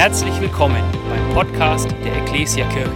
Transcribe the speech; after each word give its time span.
Herzlich 0.00 0.40
willkommen 0.40 0.82
beim 1.10 1.34
Podcast 1.34 1.86
der 2.02 2.22
Ecclesia 2.22 2.66
Kirche. 2.70 2.90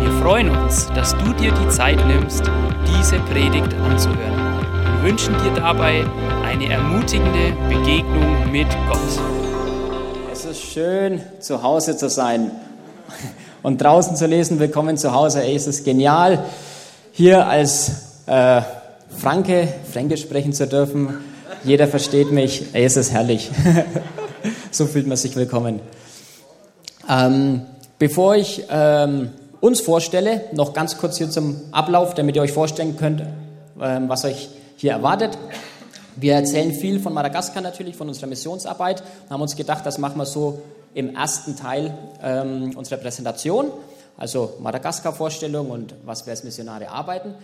Wir 0.00 0.10
freuen 0.22 0.48
uns, 0.48 0.86
dass 0.94 1.14
du 1.18 1.34
dir 1.34 1.52
die 1.52 1.68
Zeit 1.68 1.98
nimmst, 2.06 2.42
diese 2.86 3.18
Predigt 3.18 3.74
anzuhören. 3.74 4.62
Wir 4.94 5.10
wünschen 5.10 5.34
dir 5.44 5.52
dabei 5.54 6.06
eine 6.46 6.72
ermutigende 6.72 7.52
Begegnung 7.68 8.50
mit 8.50 8.66
Gott. 8.88 8.98
Es 10.32 10.46
ist 10.46 10.62
schön, 10.62 11.20
zu 11.38 11.62
Hause 11.62 11.98
zu 11.98 12.08
sein 12.08 12.50
und 13.62 13.82
draußen 13.82 14.16
zu 14.16 14.24
lesen, 14.24 14.58
willkommen 14.58 14.96
zu 14.96 15.12
Hause. 15.12 15.46
Es 15.46 15.66
ist 15.66 15.84
genial, 15.84 16.46
hier 17.12 17.46
als 17.46 18.22
äh, 18.24 18.62
Franke 19.14 19.68
Fränkisch 19.92 20.22
sprechen 20.22 20.54
zu 20.54 20.66
dürfen. 20.66 21.10
Jeder 21.62 21.86
versteht 21.88 22.32
mich. 22.32 22.68
Es 22.72 22.96
ist 22.96 23.12
herrlich. 23.12 23.50
so 24.70 24.86
fühlt 24.86 25.06
man 25.06 25.18
sich 25.18 25.36
willkommen. 25.36 25.80
Ähm, 27.08 27.62
bevor 27.98 28.36
ich 28.36 28.64
ähm, 28.68 29.30
uns 29.60 29.80
vorstelle, 29.80 30.42
noch 30.52 30.74
ganz 30.74 30.98
kurz 30.98 31.16
hier 31.16 31.30
zum 31.30 31.60
Ablauf, 31.72 32.14
damit 32.14 32.36
ihr 32.36 32.42
euch 32.42 32.52
vorstellen 32.52 32.96
könnt, 32.96 33.22
ähm, 33.80 34.08
was 34.08 34.24
euch 34.24 34.48
hier 34.76 34.92
erwartet. 34.92 35.38
Wir 36.16 36.34
erzählen 36.34 36.72
viel 36.72 37.00
von 37.00 37.14
Madagaskar 37.14 37.62
natürlich, 37.62 37.96
von 37.96 38.08
unserer 38.08 38.26
Missionsarbeit 38.26 39.02
und 39.24 39.30
haben 39.30 39.40
uns 39.40 39.56
gedacht, 39.56 39.86
das 39.86 39.98
machen 39.98 40.18
wir 40.18 40.26
so 40.26 40.60
im 40.94 41.14
ersten 41.14 41.56
Teil 41.56 41.96
ähm, 42.22 42.72
unserer 42.76 42.98
Präsentation, 42.98 43.70
also 44.16 44.54
Madagaskar-Vorstellung 44.60 45.70
und 45.70 45.94
was 46.04 46.26
wir 46.26 46.32
als 46.32 46.44
Missionare 46.44 46.88
arbeiten. 46.90 47.34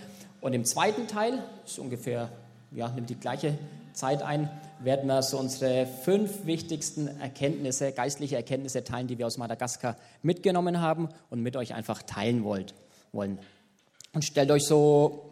Und 0.40 0.52
im 0.52 0.64
zweiten 0.64 1.06
Teil, 1.06 1.38
ist 1.64 1.78
ungefähr, 1.78 2.28
ja, 2.72 2.88
nimmt 2.88 3.08
die 3.08 3.14
gleiche 3.14 3.54
Zeit 3.94 4.22
ein, 4.22 4.50
werden 4.80 5.06
wir 5.06 5.22
so 5.22 5.38
unsere 5.38 5.86
fünf 5.86 6.46
wichtigsten 6.46 7.08
Erkenntnisse, 7.20 7.92
geistliche 7.92 8.36
Erkenntnisse 8.36 8.84
teilen, 8.84 9.06
die 9.06 9.18
wir 9.18 9.26
aus 9.26 9.38
Madagaskar 9.38 9.96
mitgenommen 10.22 10.80
haben 10.80 11.08
und 11.30 11.40
mit 11.40 11.56
euch 11.56 11.74
einfach 11.74 12.02
teilen 12.02 12.44
wollt, 12.44 12.74
wollen. 13.12 13.38
Und 14.12 14.24
stellt 14.24 14.50
euch 14.50 14.66
so, 14.66 15.30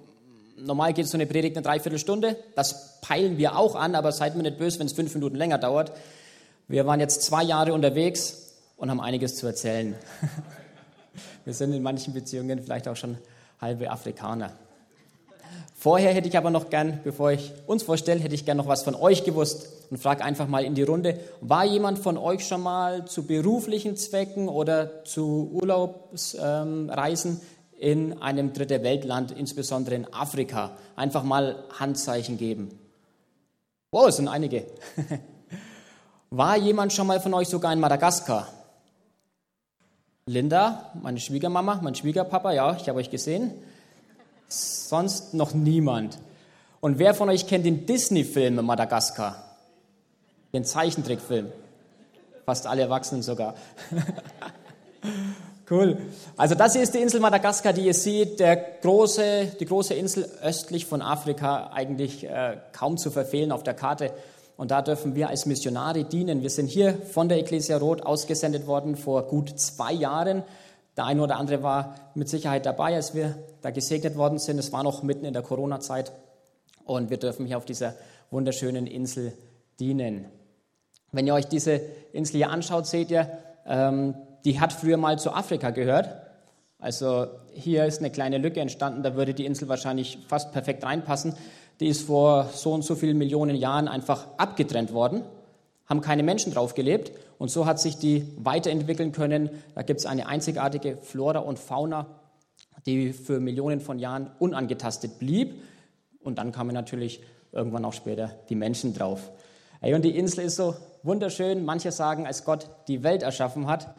normal 0.56 0.92
geht 0.92 1.06
so 1.06 1.16
eine 1.16 1.26
Predigt 1.26 1.56
eine 1.56 1.64
Dreiviertelstunde, 1.64 2.36
das 2.54 3.00
peilen 3.00 3.36
wir 3.36 3.56
auch 3.56 3.74
an, 3.74 3.94
aber 3.94 4.12
seid 4.12 4.36
mir 4.36 4.42
nicht 4.42 4.58
böse, 4.58 4.78
wenn 4.78 4.86
es 4.86 4.92
fünf 4.92 5.14
Minuten 5.14 5.36
länger 5.36 5.58
dauert. 5.58 5.92
Wir 6.68 6.86
waren 6.86 7.00
jetzt 7.00 7.22
zwei 7.22 7.42
Jahre 7.42 7.72
unterwegs 7.72 8.54
und 8.76 8.90
haben 8.90 9.00
einiges 9.00 9.36
zu 9.36 9.46
erzählen. 9.46 9.94
Wir 11.44 11.54
sind 11.54 11.72
in 11.72 11.82
manchen 11.82 12.14
Beziehungen 12.14 12.62
vielleicht 12.62 12.86
auch 12.86 12.96
schon 12.96 13.18
halbe 13.60 13.90
Afrikaner. 13.90 14.52
Vorher 15.82 16.14
hätte 16.14 16.28
ich 16.28 16.38
aber 16.38 16.50
noch 16.50 16.70
gern, 16.70 17.00
bevor 17.02 17.32
ich 17.32 17.52
uns 17.66 17.82
vorstelle, 17.82 18.20
hätte 18.20 18.36
ich 18.36 18.44
gern 18.44 18.56
noch 18.56 18.68
was 18.68 18.84
von 18.84 18.94
euch 18.94 19.24
gewusst 19.24 19.66
und 19.90 19.98
frage 19.98 20.22
einfach 20.22 20.46
mal 20.46 20.64
in 20.64 20.76
die 20.76 20.84
Runde, 20.84 21.18
war 21.40 21.64
jemand 21.64 21.98
von 21.98 22.16
euch 22.16 22.46
schon 22.46 22.62
mal 22.62 23.04
zu 23.06 23.26
beruflichen 23.26 23.96
Zwecken 23.96 24.48
oder 24.48 25.02
zu 25.02 25.50
Urlaubsreisen 25.52 27.40
in 27.80 28.22
einem 28.22 28.52
dritte 28.52 28.84
Weltland, 28.84 29.32
insbesondere 29.32 29.96
in 29.96 30.14
Afrika? 30.14 30.76
Einfach 30.94 31.24
mal 31.24 31.64
Handzeichen 31.76 32.38
geben. 32.38 32.78
Wow, 33.90 34.06
es 34.06 34.18
sind 34.18 34.28
einige. 34.28 34.66
War 36.30 36.56
jemand 36.58 36.92
schon 36.92 37.08
mal 37.08 37.18
von 37.18 37.34
euch 37.34 37.48
sogar 37.48 37.72
in 37.72 37.80
Madagaskar? 37.80 38.46
Linda, 40.26 40.92
meine 41.02 41.18
Schwiegermama, 41.18 41.80
mein 41.82 41.96
Schwiegerpapa, 41.96 42.52
ja, 42.52 42.76
ich 42.76 42.88
habe 42.88 43.00
euch 43.00 43.10
gesehen. 43.10 43.50
Sonst 44.92 45.32
noch 45.32 45.54
niemand. 45.54 46.18
Und 46.82 46.98
wer 46.98 47.14
von 47.14 47.30
euch 47.30 47.46
kennt 47.46 47.64
den 47.64 47.86
Disney-Film 47.86 48.56
Madagaskar? 48.56 49.42
Den 50.52 50.66
Zeichentrickfilm. 50.66 51.50
Fast 52.44 52.66
alle 52.66 52.82
Erwachsenen 52.82 53.22
sogar. 53.22 53.54
cool. 55.70 55.96
Also 56.36 56.54
das 56.56 56.74
hier 56.74 56.82
ist 56.82 56.92
die 56.92 56.98
Insel 56.98 57.20
Madagaskar, 57.20 57.72
die 57.72 57.86
ihr 57.86 57.94
seht, 57.94 58.38
der 58.38 58.54
große, 58.56 59.56
die 59.58 59.64
große 59.64 59.94
Insel 59.94 60.28
östlich 60.42 60.84
von 60.84 61.00
Afrika, 61.00 61.70
eigentlich 61.72 62.24
äh, 62.24 62.58
kaum 62.74 62.98
zu 62.98 63.10
verfehlen 63.10 63.50
auf 63.50 63.62
der 63.62 63.72
Karte. 63.72 64.12
Und 64.58 64.72
da 64.72 64.82
dürfen 64.82 65.14
wir 65.14 65.30
als 65.30 65.46
Missionare 65.46 66.04
dienen. 66.04 66.42
Wir 66.42 66.50
sind 66.50 66.66
hier 66.66 66.92
von 66.92 67.30
der 67.30 67.38
Ecclesia 67.38 67.78
Rot 67.78 68.02
ausgesendet 68.02 68.66
worden 68.66 68.96
vor 68.96 69.22
gut 69.22 69.58
zwei 69.58 69.94
Jahren 69.94 70.42
der 70.96 71.06
eine 71.06 71.22
oder 71.22 71.36
andere 71.36 71.62
war 71.62 71.94
mit 72.14 72.28
Sicherheit 72.28 72.66
dabei, 72.66 72.94
als 72.94 73.14
wir 73.14 73.34
da 73.62 73.70
gesegnet 73.70 74.16
worden 74.16 74.38
sind. 74.38 74.58
Es 74.58 74.72
war 74.72 74.82
noch 74.82 75.02
mitten 75.02 75.24
in 75.24 75.32
der 75.32 75.42
Corona-Zeit 75.42 76.12
und 76.84 77.10
wir 77.10 77.16
dürfen 77.16 77.46
hier 77.46 77.56
auf 77.56 77.64
dieser 77.64 77.94
wunderschönen 78.30 78.86
Insel 78.86 79.32
dienen. 79.80 80.26
Wenn 81.10 81.26
ihr 81.26 81.34
euch 81.34 81.46
diese 81.46 81.80
Insel 82.12 82.36
hier 82.36 82.50
anschaut, 82.50 82.86
seht 82.86 83.10
ihr, 83.10 83.28
ähm, 83.66 84.14
die 84.44 84.60
hat 84.60 84.72
früher 84.72 84.96
mal 84.96 85.18
zu 85.18 85.32
Afrika 85.32 85.70
gehört. 85.70 86.10
Also 86.78 87.26
hier 87.52 87.84
ist 87.86 88.00
eine 88.00 88.10
kleine 88.10 88.38
Lücke 88.38 88.60
entstanden, 88.60 89.02
da 89.02 89.14
würde 89.14 89.34
die 89.34 89.46
Insel 89.46 89.68
wahrscheinlich 89.68 90.18
fast 90.28 90.52
perfekt 90.52 90.84
reinpassen. 90.84 91.34
Die 91.80 91.86
ist 91.86 92.06
vor 92.06 92.50
so 92.52 92.72
und 92.72 92.82
so 92.82 92.96
vielen 92.96 93.18
Millionen 93.18 93.56
Jahren 93.56 93.88
einfach 93.88 94.26
abgetrennt 94.36 94.92
worden 94.92 95.24
haben 95.92 96.00
keine 96.00 96.22
Menschen 96.22 96.54
drauf 96.54 96.72
gelebt 96.72 97.12
und 97.36 97.50
so 97.50 97.66
hat 97.66 97.78
sich 97.78 97.98
die 97.98 98.26
weiterentwickeln 98.38 99.12
können. 99.12 99.50
Da 99.74 99.82
gibt 99.82 100.00
es 100.00 100.06
eine 100.06 100.26
einzigartige 100.26 100.96
Flora 100.96 101.40
und 101.40 101.58
Fauna, 101.58 102.06
die 102.86 103.12
für 103.12 103.40
Millionen 103.40 103.78
von 103.78 103.98
Jahren 103.98 104.30
unangetastet 104.38 105.18
blieb. 105.18 105.62
Und 106.22 106.38
dann 106.38 106.50
kamen 106.50 106.72
natürlich 106.72 107.22
irgendwann 107.52 107.84
auch 107.84 107.92
später 107.92 108.30
die 108.48 108.54
Menschen 108.54 108.94
drauf. 108.94 109.32
und 109.82 110.02
die 110.02 110.16
Insel 110.16 110.46
ist 110.46 110.56
so 110.56 110.74
wunderschön. 111.02 111.62
Manche 111.62 111.92
sagen, 111.92 112.26
als 112.26 112.46
Gott 112.46 112.70
die 112.88 113.02
Welt 113.02 113.22
erschaffen 113.22 113.66
hat, 113.66 113.94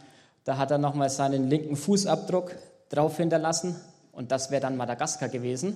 da 0.46 0.58
hat 0.58 0.72
er 0.72 0.80
nochmal 0.80 1.12
seinen 1.12 1.48
linken 1.48 1.76
Fußabdruck 1.76 2.56
drauf 2.90 3.18
hinterlassen. 3.18 3.76
Und 4.12 4.32
das 4.32 4.50
wäre 4.50 4.64
dann 4.64 4.78
Madagaskar 4.78 5.30
gewesen. 5.30 5.76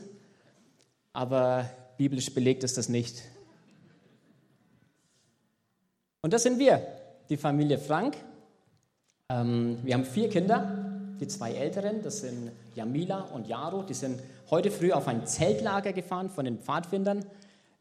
Aber 1.14 1.70
biblisch 1.98 2.34
belegt 2.34 2.64
ist 2.64 2.76
das 2.80 2.90
nicht. 2.90 3.22
Und 6.22 6.34
das 6.34 6.44
sind 6.44 6.60
wir, 6.60 6.86
die 7.30 7.38
Familie 7.38 7.78
Frank. 7.78 8.18
Ähm, 9.30 9.80
wir 9.84 9.94
haben 9.94 10.06
vier 10.06 10.30
Kinder, 10.30 10.88
die 11.20 11.28
zwei 11.28 11.54
Älteren, 11.54 12.02
das 12.02 12.20
sind 12.20 12.52
Jamila 12.76 13.22
und 13.22 13.48
Jaro, 13.48 13.84
die 13.84 13.94
sind 13.94 14.22
heute 14.50 14.72
früh 14.72 14.92
auf 14.92 15.08
ein 15.08 15.26
Zeltlager 15.26 15.94
gefahren 15.94 16.30
von 16.30 16.46
den 16.46 16.60
Pfadfindern. 16.60 17.26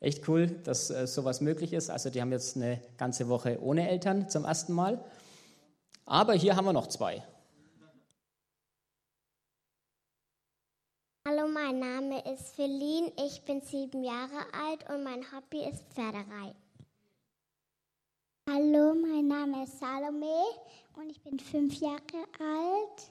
Echt 0.01 0.29
cool, 0.29 0.49
dass 0.65 0.91
äh, 0.91 1.07
sowas 1.07 1.41
möglich 1.41 1.73
ist. 1.73 1.91
Also 1.91 2.11
die 2.11 2.21
haben 2.21 2.33
jetzt 2.33 2.57
eine 2.57 2.81
ganze 2.99 3.29
Woche 3.29 3.59
ohne 3.63 3.89
Eltern 3.89 4.29
zum 4.29 4.45
ersten 4.45 4.73
Mal. 4.73 5.03
Aber 6.05 6.35
hier 6.35 6.57
haben 6.57 6.67
wir 6.67 6.73
noch 6.73 6.87
zwei. 6.87 7.23
Hallo, 11.27 11.49
mein 11.49 11.81
Name 11.81 12.23
ist 12.33 12.55
Feline, 12.55 13.11
ich 13.27 13.43
bin 13.43 13.61
sieben 13.61 14.05
Jahre 14.05 14.47
alt 14.65 14.89
und 14.89 15.03
mein 15.03 15.25
Hobby 15.33 15.69
ist 15.69 15.83
Pferderei. 15.93 16.55
Hallo, 18.49 18.95
mein 18.95 19.27
Name 19.27 19.65
ist 19.65 19.81
Salome 19.81 20.45
und 20.95 21.11
ich 21.11 21.21
bin 21.21 21.37
fünf 21.41 21.81
Jahre 21.81 21.99
alt. 22.39 23.11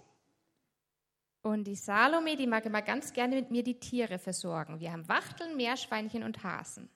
Und 1.41 1.65
die 1.65 1.75
Salome, 1.75 2.37
die 2.37 2.47
mag 2.47 2.65
immer 2.65 2.81
ganz 2.81 3.11
gerne 3.11 3.35
mit 3.35 3.51
mir 3.51 3.61
die 3.61 3.77
Tiere 3.77 4.17
versorgen. 4.17 4.79
Wir 4.79 4.93
haben 4.93 5.09
Wachteln, 5.09 5.57
Meerschweinchen 5.57 6.23
und 6.23 6.41
Hasen. 6.41 6.89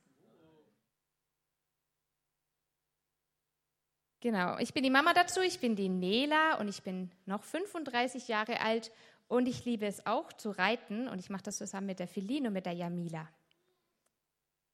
Genau, 4.21 4.57
ich 4.59 4.73
bin 4.73 4.83
die 4.83 4.89
Mama 4.89 5.13
dazu, 5.13 5.41
ich 5.41 5.59
bin 5.59 5.75
die 5.75 5.89
Nela 5.89 6.59
und 6.59 6.69
ich 6.69 6.81
bin 6.81 7.11
noch 7.25 7.43
35 7.43 8.29
Jahre 8.29 8.61
alt 8.61 8.93
und 9.27 9.49
ich 9.49 9.65
liebe 9.65 9.85
es 9.85 10.05
auch 10.05 10.31
zu 10.31 10.51
reiten 10.51 11.09
und 11.09 11.19
ich 11.19 11.29
mache 11.29 11.43
das 11.43 11.57
zusammen 11.57 11.87
mit 11.87 11.99
der 11.99 12.07
Feline 12.07 12.47
und 12.47 12.53
mit 12.53 12.65
der 12.65 12.73
Jamila. 12.73 13.27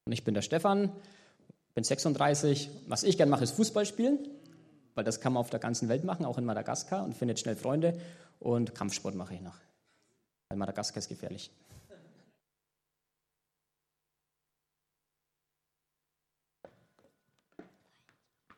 Und 0.06 0.14
ich 0.14 0.24
bin 0.24 0.36
der 0.36 0.44
Stefan, 0.44 0.92
bin 1.76 1.84
36. 1.84 2.70
Was 2.88 3.04
ich 3.04 3.18
gerne 3.18 3.30
mache, 3.30 3.44
ist 3.44 3.56
Fußball 3.56 3.86
spielen, 3.86 4.18
weil 4.96 5.04
das 5.04 5.20
kann 5.20 5.34
man 5.34 5.42
auf 5.42 5.50
der 5.50 5.60
ganzen 5.60 5.90
Welt 5.90 6.04
machen, 6.04 6.26
auch 6.26 6.38
in 6.38 6.46
Madagaskar 6.46 7.04
und 7.04 7.14
findet 7.14 7.40
schnell 7.40 7.56
Freunde. 7.56 8.00
Und 8.40 8.74
Kampfsport 8.74 9.14
mache 9.16 9.36
ich 9.36 9.42
noch, 9.42 9.58
weil 10.50 10.58
Madagaskar 10.58 11.00
ist 11.00 11.10
gefährlich. 11.10 11.52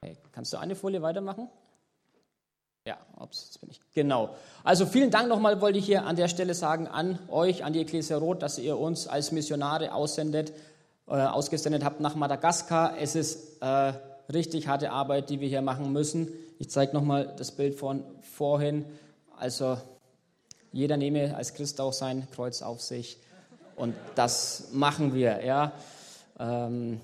Hey, 0.01 0.15
kannst 0.31 0.53
du 0.53 0.57
eine 0.57 0.75
Folie 0.75 1.01
weitermachen? 1.01 1.49
Ja, 2.85 2.97
ups, 3.17 3.47
jetzt 3.47 3.59
bin 3.59 3.69
ich. 3.71 3.81
Genau. 3.93 4.35
Also 4.63 4.85
vielen 4.85 5.11
Dank 5.11 5.27
nochmal, 5.27 5.59
wollte 5.59 5.79
ich 5.79 5.85
hier 5.85 6.05
an 6.05 6.15
der 6.15 6.29
Stelle 6.29 6.53
sagen 6.53 6.87
an 6.87 7.19
euch, 7.27 7.65
an 7.65 7.73
die 7.73 7.81
Ecclesia 7.81 8.17
Rot, 8.17 8.41
dass 8.41 8.59
ihr 8.59 8.77
uns 8.77 9.07
als 9.07 9.33
Missionare 9.33 9.93
aussendet 9.93 10.53
äh, 11.07 11.13
ausgesendet 11.13 11.83
habt 11.83 11.99
nach 12.01 12.15
Madagaskar. 12.15 12.97
Es 12.99 13.15
ist 13.15 13.61
äh, 13.61 13.93
richtig 14.31 14.67
harte 14.67 14.91
Arbeit, 14.91 15.29
die 15.29 15.39
wir 15.39 15.47
hier 15.47 15.61
machen 15.61 15.93
müssen. 15.93 16.27
Ich 16.59 16.69
zeige 16.69 16.93
nochmal 16.93 17.33
das 17.37 17.51
Bild 17.51 17.75
von 17.75 18.03
vorhin. 18.21 18.85
Also 19.37 19.77
jeder 20.71 20.97
nehme 20.97 21.35
als 21.35 21.53
Christ 21.53 21.79
auch 21.79 21.93
sein 21.93 22.27
Kreuz 22.31 22.61
auf 22.61 22.81
sich. 22.81 23.17
Und 23.75 23.95
das 24.15 24.69
machen 24.73 25.13
wir. 25.13 25.45
Ja. 25.45 25.71
Ähm, 26.39 26.99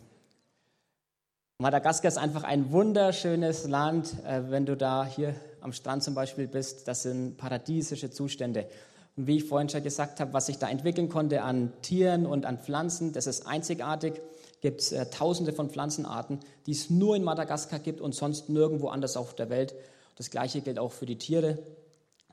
Madagaskar 1.60 2.10
ist 2.10 2.18
einfach 2.18 2.44
ein 2.44 2.72
wunderschönes 2.72 3.68
Land, 3.68 4.14
äh, 4.26 4.42
wenn 4.50 4.66
du 4.66 4.76
da 4.76 5.06
hier 5.06 5.36
am 5.62 5.72
Strand 5.72 6.04
zum 6.04 6.14
Beispiel 6.14 6.48
bist, 6.48 6.88
das 6.88 7.04
sind 7.04 7.38
paradiesische 7.38 8.12
Zustände. 8.12 8.68
Und 9.16 9.28
wie 9.28 9.38
ich 9.38 9.44
vorhin 9.46 9.70
schon 9.70 9.84
gesagt 9.84 10.20
habe, 10.20 10.34
was 10.34 10.48
sich 10.48 10.58
da 10.58 10.70
entwickeln 10.70 11.10
konnte 11.10 11.44
an 11.44 11.72
Tieren 11.82 12.26
und 12.26 12.46
an 12.46 12.58
Pflanzen, 12.60 13.14
das 13.14 13.28
ist 13.28 13.46
einzigartig. 13.48 14.22
Gibt 14.62 14.82
es 14.82 14.92
äh, 14.92 15.06
tausende 15.10 15.54
von 15.54 15.70
Pflanzenarten, 15.70 16.40
die 16.66 16.72
es 16.72 16.90
nur 16.90 17.16
in 17.16 17.24
Madagaskar 17.24 17.80
gibt 17.80 18.00
und 18.00 18.16
sonst 18.16 18.50
nirgendwo 18.50 18.88
anders 18.88 19.18
auf 19.18 19.36
der 19.36 19.50
Welt. 19.50 19.76
Das 20.16 20.30
gleiche 20.30 20.62
gilt 20.62 20.80
auch 20.80 20.92
für 20.92 21.06
die 21.06 21.18
Tiere. 21.18 21.60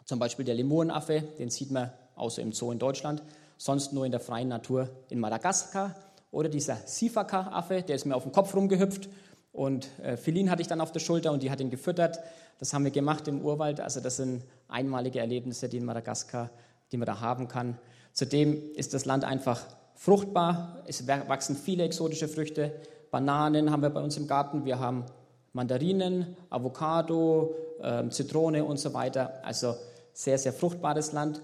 Zum 0.04 0.18
Beispiel 0.18 0.44
der 0.44 0.54
Lemurenaffe, 0.54 1.22
den 1.38 1.50
sieht 1.50 1.70
man 1.70 1.92
außer 2.14 2.40
im 2.40 2.52
Zoo 2.52 2.70
in 2.70 2.78
Deutschland, 2.78 3.22
sonst 3.56 3.92
nur 3.92 4.04
in 4.04 4.12
der 4.12 4.20
freien 4.20 4.48
Natur 4.48 4.88
in 5.08 5.18
Madagaskar. 5.18 5.96
Oder 6.30 6.48
dieser 6.48 6.76
Sifaka-Affe, 6.76 7.82
der 7.82 7.96
ist 7.96 8.06
mir 8.06 8.14
auf 8.14 8.22
dem 8.22 8.32
Kopf 8.32 8.54
rumgehüpft 8.54 9.08
und 9.52 9.88
äh, 10.00 10.16
Felin 10.16 10.50
hatte 10.50 10.62
ich 10.62 10.68
dann 10.68 10.80
auf 10.80 10.92
der 10.92 11.00
Schulter 11.00 11.32
und 11.32 11.42
die 11.42 11.50
hat 11.50 11.60
ihn 11.60 11.70
gefüttert. 11.70 12.18
Das 12.58 12.72
haben 12.72 12.84
wir 12.84 12.90
gemacht 12.90 13.26
im 13.26 13.42
Urwald. 13.42 13.80
Also 13.80 14.00
das 14.00 14.16
sind 14.16 14.44
einmalige 14.68 15.18
Erlebnisse, 15.18 15.68
die 15.68 15.78
in 15.78 15.84
Madagaskar, 15.84 16.50
die 16.92 16.96
man 16.96 17.06
da 17.06 17.20
haben 17.20 17.48
kann. 17.48 17.78
Zudem 18.12 18.72
ist 18.74 18.94
das 18.94 19.04
Land 19.04 19.24
einfach 19.24 19.66
fruchtbar. 19.94 20.82
Es 20.86 21.06
wachsen 21.06 21.56
viele 21.56 21.84
exotische 21.84 22.28
Früchte. 22.28 22.74
Bananen 23.10 23.70
haben 23.70 23.82
wir 23.82 23.90
bei 23.90 24.02
uns 24.02 24.16
im 24.16 24.26
Garten. 24.26 24.64
Wir 24.64 24.78
haben 24.78 25.04
Mandarinen, 25.52 26.36
Avocado, 26.48 27.54
äh, 27.82 28.08
Zitrone 28.08 28.64
und 28.64 28.78
so 28.78 28.94
weiter. 28.94 29.44
Also 29.44 29.74
sehr, 30.12 30.38
sehr 30.38 30.52
fruchtbares 30.52 31.12
Land. 31.12 31.40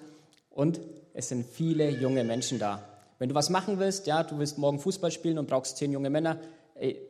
Und 0.51 0.81
es 1.13 1.29
sind 1.29 1.47
viele 1.47 1.91
junge 1.91 2.25
Menschen 2.25 2.59
da. 2.59 2.83
Wenn 3.19 3.29
du 3.29 3.35
was 3.35 3.51
machen 3.51 3.79
willst, 3.79 4.07
ja, 4.07 4.23
du 4.23 4.39
willst 4.39 4.59
morgen 4.59 4.79
Fußball 4.79 5.11
spielen 5.11 5.39
und 5.39 5.49
brauchst 5.49 5.77
zehn 5.79 5.93
junge 5.93 6.11
Männer, 6.11 6.39
ey, 6.75 7.01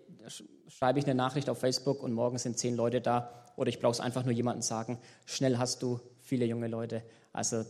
schreibe 0.68 0.98
ich 0.98 1.04
eine 1.06 1.14
Nachricht 1.14 1.48
auf 1.48 1.58
Facebook 1.58 2.02
und 2.02 2.12
morgen 2.12 2.38
sind 2.38 2.58
zehn 2.58 2.76
Leute 2.76 3.00
da. 3.00 3.30
Oder 3.56 3.68
ich 3.68 3.80
brauche 3.80 3.92
es 3.92 4.00
einfach 4.00 4.24
nur 4.24 4.32
jemanden 4.32 4.62
sagen, 4.62 4.98
schnell 5.24 5.58
hast 5.58 5.82
du 5.82 6.00
viele 6.20 6.44
junge 6.44 6.68
Leute. 6.68 7.02
Also 7.32 7.64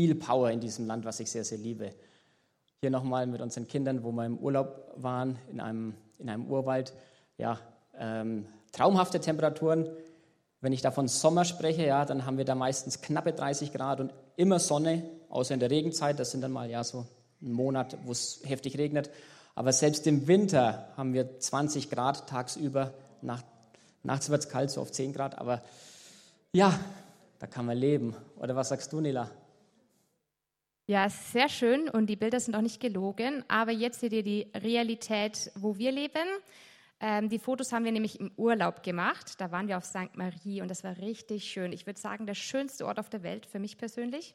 viel 0.00 0.14
Power 0.14 0.50
in 0.50 0.60
diesem 0.60 0.86
Land, 0.86 1.04
was 1.04 1.20
ich 1.20 1.30
sehr, 1.30 1.44
sehr 1.44 1.58
liebe. 1.58 1.92
Hier 2.80 2.88
nochmal 2.88 3.26
mit 3.26 3.42
unseren 3.42 3.68
Kindern, 3.68 4.02
wo 4.02 4.12
wir 4.12 4.24
im 4.24 4.38
Urlaub 4.38 4.94
waren, 4.96 5.36
in 5.52 5.60
einem, 5.60 5.92
in 6.18 6.30
einem 6.30 6.46
Urwald. 6.46 6.94
Ja, 7.36 7.58
ähm, 7.98 8.46
traumhafte 8.72 9.20
Temperaturen. 9.20 9.90
Wenn 10.62 10.72
ich 10.72 10.80
da 10.80 10.90
von 10.90 11.06
Sommer 11.06 11.44
spreche, 11.44 11.84
ja, 11.84 12.06
dann 12.06 12.24
haben 12.24 12.38
wir 12.38 12.46
da 12.46 12.54
meistens 12.54 13.02
knappe 13.02 13.34
30 13.34 13.74
Grad 13.74 14.00
und 14.00 14.14
immer 14.36 14.58
Sonne, 14.58 15.02
außer 15.28 15.52
in 15.52 15.60
der 15.60 15.70
Regenzeit. 15.70 16.18
Das 16.18 16.30
sind 16.30 16.40
dann 16.40 16.52
mal 16.52 16.70
ja 16.70 16.82
so 16.82 17.06
ein 17.42 17.52
Monat, 17.52 17.98
wo 18.06 18.12
es 18.12 18.40
heftig 18.44 18.78
regnet. 18.78 19.10
Aber 19.54 19.70
selbst 19.74 20.06
im 20.06 20.26
Winter 20.28 20.88
haben 20.96 21.12
wir 21.12 21.38
20 21.40 21.90
Grad 21.90 22.26
tagsüber. 22.26 22.94
Nacht, 23.20 23.44
nachts 24.02 24.30
wird 24.30 24.44
es 24.44 24.48
kalt, 24.48 24.70
so 24.70 24.80
auf 24.80 24.92
10 24.92 25.12
Grad. 25.12 25.36
Aber 25.36 25.60
ja, 26.52 26.72
da 27.38 27.46
kann 27.46 27.66
man 27.66 27.76
leben. 27.76 28.16
Oder 28.38 28.56
was 28.56 28.70
sagst 28.70 28.94
du, 28.94 29.02
Nila? 29.02 29.30
Ja, 30.90 31.08
sehr 31.08 31.48
schön 31.48 31.88
und 31.88 32.06
die 32.06 32.16
Bilder 32.16 32.40
sind 32.40 32.56
auch 32.56 32.62
nicht 32.62 32.80
gelogen. 32.80 33.44
Aber 33.46 33.70
jetzt 33.70 34.00
seht 34.00 34.12
ihr 34.12 34.24
die 34.24 34.48
Realität, 34.56 35.52
wo 35.54 35.78
wir 35.78 35.92
leben. 35.92 36.26
Ähm, 36.98 37.28
die 37.28 37.38
Fotos 37.38 37.72
haben 37.72 37.84
wir 37.84 37.92
nämlich 37.92 38.18
im 38.18 38.32
Urlaub 38.36 38.82
gemacht. 38.82 39.40
Da 39.40 39.52
waren 39.52 39.68
wir 39.68 39.76
auf 39.76 39.84
St. 39.84 40.16
Marie 40.16 40.62
und 40.62 40.68
das 40.68 40.82
war 40.82 40.98
richtig 40.98 41.44
schön. 41.44 41.72
Ich 41.72 41.86
würde 41.86 42.00
sagen, 42.00 42.26
der 42.26 42.34
schönste 42.34 42.86
Ort 42.86 42.98
auf 42.98 43.08
der 43.08 43.22
Welt 43.22 43.46
für 43.46 43.60
mich 43.60 43.78
persönlich. 43.78 44.34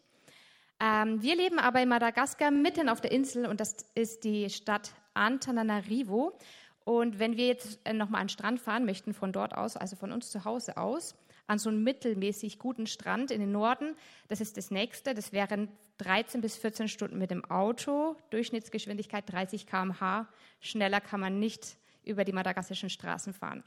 Ähm, 0.79 1.21
wir 1.21 1.35
leben 1.35 1.59
aber 1.59 1.81
in 1.81 1.89
Madagaskar 1.89 2.51
mitten 2.51 2.87
auf 2.87 3.01
der 3.01 3.11
Insel 3.11 3.47
und 3.47 3.59
das 3.59 3.75
ist 3.93 4.23
die 4.23 4.49
Stadt 4.49 4.93
Antananarivo. 5.13 6.39
Und 6.85 7.19
wenn 7.19 7.35
wir 7.35 7.47
jetzt 7.47 7.81
äh, 7.83 7.91
nochmal 7.91 8.21
an 8.21 8.27
den 8.27 8.29
Strand 8.29 8.61
fahren 8.61 8.85
möchten, 8.85 9.13
von 9.13 9.33
dort 9.33 9.53
aus, 9.53 9.75
also 9.75 9.97
von 9.97 10.13
uns 10.13 10.31
zu 10.31 10.45
Hause 10.45 10.77
aus, 10.77 11.15
an 11.47 11.59
so 11.59 11.69
einen 11.69 11.83
mittelmäßig 11.83 12.59
guten 12.59 12.87
Strand 12.87 13.31
in 13.31 13.39
den 13.39 13.51
Norden, 13.51 13.95
das 14.27 14.41
ist 14.41 14.57
das 14.57 14.71
nächste. 14.71 15.13
Das 15.13 15.31
wären 15.31 15.69
13 15.99 16.41
bis 16.41 16.57
14 16.57 16.87
Stunden 16.87 17.17
mit 17.17 17.31
dem 17.31 17.45
Auto, 17.45 18.15
Durchschnittsgeschwindigkeit 18.31 19.31
30 19.31 19.67
km/h. 19.67 20.27
Schneller 20.59 21.01
kann 21.01 21.19
man 21.19 21.39
nicht 21.39 21.77
über 22.03 22.23
die 22.23 22.33
madagassischen 22.33 22.89
Straßen 22.89 23.33
fahren. 23.33 23.63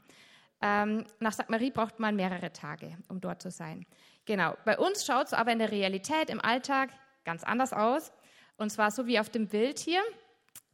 Ähm, 0.61 1.05
nach 1.19 1.33
St. 1.33 1.49
Marie 1.49 1.71
braucht 1.71 1.99
man 1.99 2.15
mehrere 2.15 2.51
Tage, 2.51 2.97
um 3.07 3.21
dort 3.21 3.41
zu 3.41 3.49
sein. 3.49 3.85
Genau. 4.25 4.55
Bei 4.65 4.77
uns 4.77 5.05
schaut 5.05 5.27
es 5.27 5.33
aber 5.33 5.51
in 5.51 5.59
der 5.59 5.71
Realität, 5.71 6.29
im 6.29 6.41
Alltag 6.41 6.89
ganz 7.23 7.43
anders 7.43 7.73
aus. 7.73 8.11
Und 8.57 8.69
zwar 8.71 8.91
so 8.91 9.07
wie 9.07 9.19
auf 9.19 9.29
dem 9.29 9.47
Bild 9.47 9.79
hier. 9.79 10.01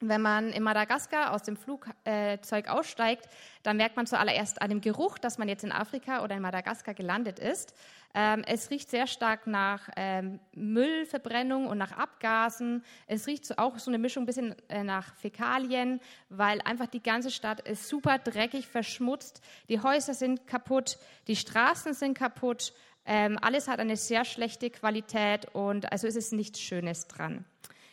Wenn 0.02 0.22
man 0.22 0.50
in 0.50 0.62
Madagaskar 0.62 1.32
aus 1.32 1.44
dem 1.44 1.56
Flugzeug 1.56 2.68
aussteigt, 2.68 3.30
dann 3.64 3.78
merkt 3.78 3.96
man 3.96 4.06
zuallererst 4.06 4.62
an 4.62 4.70
dem 4.70 4.82
Geruch, 4.82 5.18
dass 5.18 5.38
man 5.38 5.48
jetzt 5.48 5.64
in 5.64 5.72
Afrika 5.72 6.22
oder 6.22 6.36
in 6.36 6.42
Madagaskar 6.42 6.94
gelandet 6.94 7.40
ist. 7.40 7.74
Ähm, 8.14 8.44
es 8.46 8.70
riecht 8.70 8.90
sehr 8.90 9.08
stark 9.08 9.48
nach 9.48 9.90
ähm, 9.96 10.40
Müllverbrennung 10.54 11.68
und 11.68 11.78
nach 11.78 11.94
Abgasen. 11.94 12.84
Es 13.08 13.26
riecht 13.26 13.58
auch 13.58 13.78
so 13.78 13.90
eine 13.90 13.98
Mischung 13.98 14.24
ein 14.24 14.26
bisschen 14.26 14.56
äh, 14.70 14.84
nach 14.84 15.16
Fäkalien, 15.16 16.02
weil 16.30 16.62
einfach 16.62 16.88
die 16.88 17.04
ganze 17.04 17.32
Stadt 17.32 17.62
ist 17.62 17.88
super 17.88 18.18
dreckig, 18.18 18.68
verschmutzt. 18.68 19.42
Die 19.70 19.82
Häuser 19.82 20.14
sind 20.14 20.46
kaputt, 20.46 20.98
die 21.28 21.36
Straßen 21.38 21.94
sind 21.94 22.18
kaputt. 22.18 22.74
Ähm, 23.06 23.38
alles 23.42 23.68
hat 23.68 23.80
eine 23.80 23.98
sehr 23.98 24.26
schlechte 24.26 24.70
Qualität 24.70 25.54
und 25.54 25.92
also 25.92 26.08
ist 26.08 26.16
es 26.18 26.32
nichts 26.32 26.60
Schönes 26.60 27.08
dran. 27.08 27.46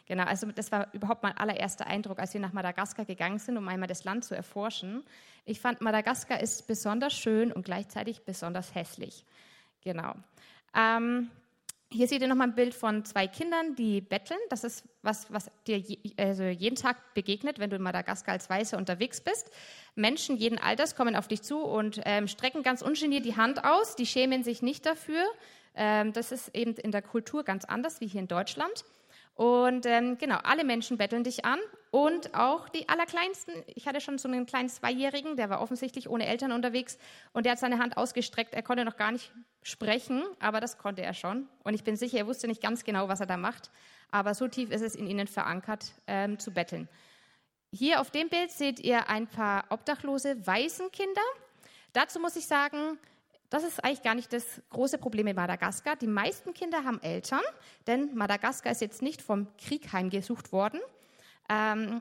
Genau, 0.06 0.24
also 0.24 0.50
das 0.50 0.72
war 0.72 0.92
überhaupt 0.92 1.22
mein 1.22 1.36
allererster 1.36 1.86
Eindruck, 1.86 2.18
als 2.18 2.34
wir 2.34 2.40
nach 2.40 2.52
Madagaskar 2.52 3.04
gegangen 3.04 3.38
sind, 3.38 3.56
um 3.56 3.68
einmal 3.68 3.88
das 3.88 4.04
Land 4.04 4.24
zu 4.24 4.34
erforschen. 4.34 5.04
Ich 5.44 5.60
fand, 5.60 5.80
Madagaskar 5.80 6.40
ist 6.40 6.66
besonders 6.66 7.14
schön 7.14 7.52
und 7.52 7.64
gleichzeitig 7.64 8.22
besonders 8.24 8.74
hässlich. 8.74 9.24
Genau. 9.82 10.14
Ähm, 10.74 11.30
hier 11.90 12.08
seht 12.08 12.22
ihr 12.22 12.28
nochmal 12.28 12.48
ein 12.48 12.54
Bild 12.54 12.74
von 12.74 13.04
zwei 13.04 13.26
Kindern, 13.26 13.74
die 13.74 14.00
betteln. 14.00 14.38
Das 14.48 14.64
ist 14.64 14.84
was, 15.02 15.30
was 15.30 15.50
dir 15.66 15.78
je, 15.78 15.98
also 16.16 16.44
jeden 16.44 16.76
Tag 16.76 17.14
begegnet, 17.14 17.58
wenn 17.58 17.70
du 17.70 17.76
in 17.76 17.82
Madagaskar 17.82 18.32
als 18.32 18.48
Weiße 18.48 18.76
unterwegs 18.76 19.20
bist. 19.20 19.50
Menschen 19.94 20.36
jeden 20.36 20.58
Alters 20.58 20.96
kommen 20.96 21.14
auf 21.14 21.28
dich 21.28 21.42
zu 21.42 21.60
und 21.60 22.00
ähm, 22.04 22.28
strecken 22.28 22.62
ganz 22.62 22.82
ungeniert 22.82 23.26
die 23.26 23.36
Hand 23.36 23.64
aus. 23.64 23.94
Die 23.94 24.06
schämen 24.06 24.42
sich 24.42 24.62
nicht 24.62 24.86
dafür. 24.86 25.22
Ähm, 25.74 26.12
das 26.12 26.32
ist 26.32 26.54
eben 26.54 26.74
in 26.76 26.92
der 26.92 27.02
Kultur 27.02 27.44
ganz 27.44 27.64
anders 27.64 28.00
wie 28.00 28.06
hier 28.06 28.22
in 28.22 28.28
Deutschland. 28.28 28.84
Und 29.34 29.86
ähm, 29.86 30.18
genau, 30.18 30.36
alle 30.42 30.64
Menschen 30.64 30.98
betteln 30.98 31.24
dich 31.24 31.44
an 31.44 31.58
und 31.90 32.34
auch 32.34 32.68
die 32.68 32.88
Allerkleinsten. 32.88 33.54
Ich 33.66 33.86
hatte 33.86 34.00
schon 34.00 34.18
so 34.18 34.28
einen 34.28 34.46
kleinen 34.46 34.68
Zweijährigen, 34.68 35.36
der 35.36 35.48
war 35.48 35.62
offensichtlich 35.62 36.08
ohne 36.08 36.26
Eltern 36.26 36.52
unterwegs 36.52 36.98
und 37.32 37.44
der 37.44 37.52
hat 37.52 37.58
seine 37.58 37.78
Hand 37.78 37.96
ausgestreckt. 37.96 38.54
Er 38.54 38.62
konnte 38.62 38.84
noch 38.84 38.96
gar 38.96 39.10
nicht 39.10 39.32
sprechen, 39.62 40.22
aber 40.38 40.60
das 40.60 40.76
konnte 40.76 41.02
er 41.02 41.14
schon. 41.14 41.48
Und 41.64 41.74
ich 41.74 41.84
bin 41.84 41.96
sicher, 41.96 42.18
er 42.18 42.26
wusste 42.26 42.46
nicht 42.46 42.62
ganz 42.62 42.84
genau, 42.84 43.08
was 43.08 43.20
er 43.20 43.26
da 43.26 43.36
macht. 43.36 43.70
Aber 44.10 44.34
so 44.34 44.48
tief 44.48 44.70
ist 44.70 44.82
es 44.82 44.94
in 44.94 45.06
ihnen 45.06 45.26
verankert, 45.26 45.92
ähm, 46.06 46.38
zu 46.38 46.50
betteln. 46.50 46.88
Hier 47.70 48.02
auf 48.02 48.10
dem 48.10 48.28
Bild 48.28 48.50
seht 48.50 48.80
ihr 48.80 49.08
ein 49.08 49.26
paar 49.26 49.64
obdachlose 49.70 50.46
Waisenkinder. 50.46 51.22
Dazu 51.94 52.20
muss 52.20 52.36
ich 52.36 52.46
sagen, 52.46 52.98
das 53.52 53.64
ist 53.64 53.84
eigentlich 53.84 54.02
gar 54.02 54.14
nicht 54.14 54.32
das 54.32 54.62
große 54.70 54.96
Problem 54.96 55.26
in 55.26 55.36
Madagaskar. 55.36 55.96
Die 55.96 56.06
meisten 56.06 56.54
Kinder 56.54 56.84
haben 56.84 57.02
Eltern, 57.02 57.42
denn 57.86 58.14
Madagaskar 58.14 58.72
ist 58.72 58.80
jetzt 58.80 59.02
nicht 59.02 59.20
vom 59.20 59.46
Krieg 59.58 59.92
heimgesucht 59.92 60.52
worden. 60.52 60.80
Ähm, 61.50 61.98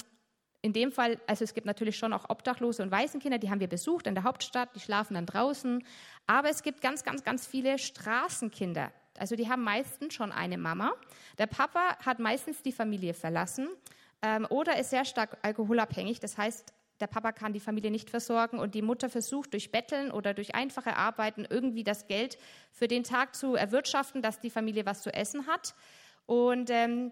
in 0.62 0.72
dem 0.72 0.93
Fall, 0.93 1.20
also 1.27 1.43
es 1.43 1.53
gibt 1.53 1.67
natürlich 1.67 1.98
schon 1.98 2.13
auch 2.13 2.29
Obdachlose 2.29 2.81
und 2.84 2.91
Waisenkinder, 2.91 3.38
die 3.38 3.50
haben 3.50 3.60
wir 3.60 3.67
besucht 3.67 4.08
in 4.08 4.15
der 4.15 4.24
Hauptstadt, 4.24 4.70
die 4.75 4.79
schlafen 4.79 5.15
dann 5.15 5.25
draußen. 5.25 5.84
Aber 6.25 6.50
es 6.50 6.63
gibt 6.63 6.81
ganz, 6.81 7.03
ganz, 7.03 7.24
ganz 7.25 7.46
viele 7.46 7.77
Straßenkinder. 7.79 8.91
Also 9.17 9.36
die 9.36 9.50
haben 9.50 9.63
meistens 9.63 10.13
schon 10.13 10.31
eine 10.31 10.58
Mama. 10.58 10.93
Der 11.38 11.48
Papa 11.48 11.98
hat 12.05 12.20
meistens 12.20 12.62
die 12.62 12.72
Familie 12.72 13.13
verlassen 13.13 13.67
ähm, 14.22 14.48
oder 14.50 14.79
ist 14.79 14.91
sehr 14.91 15.03
stark 15.03 15.38
alkoholabhängig. 15.41 16.22
Das 16.22 16.38
heißt, 16.38 16.74
der 17.01 17.08
Papa 17.08 17.31
kann 17.31 17.53
die 17.53 17.60
Familie 17.60 17.91
nicht 17.91 18.10
versorgen 18.10 18.60
und 18.60 18.75
die 18.75 18.81
Mutter 18.81 19.10
versucht 19.10 19.53
durch 19.53 19.72
Betteln 19.72 20.12
oder 20.12 20.34
durch 20.34 20.55
einfache 20.55 20.96
Arbeiten 20.96 21.46
irgendwie 21.50 21.84
das 21.84 22.08
Geld 22.08 22.38
für 22.72 22.88
den 22.88 23.03
Tag 23.03 23.36
zu 23.36 23.55
erwirtschaften, 23.55 24.22
dass 24.22 24.39
die 24.39 24.50
Familie 24.50 24.86
was 24.86 25.01
zu 25.01 25.13
essen 25.13 25.48
hat. 25.48 25.74
Und 26.25 26.70
ähm, 26.70 27.12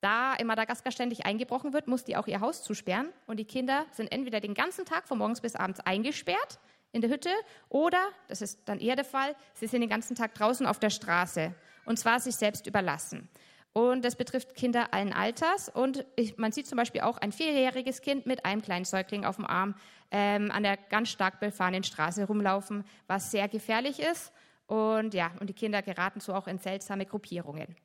da 0.00 0.34
in 0.34 0.46
Madagaskar 0.46 0.92
ständig 0.92 1.26
eingebrochen 1.26 1.72
wird, 1.72 1.88
muss 1.88 2.04
die 2.04 2.16
auch 2.16 2.26
ihr 2.26 2.40
Haus 2.40 2.62
zusperren. 2.62 3.08
Und 3.26 3.38
die 3.38 3.44
Kinder 3.44 3.86
sind 3.92 4.12
entweder 4.12 4.40
den 4.40 4.54
ganzen 4.54 4.84
Tag 4.84 5.08
von 5.08 5.18
morgens 5.18 5.40
bis 5.40 5.56
abends 5.56 5.80
eingesperrt 5.80 6.58
in 6.92 7.00
der 7.00 7.10
Hütte 7.10 7.30
oder, 7.68 8.00
das 8.28 8.42
ist 8.42 8.60
dann 8.66 8.80
eher 8.80 8.96
der 8.96 9.04
Fall, 9.04 9.36
sie 9.54 9.66
sind 9.66 9.80
den 9.80 9.90
ganzen 9.90 10.16
Tag 10.16 10.34
draußen 10.34 10.66
auf 10.66 10.78
der 10.78 10.90
Straße 10.90 11.54
und 11.84 11.98
zwar 11.98 12.20
sich 12.20 12.34
selbst 12.34 12.66
überlassen. 12.66 13.28
Und 13.72 14.04
das 14.04 14.16
betrifft 14.16 14.54
Kinder 14.54 14.92
allen 14.92 15.12
Alters. 15.12 15.68
Und 15.68 16.04
ich, 16.16 16.38
man 16.38 16.50
sieht 16.52 16.66
zum 16.66 16.76
Beispiel 16.76 17.02
auch 17.02 17.18
ein 17.18 17.32
vierjähriges 17.32 18.00
Kind 18.00 18.26
mit 18.26 18.44
einem 18.44 18.62
kleinen 18.62 18.84
Säugling 18.84 19.24
auf 19.24 19.36
dem 19.36 19.46
Arm 19.46 19.76
ähm, 20.10 20.50
an 20.50 20.64
der 20.64 20.76
ganz 20.76 21.08
stark 21.08 21.38
befahrenen 21.38 21.84
Straße 21.84 22.24
rumlaufen, 22.24 22.84
was 23.06 23.30
sehr 23.30 23.48
gefährlich 23.48 24.00
ist. 24.00 24.32
Und 24.66 25.14
ja, 25.14 25.30
und 25.40 25.48
die 25.48 25.54
Kinder 25.54 25.82
geraten 25.82 26.20
so 26.20 26.34
auch 26.34 26.46
in 26.46 26.58
seltsame 26.58 27.06
Gruppierungen. 27.06 27.76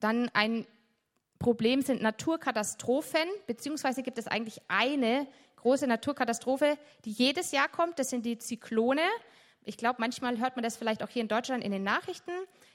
Dann 0.00 0.30
ein 0.34 0.66
Problem 1.38 1.82
sind 1.82 2.00
Naturkatastrophen, 2.00 3.28
beziehungsweise 3.46 4.02
gibt 4.02 4.18
es 4.18 4.26
eigentlich 4.26 4.62
eine 4.68 5.26
große 5.56 5.86
Naturkatastrophe, 5.86 6.78
die 7.04 7.10
jedes 7.10 7.52
Jahr 7.52 7.68
kommt. 7.68 7.98
Das 7.98 8.10
sind 8.10 8.24
die 8.24 8.38
Zyklone. 8.38 9.02
Ich 9.64 9.76
glaube, 9.76 9.96
manchmal 9.98 10.38
hört 10.38 10.56
man 10.56 10.62
das 10.62 10.76
vielleicht 10.76 11.02
auch 11.02 11.08
hier 11.08 11.22
in 11.22 11.28
Deutschland 11.28 11.64
in 11.64 11.72
den 11.72 11.82
Nachrichten. 11.82 12.32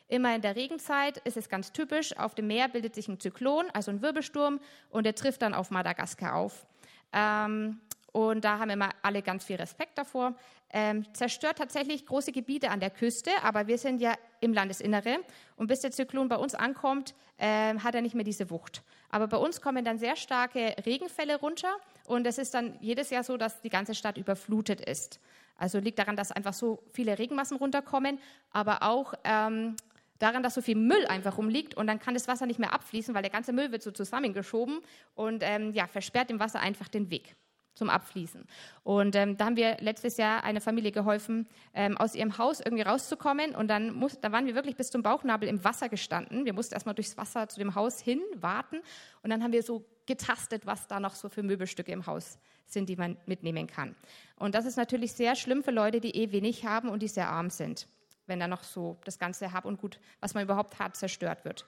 Immer 0.09 0.35
in 0.35 0.41
der 0.41 0.55
Regenzeit 0.55 1.17
ist 1.19 1.37
es 1.37 1.49
ganz 1.49 1.71
typisch. 1.71 2.17
Auf 2.17 2.33
dem 2.33 2.47
Meer 2.47 2.67
bildet 2.67 2.95
sich 2.95 3.07
ein 3.07 3.19
Zyklon, 3.19 3.67
also 3.73 3.91
ein 3.91 4.01
Wirbelsturm, 4.01 4.59
und 4.89 5.05
der 5.05 5.13
trifft 5.13 5.43
dann 5.43 5.53
auf 5.53 5.69
Madagaskar 5.69 6.35
auf. 6.35 6.65
Ähm, 7.13 7.79
und 8.11 8.43
da 8.43 8.57
haben 8.57 8.71
immer 8.71 8.89
alle 9.03 9.21
ganz 9.21 9.45
viel 9.45 9.57
Respekt 9.57 9.99
davor. 9.99 10.33
Ähm, 10.71 11.05
zerstört 11.13 11.59
tatsächlich 11.59 12.07
große 12.07 12.31
Gebiete 12.31 12.71
an 12.71 12.79
der 12.79 12.89
Küste, 12.89 13.29
aber 13.43 13.67
wir 13.67 13.77
sind 13.77 14.01
ja 14.01 14.15
im 14.39 14.51
Landesinnere. 14.51 15.19
Und 15.57 15.67
bis 15.67 15.81
der 15.81 15.91
Zyklon 15.91 16.27
bei 16.27 16.37
uns 16.37 16.55
ankommt, 16.55 17.13
äh, 17.37 17.75
hat 17.77 17.93
er 17.93 18.01
nicht 18.01 18.15
mehr 18.15 18.23
diese 18.23 18.49
Wucht. 18.49 18.81
Aber 19.09 19.27
bei 19.27 19.37
uns 19.37 19.61
kommen 19.61 19.85
dann 19.85 19.99
sehr 19.99 20.15
starke 20.15 20.75
Regenfälle 20.87 21.39
runter. 21.39 21.75
Und 22.07 22.25
es 22.25 22.39
ist 22.39 22.55
dann 22.55 22.77
jedes 22.81 23.11
Jahr 23.11 23.23
so, 23.23 23.37
dass 23.37 23.61
die 23.61 23.69
ganze 23.69 23.93
Stadt 23.93 24.17
überflutet 24.17 24.81
ist. 24.81 25.19
Also 25.59 25.79
liegt 25.79 25.99
daran, 25.99 26.15
dass 26.15 26.31
einfach 26.31 26.53
so 26.53 26.81
viele 26.93 27.19
Regenmassen 27.19 27.57
runterkommen, 27.57 28.17
aber 28.51 28.81
auch 28.81 29.13
ähm, 29.23 29.75
daran, 30.19 30.43
dass 30.43 30.53
so 30.53 30.61
viel 30.61 30.75
Müll 30.75 31.05
einfach 31.07 31.37
rumliegt 31.37 31.75
und 31.75 31.87
dann 31.87 31.99
kann 31.99 32.13
das 32.13 32.27
Wasser 32.27 32.45
nicht 32.45 32.59
mehr 32.59 32.73
abfließen, 32.73 33.15
weil 33.15 33.23
der 33.23 33.31
ganze 33.31 33.53
Müll 33.53 33.71
wird 33.71 33.81
so 33.81 33.91
zusammengeschoben 33.91 34.79
und 35.15 35.43
ähm, 35.43 35.73
ja, 35.73 35.87
versperrt 35.87 36.29
dem 36.29 36.39
Wasser 36.39 36.59
einfach 36.59 36.87
den 36.87 37.09
Weg 37.09 37.35
zum 37.79 37.89
Abfließen. 37.89 38.45
Und 38.83 39.15
ähm, 39.15 39.37
da 39.37 39.45
haben 39.45 39.55
wir 39.55 39.77
letztes 39.79 40.17
Jahr 40.17 40.43
einer 40.43 40.59
Familie 40.61 40.91
geholfen, 40.91 41.47
ähm, 41.73 41.97
aus 41.97 42.13
ihrem 42.13 42.37
Haus 42.37 42.59
irgendwie 42.59 42.83
rauszukommen. 42.83 43.55
Und 43.55 43.69
dann 43.69 43.93
muss, 43.93 44.19
da 44.19 44.31
waren 44.33 44.45
wir 44.45 44.53
wirklich 44.53 44.75
bis 44.75 44.91
zum 44.91 45.01
Bauchnabel 45.01 45.47
im 45.47 45.63
Wasser 45.63 45.87
gestanden. 45.87 46.45
Wir 46.45 46.53
mussten 46.53 46.73
erstmal 46.73 46.95
durchs 46.95 47.17
Wasser 47.17 47.47
zu 47.47 47.57
dem 47.59 47.75
Haus 47.75 48.01
hin 48.01 48.21
warten. 48.35 48.81
Und 49.23 49.29
dann 49.29 49.41
haben 49.41 49.53
wir 49.53 49.63
so 49.63 49.85
getastet, 50.05 50.65
was 50.65 50.87
da 50.87 50.99
noch 50.99 51.15
so 51.15 51.29
für 51.29 51.41
Möbelstücke 51.41 51.91
im 51.91 52.05
Haus 52.05 52.37
sind, 52.65 52.89
die 52.89 52.97
man 52.97 53.17
mitnehmen 53.25 53.65
kann. 53.65 53.95
Und 54.35 54.55
das 54.55 54.65
ist 54.65 54.75
natürlich 54.75 55.13
sehr 55.13 55.35
schlimm 55.35 55.63
für 55.63 55.71
Leute, 55.71 56.01
die 56.01 56.15
eh 56.15 56.31
wenig 56.31 56.65
haben 56.65 56.89
und 56.89 57.01
die 57.01 57.07
sehr 57.07 57.29
arm 57.29 57.49
sind 57.49 57.87
wenn 58.29 58.39
da 58.39 58.47
noch 58.47 58.63
so 58.63 58.97
das 59.03 59.19
ganze 59.19 59.51
Hab 59.51 59.65
und 59.65 59.81
Gut, 59.81 59.99
was 60.19 60.33
man 60.33 60.43
überhaupt 60.43 60.79
hat, 60.79 60.95
zerstört 60.95 61.43
wird. 61.43 61.65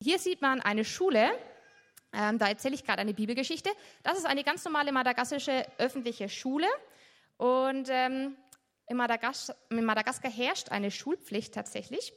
Hier 0.00 0.18
sieht 0.18 0.42
man 0.42 0.60
eine 0.60 0.84
Schule, 0.84 1.30
ähm, 2.12 2.38
da 2.38 2.48
erzähle 2.48 2.74
ich 2.74 2.84
gerade 2.84 3.00
eine 3.00 3.14
Bibelgeschichte. 3.14 3.70
Das 4.02 4.16
ist 4.16 4.26
eine 4.26 4.44
ganz 4.44 4.64
normale 4.64 4.92
madagassische 4.92 5.66
öffentliche 5.78 6.28
Schule. 6.28 6.66
Und 7.36 7.88
ähm, 7.90 8.36
in, 8.86 8.96
Madagaskar, 8.96 9.56
in 9.70 9.84
Madagaskar 9.84 10.30
herrscht 10.30 10.70
eine 10.70 10.90
Schulpflicht 10.90 11.52
tatsächlich. 11.54 12.12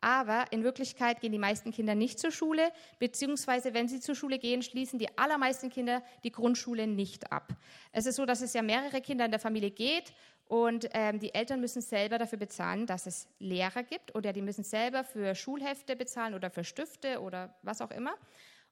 Aber 0.00 0.44
in 0.52 0.62
Wirklichkeit 0.62 1.20
gehen 1.20 1.32
die 1.32 1.38
meisten 1.38 1.72
Kinder 1.72 1.96
nicht 1.96 2.20
zur 2.20 2.30
Schule, 2.30 2.70
beziehungsweise 3.00 3.74
wenn 3.74 3.88
sie 3.88 3.98
zur 3.98 4.14
Schule 4.14 4.38
gehen, 4.38 4.62
schließen 4.62 4.98
die 4.98 5.18
allermeisten 5.18 5.70
Kinder 5.70 6.02
die 6.22 6.30
Grundschule 6.30 6.86
nicht 6.86 7.32
ab. 7.32 7.48
Es 7.90 8.06
ist 8.06 8.14
so, 8.14 8.24
dass 8.24 8.40
es 8.40 8.52
ja 8.52 8.62
mehrere 8.62 9.00
Kinder 9.00 9.24
in 9.24 9.32
der 9.32 9.40
Familie 9.40 9.72
geht 9.72 10.12
und 10.48 10.88
ähm, 10.94 11.20
die 11.20 11.34
Eltern 11.34 11.60
müssen 11.60 11.82
selber 11.82 12.16
dafür 12.16 12.38
bezahlen, 12.38 12.86
dass 12.86 13.06
es 13.06 13.28
Lehrer 13.38 13.82
gibt 13.82 14.14
oder 14.14 14.32
die 14.32 14.40
müssen 14.40 14.64
selber 14.64 15.04
für 15.04 15.34
Schulhefte 15.34 15.94
bezahlen 15.94 16.34
oder 16.34 16.50
für 16.50 16.64
Stifte 16.64 17.20
oder 17.20 17.54
was 17.62 17.82
auch 17.82 17.90
immer. 17.90 18.14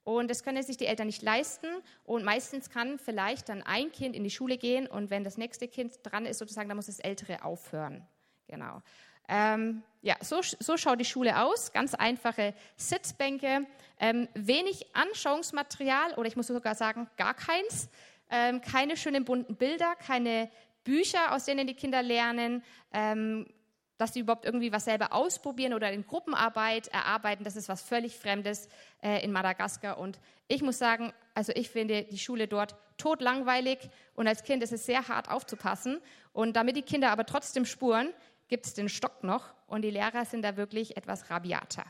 Und 0.03 0.31
das 0.31 0.43
können 0.43 0.63
sich 0.63 0.79
die 0.79 0.87
Eltern 0.87 1.09
nicht 1.09 1.23
leisten. 1.23 1.67
Und 2.05 2.25
meistens 2.25 2.71
kann 2.71 2.99
vielleicht 2.99 3.51
dann 3.51 3.63
ein 3.63 3.93
Kind 3.93 4.17
in 4.17 4.25
die 4.25 4.31
Schule 4.31 4.57
gehen 4.57 4.87
und 4.87 5.11
wenn 5.11 5.23
das 5.23 5.37
nächste 5.37 5.69
Kind 5.69 5.95
dran 6.03 6.25
ist, 6.25 6.39
sozusagen, 6.39 6.69
dann 6.69 6.77
muss 6.77 6.87
das 6.87 7.01
Ältere 7.01 7.45
aufhören. 7.45 8.07
Genau. 8.49 8.81
Ähm, 9.29 9.83
ja, 10.03 10.15
so, 10.21 10.41
so 10.43 10.77
schaut 10.77 11.01
die 11.01 11.05
Schule 11.05 11.43
aus. 11.43 11.73
Ganz 11.73 11.95
einfache 11.95 12.55
Sitzbänke, 12.77 13.67
ähm, 13.99 14.29
wenig 14.35 14.87
Anschauungsmaterial 14.95 16.15
oder 16.15 16.29
ich 16.29 16.37
muss 16.37 16.47
sogar 16.47 16.75
sagen, 16.75 17.09
gar 17.17 17.35
keins. 17.35 17.91
Ähm, 18.29 18.61
keine 18.61 18.97
schönen 18.97 19.25
bunten 19.25 19.55
Bilder, 19.55 19.95
keine 19.95 20.51
Bücher, 20.87 21.35
aus 21.35 21.45
denen 21.45 21.67
die 21.67 21.75
Kinder 21.75 22.03
lernen, 22.03 22.63
ähm, 22.93 23.47
dass 23.99 24.15
sie 24.15 24.21
überhaupt 24.21 24.45
irgendwie 24.45 24.73
was 24.73 24.85
selber 24.85 25.13
ausprobieren 25.13 25.75
oder 25.75 25.91
in 25.91 26.07
Gruppenarbeit 26.07 26.89
erarbeiten. 26.89 27.45
Das 27.45 27.57
ist 27.57 27.69
was 27.69 27.83
völlig 27.83 28.17
Fremdes 28.17 28.69
äh, 29.03 29.25
in 29.25 29.33
Madagaskar. 29.33 29.99
Und 29.99 30.19
ich 30.49 30.63
muss 30.63 30.79
sagen, 30.79 31.13
also 31.35 31.53
ich 31.55 31.71
finde 31.71 32.05
die 32.05 32.19
Schule 32.19 32.47
dort 32.47 32.77
totlangweilig 32.99 33.79
und 34.15 34.29
als 34.29 34.43
Kind 34.45 34.63
ist 34.63 34.73
es 34.73 34.87
sehr 34.87 35.09
hart 35.09 35.29
aufzupassen. 35.31 35.99
Und 36.33 36.55
damit 36.57 36.77
die 36.77 36.83
Kinder 36.83 37.11
aber 37.11 37.27
trotzdem 37.27 37.65
spuren, 37.65 38.13
gibt 38.49 38.67
es 38.67 38.75
den 38.75 38.89
Stock 38.89 39.25
noch 39.25 39.55
und 39.67 39.83
die 39.83 39.91
Lehrer 39.91 40.25
sind 40.25 40.43
da 40.43 40.57
wirklich 40.57 40.97
etwas 40.97 41.31
rabiater. 41.31 41.85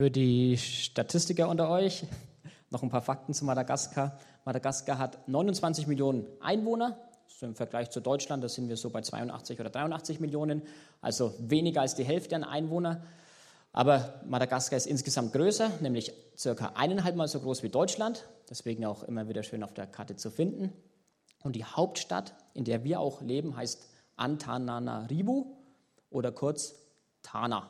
Für 0.00 0.10
die 0.10 0.58
Statistiker 0.58 1.48
unter 1.48 1.70
euch 1.70 2.04
noch 2.72 2.82
ein 2.82 2.88
paar 2.88 3.02
Fakten 3.02 3.34
zu 3.34 3.44
Madagaskar. 3.44 4.18
Madagaskar 4.44 4.98
hat 4.98 5.28
29 5.28 5.86
Millionen 5.86 6.26
Einwohner. 6.40 6.96
So 7.28 7.46
Im 7.46 7.54
Vergleich 7.54 7.90
zu 7.90 8.00
Deutschland, 8.00 8.42
da 8.42 8.48
sind 8.48 8.68
wir 8.68 8.76
so 8.76 8.90
bei 8.90 9.02
82 9.02 9.60
oder 9.60 9.70
83 9.70 10.20
Millionen, 10.20 10.62
also 11.00 11.34
weniger 11.38 11.82
als 11.82 11.94
die 11.94 12.04
Hälfte 12.04 12.36
an 12.36 12.44
Einwohnern. 12.44 13.02
Aber 13.72 14.20
Madagaskar 14.26 14.76
ist 14.76 14.86
insgesamt 14.86 15.32
größer, 15.32 15.70
nämlich 15.80 16.12
circa 16.36 16.72
eineinhalb 16.74 17.16
Mal 17.16 17.28
so 17.28 17.40
groß 17.40 17.62
wie 17.62 17.68
Deutschland. 17.68 18.28
Deswegen 18.50 18.84
auch 18.84 19.02
immer 19.02 19.28
wieder 19.28 19.42
schön 19.42 19.62
auf 19.62 19.72
der 19.72 19.86
Karte 19.86 20.16
zu 20.16 20.30
finden. 20.30 20.72
Und 21.42 21.56
die 21.56 21.64
Hauptstadt, 21.64 22.34
in 22.54 22.64
der 22.64 22.84
wir 22.84 23.00
auch 23.00 23.22
leben, 23.22 23.56
heißt 23.56 23.88
Antananarivo 24.16 25.56
oder 26.10 26.32
kurz 26.32 26.74
Tana, 27.22 27.68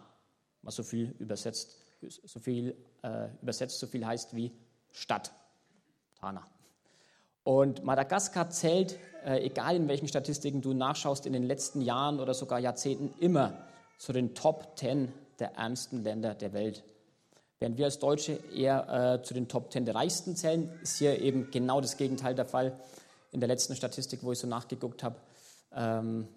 was 0.62 0.74
so 0.74 0.82
viel 0.82 1.14
übersetzt, 1.18 1.76
so 2.02 2.40
viel, 2.40 2.76
äh, 3.02 3.28
übersetzt 3.40 3.78
so 3.78 3.86
viel 3.86 4.04
heißt 4.04 4.34
wie 4.34 4.52
Stadt. 4.92 5.32
Tana. 6.20 6.46
Und 7.44 7.84
Madagaskar 7.84 8.50
zählt, 8.50 8.98
äh, 9.24 9.44
egal 9.44 9.76
in 9.76 9.88
welchen 9.88 10.06
Statistiken 10.06 10.62
du 10.62 10.74
nachschaust, 10.74 11.26
in 11.26 11.32
den 11.32 11.42
letzten 11.42 11.80
Jahren 11.80 12.20
oder 12.20 12.34
sogar 12.34 12.60
Jahrzehnten 12.60 13.12
immer 13.18 13.52
zu 13.98 14.12
den 14.12 14.34
Top 14.34 14.78
10 14.78 15.12
der 15.38 15.54
ärmsten 15.54 16.04
Länder 16.04 16.34
der 16.34 16.52
Welt. 16.52 16.84
Während 17.58 17.78
wir 17.78 17.86
als 17.86 17.98
Deutsche 17.98 18.38
eher 18.52 19.18
äh, 19.20 19.22
zu 19.22 19.34
den 19.34 19.48
Top 19.48 19.72
10 19.72 19.84
der 19.84 19.94
reichsten 19.94 20.36
zählen, 20.36 20.68
ist 20.82 20.98
hier 20.98 21.20
eben 21.20 21.50
genau 21.50 21.80
das 21.80 21.96
Gegenteil 21.96 22.34
der 22.34 22.46
Fall. 22.46 22.78
In 23.30 23.40
der 23.40 23.48
letzten 23.48 23.74
Statistik, 23.76 24.22
wo 24.22 24.32
ich 24.32 24.38
so 24.38 24.46
nachgeguckt 24.46 25.02
habe, 25.02 25.16
ähm, 25.74 26.28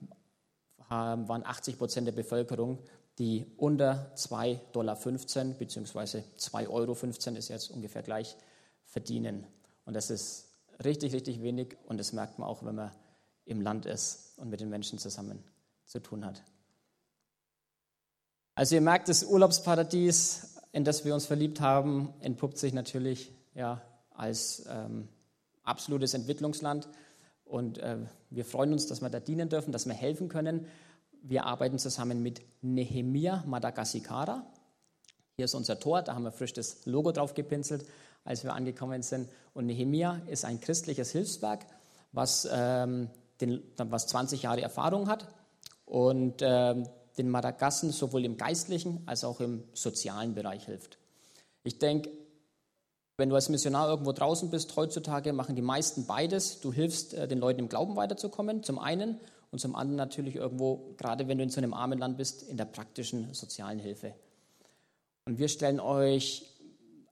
waren 0.87 1.45
80 1.45 1.77
Prozent 1.77 2.07
der 2.07 2.13
Bevölkerung, 2.13 2.79
die 3.17 3.45
unter 3.57 4.11
2,15 4.15 4.59
Dollar 4.71 4.95
bzw. 4.95 6.21
2,15 6.37 6.69
Euro 6.69 6.93
ist 7.37 7.49
jetzt 7.49 7.71
ungefähr 7.71 8.03
gleich 8.03 8.35
verdienen. 8.95 9.45
Und 9.83 9.93
das 9.93 10.09
ist 10.09 10.55
richtig, 10.85 11.11
richtig 11.11 11.41
wenig 11.41 11.75
und 11.85 11.97
das 11.97 12.13
merkt 12.13 12.39
man 12.39 12.47
auch, 12.47 12.63
wenn 12.63 12.75
man 12.75 12.91
im 13.43 13.59
Land 13.59 13.85
ist 13.85 14.35
und 14.37 14.49
mit 14.49 14.61
den 14.61 14.69
Menschen 14.69 14.99
zusammen 14.99 15.43
zu 15.83 15.99
tun 15.99 16.25
hat. 16.25 16.41
Also 18.55 18.75
ihr 18.75 18.81
merkt, 18.81 19.09
das 19.09 19.25
Urlaubsparadies, 19.25 20.61
in 20.71 20.85
das 20.85 21.03
wir 21.03 21.13
uns 21.13 21.25
verliebt 21.25 21.59
haben, 21.59 22.13
entpuppt 22.21 22.57
sich 22.57 22.71
natürlich 22.71 23.33
ja, 23.53 23.81
als 24.11 24.65
ähm, 24.69 25.09
absolutes 25.63 26.13
Entwicklungsland. 26.13 26.87
Und 27.43 27.79
äh, 27.79 27.97
wir 28.29 28.45
freuen 28.45 28.71
uns, 28.71 28.87
dass 28.87 29.01
wir 29.01 29.09
da 29.09 29.19
dienen 29.19 29.49
dürfen, 29.49 29.73
dass 29.73 29.85
wir 29.85 29.93
helfen 29.93 30.29
können. 30.29 30.67
Wir 31.21 31.43
arbeiten 31.43 31.79
zusammen 31.79 32.23
mit 32.23 32.41
Nehemia 32.61 33.43
Madagasikara. 33.45 34.47
Hier 35.35 35.45
ist 35.45 35.53
unser 35.53 35.81
Tor, 35.81 36.01
da 36.01 36.15
haben 36.15 36.23
wir 36.23 36.31
frisch 36.31 36.53
das 36.53 36.85
Logo 36.85 37.11
drauf 37.11 37.33
gepinselt 37.33 37.85
als 38.25 38.43
wir 38.43 38.53
angekommen 38.53 39.01
sind. 39.01 39.29
Und 39.53 39.67
Nehemia 39.67 40.21
ist 40.27 40.43
ein 40.43 40.59
christliches 40.59 41.11
Hilfswerk, 41.11 41.65
was, 42.11 42.47
ähm, 42.51 43.09
den, 43.39 43.63
was 43.77 44.07
20 44.07 44.43
Jahre 44.43 44.61
Erfahrung 44.61 45.07
hat 45.07 45.27
und 45.85 46.41
ähm, 46.41 46.87
den 47.17 47.29
Madagassen 47.29 47.91
sowohl 47.91 48.25
im 48.25 48.35
geistlichen 48.35 49.03
als 49.05 49.23
auch 49.23 49.39
im 49.39 49.63
sozialen 49.73 50.33
Bereich 50.35 50.65
hilft. 50.65 50.97
Ich 51.63 51.79
denke, 51.79 52.09
wenn 53.17 53.29
du 53.29 53.35
als 53.35 53.47
Missionar 53.47 53.87
irgendwo 53.87 54.11
draußen 54.11 54.49
bist, 54.49 54.75
heutzutage 54.75 55.31
machen 55.31 55.55
die 55.55 55.61
meisten 55.61 56.05
beides. 56.05 56.59
Du 56.59 56.73
hilfst 56.73 57.13
äh, 57.13 57.27
den 57.27 57.39
Leuten 57.39 57.61
im 57.61 57.69
Glauben 57.69 57.95
weiterzukommen, 57.95 58.63
zum 58.63 58.77
einen, 58.77 59.19
und 59.51 59.59
zum 59.59 59.75
anderen 59.75 59.95
natürlich 59.95 60.35
irgendwo, 60.35 60.95
gerade 60.97 61.29
wenn 61.29 61.37
du 61.37 61.43
in 61.45 61.49
so 61.49 61.61
einem 61.61 61.73
armen 61.73 61.97
Land 61.97 62.17
bist, 62.17 62.43
in 62.43 62.57
der 62.57 62.65
praktischen 62.65 63.33
sozialen 63.33 63.79
Hilfe. 63.79 64.13
Und 65.23 65.37
wir 65.37 65.47
stellen 65.47 65.79
euch 65.79 66.45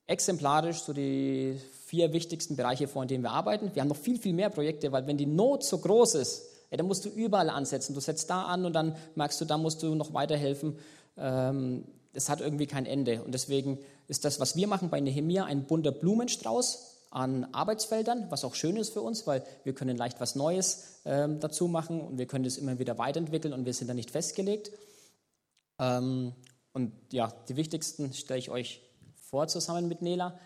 exemplarisch 0.07 0.81
so 0.81 0.93
die 0.93 1.57
vier 1.85 2.13
wichtigsten 2.13 2.55
Bereiche 2.55 2.87
vor, 2.87 3.03
in 3.03 3.07
denen 3.07 3.23
wir 3.23 3.31
arbeiten. 3.31 3.71
Wir 3.73 3.81
haben 3.81 3.89
noch 3.89 3.97
viel, 3.97 4.17
viel 4.17 4.33
mehr 4.33 4.49
Projekte, 4.49 4.91
weil 4.91 5.07
wenn 5.07 5.17
die 5.17 5.25
Not 5.25 5.63
so 5.63 5.77
groß 5.77 6.15
ist, 6.15 6.49
ja, 6.71 6.77
dann 6.77 6.87
musst 6.87 7.05
du 7.05 7.09
überall 7.09 7.49
ansetzen. 7.49 7.93
Du 7.93 7.99
setzt 7.99 8.29
da 8.29 8.43
an 8.43 8.65
und 8.65 8.73
dann 8.73 8.95
merkst 9.15 9.39
du, 9.39 9.45
da 9.45 9.57
musst 9.57 9.83
du 9.83 9.93
noch 9.93 10.13
weiterhelfen. 10.13 10.77
Ähm, 11.17 11.85
das 12.13 12.29
hat 12.29 12.41
irgendwie 12.41 12.67
kein 12.67 12.85
Ende. 12.85 13.23
Und 13.23 13.33
deswegen 13.33 13.77
ist 14.07 14.25
das, 14.25 14.39
was 14.39 14.55
wir 14.55 14.67
machen 14.67 14.89
bei 14.89 14.99
Nehemia, 14.99 15.45
ein 15.45 15.65
bunter 15.65 15.91
Blumenstrauß 15.91 16.93
an 17.11 17.45
Arbeitsfeldern, 17.53 18.25
was 18.29 18.43
auch 18.43 18.55
schön 18.55 18.75
ist 18.75 18.91
für 18.91 19.01
uns, 19.01 19.27
weil 19.27 19.43
wir 19.63 19.73
können 19.73 19.97
leicht 19.97 20.19
was 20.19 20.33
Neues 20.33 20.99
ähm, 21.05 21.39
dazu 21.39 21.67
machen 21.67 22.01
und 22.01 22.17
wir 22.17 22.25
können 22.25 22.43
das 22.43 22.57
immer 22.57 22.79
wieder 22.79 22.97
weiterentwickeln 22.97 23.53
und 23.53 23.65
wir 23.65 23.73
sind 23.73 23.87
da 23.87 23.93
nicht 23.93 24.09
festgelegt. 24.09 24.71
Ähm, 25.77 26.33
und 26.73 26.91
ja, 27.11 27.31
die 27.49 27.55
wichtigsten 27.55 28.13
stelle 28.13 28.39
ich 28.39 28.49
euch 28.49 28.81
vor 29.33 29.47
zusammen 29.47 29.87
mit 29.87 30.03
Nela. 30.03 30.39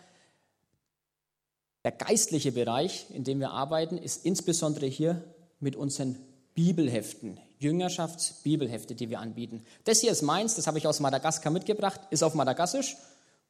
Der 1.84 1.92
geistliche 1.92 2.52
Bereich, 2.52 3.04
in 3.10 3.22
dem 3.22 3.38
wir 3.38 3.50
arbeiten, 3.50 3.98
ist 3.98 4.24
insbesondere 4.24 4.86
hier 4.86 5.22
mit 5.60 5.76
unseren 5.76 6.16
Bibelheften, 6.54 7.38
Jüngerschaftsbibelhefte, 7.58 8.94
die 8.94 9.10
wir 9.10 9.20
anbieten. 9.20 9.62
Das 9.84 10.00
hier 10.00 10.10
ist 10.10 10.22
meins, 10.22 10.54
das 10.54 10.66
habe 10.66 10.78
ich 10.78 10.86
aus 10.86 11.00
Madagaskar 11.00 11.52
mitgebracht, 11.52 12.00
ist 12.08 12.22
auf 12.22 12.32
Madagassisch. 12.32 12.96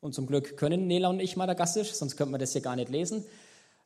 Und 0.00 0.12
zum 0.12 0.26
Glück 0.26 0.56
können 0.56 0.88
Nela 0.88 1.08
und 1.08 1.20
ich 1.20 1.36
Madagassisch, 1.36 1.92
sonst 1.92 2.16
könnte 2.16 2.32
man 2.32 2.40
das 2.40 2.50
hier 2.50 2.62
gar 2.62 2.74
nicht 2.74 2.90
lesen. 2.90 3.24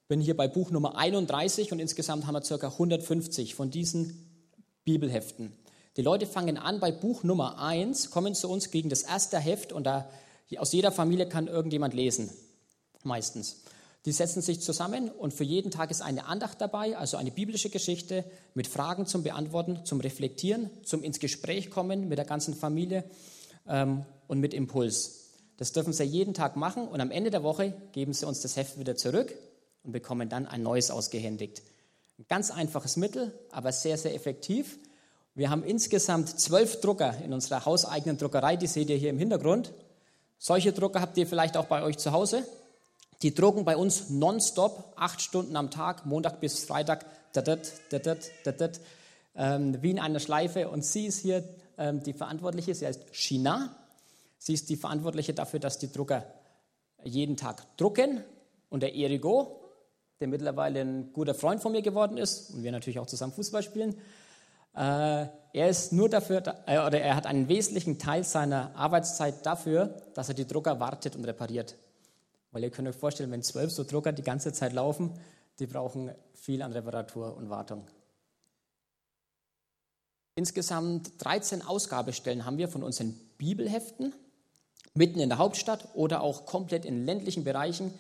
Bin 0.09 0.23
hier 0.23 0.39
bei 0.39 0.49
Buch 0.49 0.71
Nummer 0.71 0.97
31 0.97 1.71
und 1.71 1.81
insgesamt 1.81 2.27
haben 2.27 2.35
wir 2.35 2.59
ca. 2.59 2.67
150 2.69 3.55
von 3.55 3.71
diesen 3.71 4.49
Bibelheften. 4.85 5.53
Die 5.99 6.03
Leute 6.03 6.25
fangen 6.25 6.57
an 6.57 6.81
bei 6.81 6.93
Buch 6.93 7.25
Nummer 7.25 7.59
1, 7.61 8.11
kommen 8.11 8.35
zu 8.35 8.49
uns 8.49 8.71
gegen 8.71 8.89
das 8.89 9.03
erste 9.03 9.39
Heft 9.39 9.75
und 9.75 9.85
da, 9.85 10.09
aus 10.59 10.73
jeder 10.73 10.93
Familie 10.93 11.29
kann 11.29 11.47
irgendjemand 11.47 11.95
lesen, 11.95 12.31
meistens. 13.05 13.63
Die 14.05 14.13
setzen 14.13 14.43
sich 14.43 14.61
zusammen 14.61 15.11
und 15.11 15.33
für 15.33 15.45
jeden 15.45 15.71
Tag 15.71 15.91
ist 15.93 16.03
eine 16.03 16.27
Andacht 16.27 16.61
dabei, 16.61 16.97
also 16.97 17.17
eine 17.17 17.31
biblische 17.31 17.71
Geschichte 17.71 18.25
mit 18.55 18.67
Fragen 18.67 19.07
zum 19.07 19.23
Beantworten, 19.23 19.85
zum 19.85 20.01
Reflektieren, 20.01 20.71
zum 20.85 21.05
ins 21.05 21.21
Gespräch 21.21 21.71
kommen 21.71 22.09
mit 22.09 22.19
der 22.19 22.25
ganzen 22.25 22.55
Familie 22.55 23.05
ähm, 23.69 24.05
und 24.27 24.41
mit 24.41 24.55
Impuls. 24.55 25.23
Das 25.57 25.73
dürfen 25.73 25.93
sie 25.93 26.03
jeden 26.03 26.35
Tag 26.35 26.57
machen 26.57 26.89
und 26.89 27.01
am 27.01 27.13
Ende 27.13 27.31
der 27.31 27.45
Woche 27.45 27.75
geben 27.93 28.13
sie 28.13 28.27
uns 28.27 28.41
das 28.41 28.57
Heft 28.57 28.81
wieder 28.81 28.97
zurück 28.97 29.33
und 29.85 29.93
bekommen 29.93 30.29
dann 30.29 30.47
ein 30.47 30.65
neues 30.65 30.91
ausgehändigt. 30.91 31.63
Ein 32.19 32.27
ganz 32.29 32.51
einfaches 32.51 32.97
Mittel, 32.97 33.33
aber 33.53 33.71
sehr, 33.71 33.97
sehr 33.97 34.15
effektiv. 34.15 34.79
Wir 35.35 35.49
haben 35.49 35.63
insgesamt 35.63 36.29
zwölf 36.41 36.81
Drucker 36.81 37.17
in 37.25 37.33
unserer 37.33 37.65
hauseigenen 37.65 38.19
Druckerei, 38.19 38.57
die 38.57 38.67
seht 38.67 38.91
ihr 38.91 38.97
hier 38.97 39.11
im 39.11 39.19
Hintergrund. 39.19 39.73
Solche 40.45 40.73
Drucker 40.73 41.01
habt 41.01 41.17
ihr 41.19 41.27
vielleicht 41.29 41.57
auch 41.57 41.67
bei 41.67 41.85
euch 41.85 41.99
zu 41.99 42.11
Hause. 42.11 42.45
Die 43.23 43.33
drucken 43.33 43.65
bei 43.65 43.77
uns 43.77 44.11
nonstop, 44.11 44.93
acht 44.97 45.21
Stunden 45.21 45.55
am 45.55 45.71
Tag, 45.71 46.05
Montag 46.05 46.41
bis 46.41 46.65
Freitag, 46.65 47.07
ähm, 49.37 49.83
wie 49.83 49.91
in 49.93 50.01
einer 50.01 50.19
Schleife. 50.19 50.69
Und 50.69 50.85
sie 50.85 51.07
ist 51.07 51.21
hier 51.21 51.45
ähm, 51.79 52.03
die 52.03 52.13
Verantwortliche, 52.13 52.75
sie 52.75 52.89
heißt 52.89 53.05
China. 53.13 53.77
Sie 54.37 54.55
ist 54.55 54.69
die 54.69 54.75
Verantwortliche 54.75 55.33
dafür, 55.33 55.61
dass 55.61 55.79
die 55.79 55.93
Drucker 55.93 56.27
jeden 57.05 57.37
Tag 57.37 57.77
drucken. 57.77 58.25
Und 58.69 58.83
der 58.83 58.97
Erigo, 58.97 59.61
der 60.19 60.27
mittlerweile 60.27 60.81
ein 60.81 61.13
guter 61.13 61.35
Freund 61.35 61.63
von 61.63 61.71
mir 61.71 61.83
geworden 61.83 62.19
ist 62.19 62.51
und 62.51 62.65
wir 62.65 62.73
natürlich 62.73 62.99
auch 62.99 63.07
zusammen 63.07 63.33
Fußball 63.33 63.63
spielen, 63.63 63.95
äh, 64.75 65.27
er 65.55 65.69
ist 65.69 65.93
nur 65.93 66.09
dafür, 66.09 66.43
äh, 66.67 66.79
oder 66.79 67.01
er 67.01 67.15
hat 67.15 67.27
einen 67.27 67.49
wesentlichen 67.49 67.99
Teil 67.99 68.25
seiner 68.25 68.75
Arbeitszeit 68.75 69.45
dafür, 69.45 70.03
dass 70.15 70.29
er 70.29 70.35
die 70.35 70.47
Drucker 70.47 70.81
wartet 70.81 71.15
und 71.15 71.25
repariert. 71.25 71.77
Weil 72.53 72.63
ihr 72.63 72.71
könnt 72.71 72.89
euch 72.89 72.97
vorstellen, 72.97 73.31
wenn 73.31 73.43
zwölf 73.43 73.71
so 73.71 73.85
Drucker 73.85 74.13
die 74.13 74.23
ganze 74.23 74.53
Zeit 74.53 74.73
laufen, 74.73 75.13
die 75.59 75.67
brauchen 75.67 76.11
viel 76.35 76.63
an 76.63 76.73
Reparatur 76.73 77.37
und 77.37 77.51
Wartung. 77.51 77.87
Insgesamt 80.35 81.13
13 81.23 81.63
Ausgabestellen 81.63 82.47
haben 82.47 82.57
wir 82.57 82.69
von 82.69 82.83
unseren 82.83 83.13
Bibelheften, 83.37 84.15
mitten 84.95 85.21
in 85.21 85.29
der 85.29 85.39
Hauptstadt 85.39 85.89
oder 85.95 86.23
auch 86.23 86.47
komplett 86.47 86.87
in 86.87 87.05
ländlichen 87.05 87.45
Bereichen. 87.45 87.93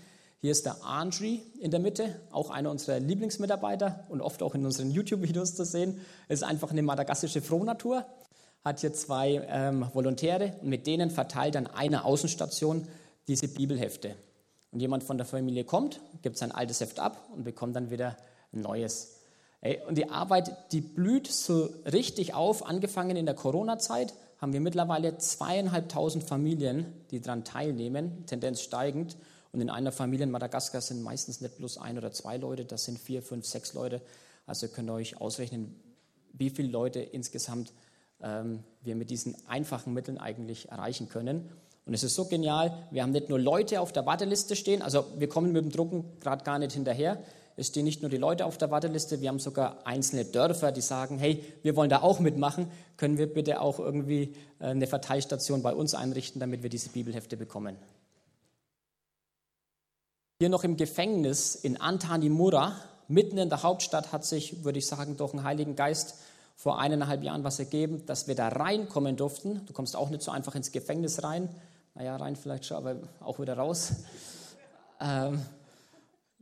Hier 0.43 0.51
ist 0.51 0.67
der 0.67 0.85
Andri 0.85 1.41
in 1.61 1.71
der 1.71 1.79
Mitte, 1.79 2.21
auch 2.33 2.51
einer 2.51 2.69
unserer 2.73 2.99
Lieblingsmitarbeiter 2.99 4.07
und 4.09 4.21
oft 4.21 4.43
auch 4.43 4.57
in 4.57 4.67
unseren 4.67 4.91
YouTube-Videos 4.91 5.55
zu 5.55 5.65
sehen. 5.65 6.01
Ist 6.29 6.43
einfach 6.43 6.73
eine 6.73 6.83
madagassische 6.83 7.41
Frohnatur, 7.41 8.05
hat 8.65 8.81
hier 8.81 8.93
zwei 8.93 9.47
ähm, 9.49 9.87
Volontäre 9.93 10.55
und 10.61 10.69
mit 10.69 10.89
denen 10.89 11.13
verteilt 11.13 11.55
an 11.55 11.69
einer 11.69 12.05
Außenstation 12.05 12.89
diese 13.29 13.47
Bibelhefte. 13.47 14.17
Und 14.73 14.81
jemand 14.81 15.05
von 15.05 15.17
der 15.17 15.27
Familie 15.27 15.63
kommt, 15.63 16.01
gibt 16.23 16.37
sein 16.37 16.51
altes 16.51 16.81
Heft 16.81 16.99
ab 16.99 17.29
und 17.33 17.45
bekommt 17.45 17.77
dann 17.77 17.93
wieder 17.93 18.17
ein 18.53 18.63
neues. 18.63 19.21
Und 19.87 19.97
die 19.97 20.11
Arbeit, 20.11 20.73
die 20.73 20.81
blüht 20.81 21.29
so 21.29 21.71
richtig 21.87 22.35
auf. 22.35 22.67
Angefangen 22.67 23.17
in 23.17 23.27
der 23.27 23.37
Corona-Zeit 23.37 24.13
haben 24.39 24.53
wir 24.53 24.61
mittlerweile 24.61 25.19
zweieinhalbtausend 25.19 26.25
Familien, 26.25 26.93
die 27.13 27.21
daran 27.21 27.45
teilnehmen, 27.45 28.27
Tendenz 28.27 28.61
steigend. 28.61 29.17
Und 29.53 29.61
in 29.61 29.71
einer 29.71 29.93
Familie 29.93 30.25
in 30.25 30.31
Madagaskar 30.31 30.81
sind 30.81 31.03
meistens 31.03 31.41
nicht 31.41 31.59
bloß 31.59 31.79
ein 31.79 31.99
oder 31.99 32.11
zwei 32.13 32.39
Leute, 32.39 32.65
das 32.65 32.85
sind 32.85 32.99
vier, 32.99 33.23
fünf, 33.23 33.47
sechs 33.47 33.75
Leute. 33.75 34.01
Also 34.47 34.67
könnt 34.69 34.89
ihr 34.89 34.95
euch 34.95 35.21
ausrechnen, 35.21 35.77
wie 36.33 36.51
viele 36.51 36.69
Leute 36.69 37.01
insgesamt 37.01 37.73
ähm, 38.23 38.65
wir 38.83 38.97
mit 38.97 39.11
diesen 39.11 39.37
einfachen 39.47 39.93
Mitteln 39.93 40.19
eigentlich 40.19 40.71
erreichen 40.71 41.09
können. 41.09 41.51
Und 41.85 41.95
es 41.95 42.03
ist 42.03 42.15
so 42.15 42.27
genial, 42.27 42.73
wir 42.91 43.03
haben 43.03 43.11
nicht 43.11 43.29
nur 43.29 43.39
Leute 43.39 43.81
auf 43.81 43.93
der 43.93 44.07
Warteliste 44.07 44.57
stehen, 44.57 44.83
also 44.83 45.05
wir 45.19 45.29
kommen 45.29 45.53
mit 45.53 45.65
dem 45.65 45.71
Drucken 45.71 46.05
gerade 46.21 46.45
gar 46.45 46.59
nicht 46.59 46.73
hinterher. 46.73 47.23
Es 47.57 47.67
stehen 47.67 47.85
nicht 47.85 48.01
nur 48.01 48.11
die 48.11 48.17
Leute 48.17 48.47
auf 48.47 48.57
der 48.57 48.71
Warteliste, 48.71 49.21
wir 49.21 49.29
haben 49.29 49.39
sogar 49.39 49.87
einzelne 49.87 50.25
Dörfer, 50.25 50.73
die 50.73 50.81
sagen, 50.81 51.19
hey, 51.19 51.45
wir 51.63 51.77
wollen 51.77 51.91
da 51.91 52.01
auch 52.01 52.19
mitmachen, 52.21 52.69
können 52.97 53.19
wir 53.19 53.31
bitte 53.31 53.61
auch 53.61 53.79
irgendwie 53.79 54.35
äh, 54.59 54.67
eine 54.67 54.87
Verteilstation 54.87 55.63
bei 55.63 55.75
uns 55.75 55.95
einrichten, 55.95 56.41
damit 56.41 56.63
wir 56.63 56.71
diese 56.71 56.89
Bibelhefte 56.89 57.37
bekommen. 57.37 57.77
Hier 60.43 60.49
noch 60.49 60.65
im 60.65 60.77
Gefängnis 60.77 61.55
in 61.55 61.81
Antanimura, 61.81 62.75
mitten 63.07 63.39
in 63.39 63.49
der 63.49 63.63
Hauptstadt, 63.63 64.11
hat 64.11 64.25
sich, 64.25 64.65
würde 64.65 64.81
ich 64.81 64.89
sagen, 64.89 65.17
durch 65.17 65.31
den 65.31 65.45
Heiligen 65.45 65.77
Geist 65.77 66.17
vor 66.57 66.81
eineinhalb 66.81 67.23
Jahren 67.23 67.45
was 67.45 67.61
ergeben, 67.61 68.05
dass 68.07 68.27
wir 68.27 68.35
da 68.35 68.49
reinkommen 68.49 69.17
durften. 69.17 69.65
Du 69.67 69.73
kommst 69.73 69.95
auch 69.95 70.11
nicht 70.11 70.21
so 70.21 70.33
einfach 70.33 70.57
ins 70.57 70.73
Gefängnis 70.73 71.23
rein. 71.23 71.49
Naja, 71.95 72.17
rein 72.17 72.35
vielleicht 72.35 72.65
schon, 72.65 72.77
aber 72.77 72.97
auch 73.21 73.39
wieder 73.39 73.57
raus. 73.57 73.93
Ähm, 75.01 75.41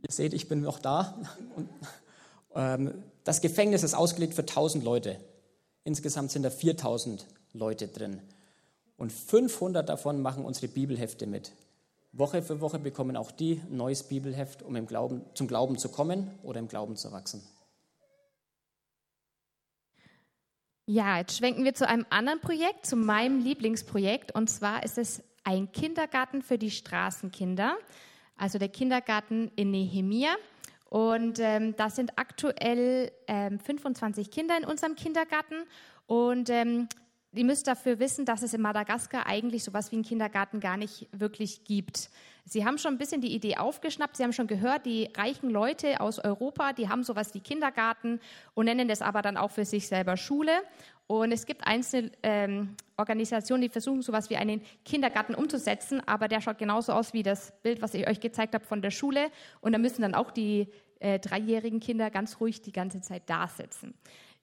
ihr 0.01 0.11
seht, 0.11 0.33
ich 0.33 0.47
bin 0.47 0.61
noch 0.61 0.79
da. 0.79 1.15
Und, 1.55 1.69
ähm, 2.55 3.03
das 3.23 3.39
Gefängnis 3.39 3.83
ist 3.83 3.93
ausgelegt 3.93 4.33
für 4.33 4.47
1000 4.47 4.83
Leute. 4.83 5.17
Insgesamt 5.83 6.31
sind 6.31 6.41
da 6.41 6.49
4000 6.49 7.27
Leute 7.53 7.87
drin. 7.87 8.19
Und 8.97 9.11
500 9.11 9.87
davon 9.87 10.23
machen 10.23 10.43
unsere 10.43 10.69
Bibelhefte 10.69 11.27
mit. 11.27 11.51
Woche 12.13 12.41
für 12.41 12.59
Woche 12.59 12.79
bekommen 12.79 13.15
auch 13.15 13.31
die 13.31 13.61
ein 13.69 13.77
neues 13.77 14.03
Bibelheft, 14.03 14.63
um 14.63 14.75
im 14.75 14.85
Glauben, 14.85 15.23
zum 15.33 15.47
Glauben 15.47 15.77
zu 15.77 15.89
kommen 15.89 16.31
oder 16.43 16.59
im 16.59 16.67
Glauben 16.67 16.95
zu 16.95 17.11
wachsen. 17.11 17.41
Ja, 20.85 21.19
jetzt 21.19 21.37
schwenken 21.37 21.63
wir 21.63 21.73
zu 21.73 21.87
einem 21.87 22.05
anderen 22.09 22.41
Projekt, 22.41 22.85
zu 22.85 22.97
meinem 22.97 23.39
Lieblingsprojekt. 23.39 24.35
Und 24.35 24.49
zwar 24.49 24.83
ist 24.83 24.97
es 24.97 25.23
ein 25.45 25.71
Kindergarten 25.71 26.41
für 26.41 26.57
die 26.57 26.71
Straßenkinder, 26.71 27.77
also 28.35 28.59
der 28.59 28.67
Kindergarten 28.67 29.51
in 29.55 29.71
Nehemia. 29.71 30.35
Und 30.89 31.39
ähm, 31.39 31.75
das 31.77 31.95
sind 31.95 32.17
aktuell 32.17 33.13
ähm, 33.27 33.59
25 33.59 34.31
Kinder 34.31 34.57
in 34.57 34.65
unserem 34.65 34.95
Kindergarten. 34.95 35.63
Und 36.07 36.49
ähm, 36.49 36.89
ihr 37.33 37.45
müsst 37.45 37.67
dafür 37.67 37.99
wissen, 37.99 38.25
dass 38.25 38.41
es 38.41 38.53
in 38.53 38.61
Madagaskar 38.61 39.25
eigentlich 39.25 39.63
sowas 39.63 39.91
wie 39.91 39.95
einen 39.95 40.05
Kindergarten 40.05 40.59
gar 40.59 40.77
nicht 40.77 41.07
wirklich 41.11 41.63
gibt. 41.63 42.09
Sie 42.45 42.65
haben 42.65 42.77
schon 42.77 42.95
ein 42.95 42.97
bisschen 42.97 43.21
die 43.21 43.33
Idee 43.33 43.57
aufgeschnappt. 43.57 44.17
Sie 44.17 44.23
haben 44.23 44.33
schon 44.33 44.47
gehört, 44.47 44.85
die 44.85 45.09
reichen 45.15 45.49
Leute 45.49 46.01
aus 46.01 46.19
Europa, 46.19 46.73
die 46.73 46.89
haben 46.89 47.03
sowas 47.03 47.33
wie 47.33 47.39
Kindergarten 47.39 48.19
und 48.53 48.65
nennen 48.65 48.87
das 48.87 49.01
aber 49.01 49.21
dann 49.21 49.37
auch 49.37 49.51
für 49.51 49.65
sich 49.65 49.87
selber 49.87 50.17
Schule. 50.17 50.51
Und 51.07 51.31
es 51.31 51.45
gibt 51.45 51.67
einzelne 51.67 52.11
ähm, 52.23 52.75
Organisationen, 52.97 53.61
die 53.61 53.69
versuchen, 53.69 54.01
sowas 54.01 54.29
wie 54.29 54.37
einen 54.37 54.61
Kindergarten 54.85 55.35
umzusetzen, 55.35 56.01
aber 56.07 56.27
der 56.27 56.41
schaut 56.41 56.57
genauso 56.57 56.93
aus 56.93 57.13
wie 57.13 57.23
das 57.23 57.53
Bild, 57.63 57.81
was 57.81 57.93
ich 57.93 58.07
euch 58.07 58.19
gezeigt 58.19 58.53
habe 58.53 58.65
von 58.65 58.81
der 58.81 58.91
Schule. 58.91 59.29
Und 59.59 59.73
da 59.73 59.77
müssen 59.77 60.01
dann 60.01 60.15
auch 60.15 60.31
die 60.31 60.67
äh, 60.99 61.19
dreijährigen 61.19 61.79
Kinder 61.79 62.09
ganz 62.09 62.39
ruhig 62.39 62.61
die 62.61 62.71
ganze 62.71 63.01
Zeit 63.01 63.23
da 63.25 63.47
sitzen. 63.47 63.93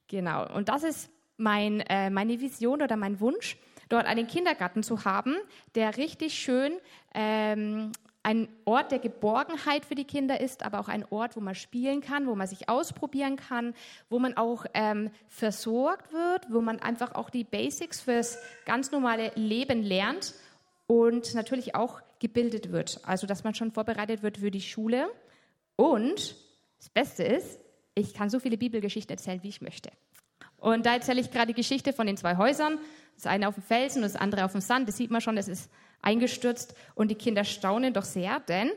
Genau. 0.08 0.46
Und 0.54 0.68
das 0.68 0.82
ist 0.82 1.10
mein, 1.38 1.80
äh, 1.80 2.10
meine 2.10 2.40
Vision 2.40 2.82
oder 2.82 2.96
mein 2.96 3.20
Wunsch, 3.20 3.56
dort 3.88 4.06
einen 4.06 4.26
Kindergarten 4.26 4.82
zu 4.82 5.04
haben, 5.04 5.36
der 5.74 5.96
richtig 5.96 6.34
schön 6.34 6.72
ähm, 7.14 7.92
ein 8.22 8.48
Ort 8.66 8.90
der 8.90 8.98
Geborgenheit 8.98 9.86
für 9.86 9.94
die 9.94 10.04
Kinder 10.04 10.40
ist, 10.40 10.62
aber 10.62 10.80
auch 10.80 10.88
ein 10.88 11.04
Ort, 11.08 11.36
wo 11.36 11.40
man 11.40 11.54
spielen 11.54 12.02
kann, 12.02 12.26
wo 12.26 12.34
man 12.34 12.46
sich 12.46 12.68
ausprobieren 12.68 13.36
kann, 13.36 13.74
wo 14.10 14.18
man 14.18 14.36
auch 14.36 14.66
ähm, 14.74 15.10
versorgt 15.28 16.12
wird, 16.12 16.52
wo 16.52 16.60
man 16.60 16.78
einfach 16.80 17.14
auch 17.14 17.30
die 17.30 17.44
Basics 17.44 18.02
fürs 18.02 18.38
ganz 18.66 18.90
normale 18.90 19.32
Leben 19.34 19.82
lernt 19.82 20.34
und 20.86 21.34
natürlich 21.34 21.74
auch 21.74 22.02
gebildet 22.18 22.70
wird. 22.70 23.00
Also, 23.04 23.26
dass 23.26 23.44
man 23.44 23.54
schon 23.54 23.72
vorbereitet 23.72 24.22
wird 24.22 24.38
für 24.38 24.50
die 24.50 24.60
Schule. 24.60 25.08
Und 25.76 26.36
das 26.78 26.90
Beste 26.90 27.22
ist, 27.22 27.58
ich 27.94 28.14
kann 28.14 28.30
so 28.30 28.40
viele 28.40 28.58
Bibelgeschichten 28.58 29.16
erzählen, 29.16 29.42
wie 29.42 29.48
ich 29.48 29.60
möchte. 29.60 29.90
Und 30.58 30.86
da 30.86 30.94
erzähle 30.94 31.20
ich 31.20 31.30
gerade 31.30 31.48
die 31.48 31.54
Geschichte 31.54 31.92
von 31.92 32.06
den 32.06 32.16
zwei 32.16 32.36
Häusern. 32.36 32.78
Das 33.14 33.26
eine 33.26 33.48
auf 33.48 33.54
dem 33.54 33.62
Felsen 33.62 34.02
und 34.02 34.12
das 34.12 34.20
andere 34.20 34.44
auf 34.44 34.52
dem 34.52 34.60
Sand. 34.60 34.88
Das 34.88 34.96
sieht 34.96 35.10
man 35.10 35.20
schon, 35.20 35.36
das 35.36 35.48
ist 35.48 35.70
eingestürzt. 36.02 36.74
Und 36.94 37.10
die 37.10 37.14
Kinder 37.14 37.44
staunen 37.44 37.92
doch 37.92 38.04
sehr, 38.04 38.40
denn 38.40 38.70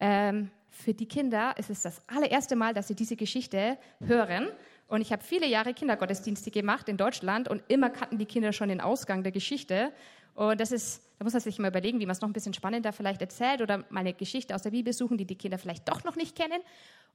ähm, 0.00 0.50
für 0.70 0.94
die 0.94 1.06
Kinder 1.06 1.54
ist 1.58 1.70
es 1.70 1.82
das 1.82 2.02
allererste 2.08 2.56
Mal, 2.56 2.74
dass 2.74 2.88
sie 2.88 2.94
diese 2.94 3.16
Geschichte 3.16 3.76
hören. 4.04 4.48
Und 4.88 5.00
ich 5.00 5.12
habe 5.12 5.22
viele 5.22 5.46
Jahre 5.46 5.74
Kindergottesdienste 5.74 6.50
gemacht 6.50 6.88
in 6.88 6.96
Deutschland 6.96 7.48
und 7.48 7.62
immer 7.68 7.90
kannten 7.90 8.18
die 8.18 8.26
Kinder 8.26 8.52
schon 8.52 8.68
den 8.68 8.80
Ausgang 8.80 9.22
der 9.22 9.32
Geschichte. 9.32 9.92
Und 10.34 10.60
das 10.60 10.72
ist, 10.72 11.02
da 11.18 11.24
muss 11.24 11.32
man 11.32 11.42
sich 11.42 11.58
mal 11.58 11.68
überlegen, 11.68 12.00
wie 12.00 12.06
man 12.06 12.12
es 12.12 12.20
noch 12.20 12.28
ein 12.28 12.32
bisschen 12.32 12.54
spannender 12.54 12.92
vielleicht 12.92 13.20
erzählt 13.20 13.60
oder 13.60 13.78
mal 13.90 14.00
eine 14.00 14.14
Geschichte 14.14 14.54
aus 14.54 14.62
der 14.62 14.70
Bibel 14.70 14.92
suchen, 14.92 15.18
die 15.18 15.26
die 15.26 15.36
Kinder 15.36 15.58
vielleicht 15.58 15.88
doch 15.88 16.04
noch 16.04 16.16
nicht 16.16 16.36
kennen. 16.36 16.60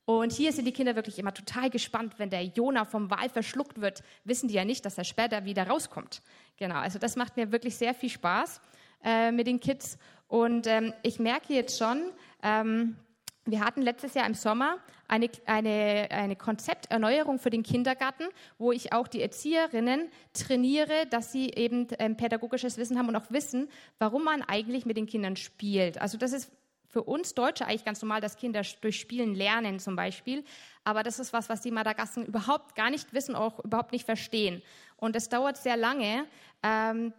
Und 0.06 0.32
hier 0.32 0.54
sind 0.54 0.66
die 0.66 0.72
Kinder 0.72 0.96
wirklich 0.96 1.20
immer 1.20 1.34
total 1.34 1.70
gespannt, 1.70 2.14
wenn 2.18 2.30
der 2.30 2.44
Jona 2.44 2.86
vom 2.86 3.12
Wal 3.12 3.28
verschluckt 3.28 3.82
wird, 3.82 4.04
wissen 4.24 4.48
die 4.48 4.54
ja 4.54 4.64
nicht, 4.64 4.86
dass 4.86 4.98
er 4.98 5.04
später 5.04 5.44
wieder 5.44 5.68
rauskommt. 5.68 6.22
Genau, 6.56 6.76
also 6.76 6.98
das 6.98 7.18
macht 7.18 7.36
mir 7.36 7.52
wirklich 7.52 7.76
sehr 7.76 7.94
viel 7.94 8.10
Spaß 8.10 8.62
äh, 9.04 9.32
mit 9.32 9.48
den 9.48 9.60
Kids. 9.60 9.98
Und 10.30 10.68
ähm, 10.68 10.94
ich 11.04 11.20
merke 11.20 11.54
jetzt 11.54 11.78
schon, 11.78 12.12
ähm, 12.42 12.96
wir 13.52 13.62
hatten 13.62 13.82
letztes 13.82 14.14
Jahr 14.14 14.28
im 14.28 14.34
Sommer 14.34 14.78
eine, 15.08 15.30
eine, 15.46 16.08
eine 16.12 16.36
Konzepterneuerung 16.36 17.40
für 17.40 17.50
den 17.50 17.64
Kindergarten, 17.64 18.26
wo 18.58 18.72
ich 18.72 18.94
auch 18.94 19.08
die 19.08 19.22
Erzieherinnen 19.22 20.10
trainiere, 20.34 21.06
dass 21.10 21.32
sie 21.32 21.50
eben 21.52 21.88
ähm, 22.00 22.18
pädagogisches 22.18 22.78
Wissen 22.78 22.98
haben 22.98 23.08
und 23.08 23.16
auch 23.16 23.32
wissen, 23.32 23.70
warum 24.00 24.24
man 24.24 24.42
eigentlich 24.42 24.86
mit 24.86 24.98
den 24.98 25.06
Kindern 25.06 25.36
spielt. 25.36 26.02
Also 26.02 26.18
das 26.18 26.34
ist 26.34 26.52
für 26.88 27.04
uns 27.04 27.36
Deutsche 27.36 27.66
eigentlich 27.66 27.86
ganz 27.86 28.02
normal, 28.02 28.22
dass 28.22 28.38
Kinder 28.38 28.62
durch 28.82 29.00
Spielen 29.00 29.36
lernen 29.36 29.80
zum 29.80 29.96
Beispiel. 29.96 30.44
Aber 30.84 31.04
das 31.04 31.20
ist 31.20 31.34
was, 31.34 31.50
was 31.50 31.62
die 31.62 31.72
Madagasken 31.72 32.26
überhaupt 32.26 32.76
gar 32.76 32.90
nicht 32.90 33.14
wissen, 33.14 33.36
auch 33.36 33.64
überhaupt 33.64 33.92
nicht 33.92 34.06
verstehen. 34.06 34.62
Und 34.96 35.16
es 35.16 35.30
dauert 35.30 35.58
sehr 35.58 35.78
lange, 35.78 36.26
ähm, 36.64 37.14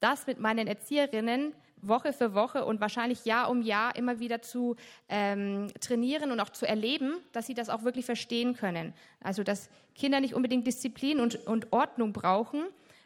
das 0.00 0.26
mit 0.26 0.38
meinen 0.38 0.66
Erzieherinnen 0.66 1.54
Woche 1.88 2.12
für 2.12 2.34
Woche 2.34 2.64
und 2.64 2.80
wahrscheinlich 2.80 3.24
Jahr 3.24 3.50
um 3.50 3.62
Jahr 3.62 3.96
immer 3.96 4.20
wieder 4.20 4.42
zu 4.42 4.76
ähm, 5.08 5.68
trainieren 5.80 6.32
und 6.32 6.40
auch 6.40 6.50
zu 6.50 6.66
erleben, 6.66 7.14
dass 7.32 7.46
sie 7.46 7.54
das 7.54 7.68
auch 7.68 7.84
wirklich 7.84 8.04
verstehen 8.04 8.54
können. 8.54 8.94
Also 9.20 9.42
dass 9.42 9.68
Kinder 9.94 10.20
nicht 10.20 10.34
unbedingt 10.34 10.66
Disziplin 10.66 11.20
und, 11.20 11.46
und 11.46 11.72
Ordnung 11.72 12.12
brauchen 12.12 12.64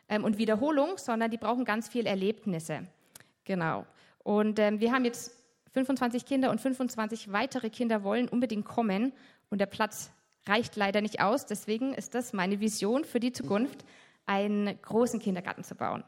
ähm, 0.08 0.24
und 0.24 0.38
Wiederholung, 0.38 0.98
sondern 0.98 1.30
die 1.30 1.38
brauchen 1.38 1.64
ganz 1.64 1.88
viel 1.88 2.06
Erlebnisse. 2.06 2.86
Genau. 3.44 3.86
Und 4.24 4.58
ähm, 4.58 4.80
wir 4.80 4.92
haben 4.92 5.04
jetzt 5.04 5.32
25 5.72 6.26
Kinder 6.26 6.50
und 6.50 6.60
25 6.60 7.32
weitere 7.32 7.70
Kinder 7.70 8.02
wollen 8.02 8.28
unbedingt 8.28 8.64
kommen 8.64 9.12
und 9.50 9.60
der 9.60 9.66
Platz 9.66 10.10
reicht 10.46 10.76
leider 10.76 11.00
nicht 11.00 11.20
aus. 11.20 11.46
Deswegen 11.46 11.94
ist 11.94 12.14
das 12.14 12.32
meine 12.32 12.60
Vision 12.60 13.04
für 13.04 13.20
die 13.20 13.32
Zukunft, 13.32 13.84
einen 14.26 14.80
großen 14.82 15.20
Kindergarten 15.20 15.64
zu 15.64 15.74
bauen. 15.74 16.04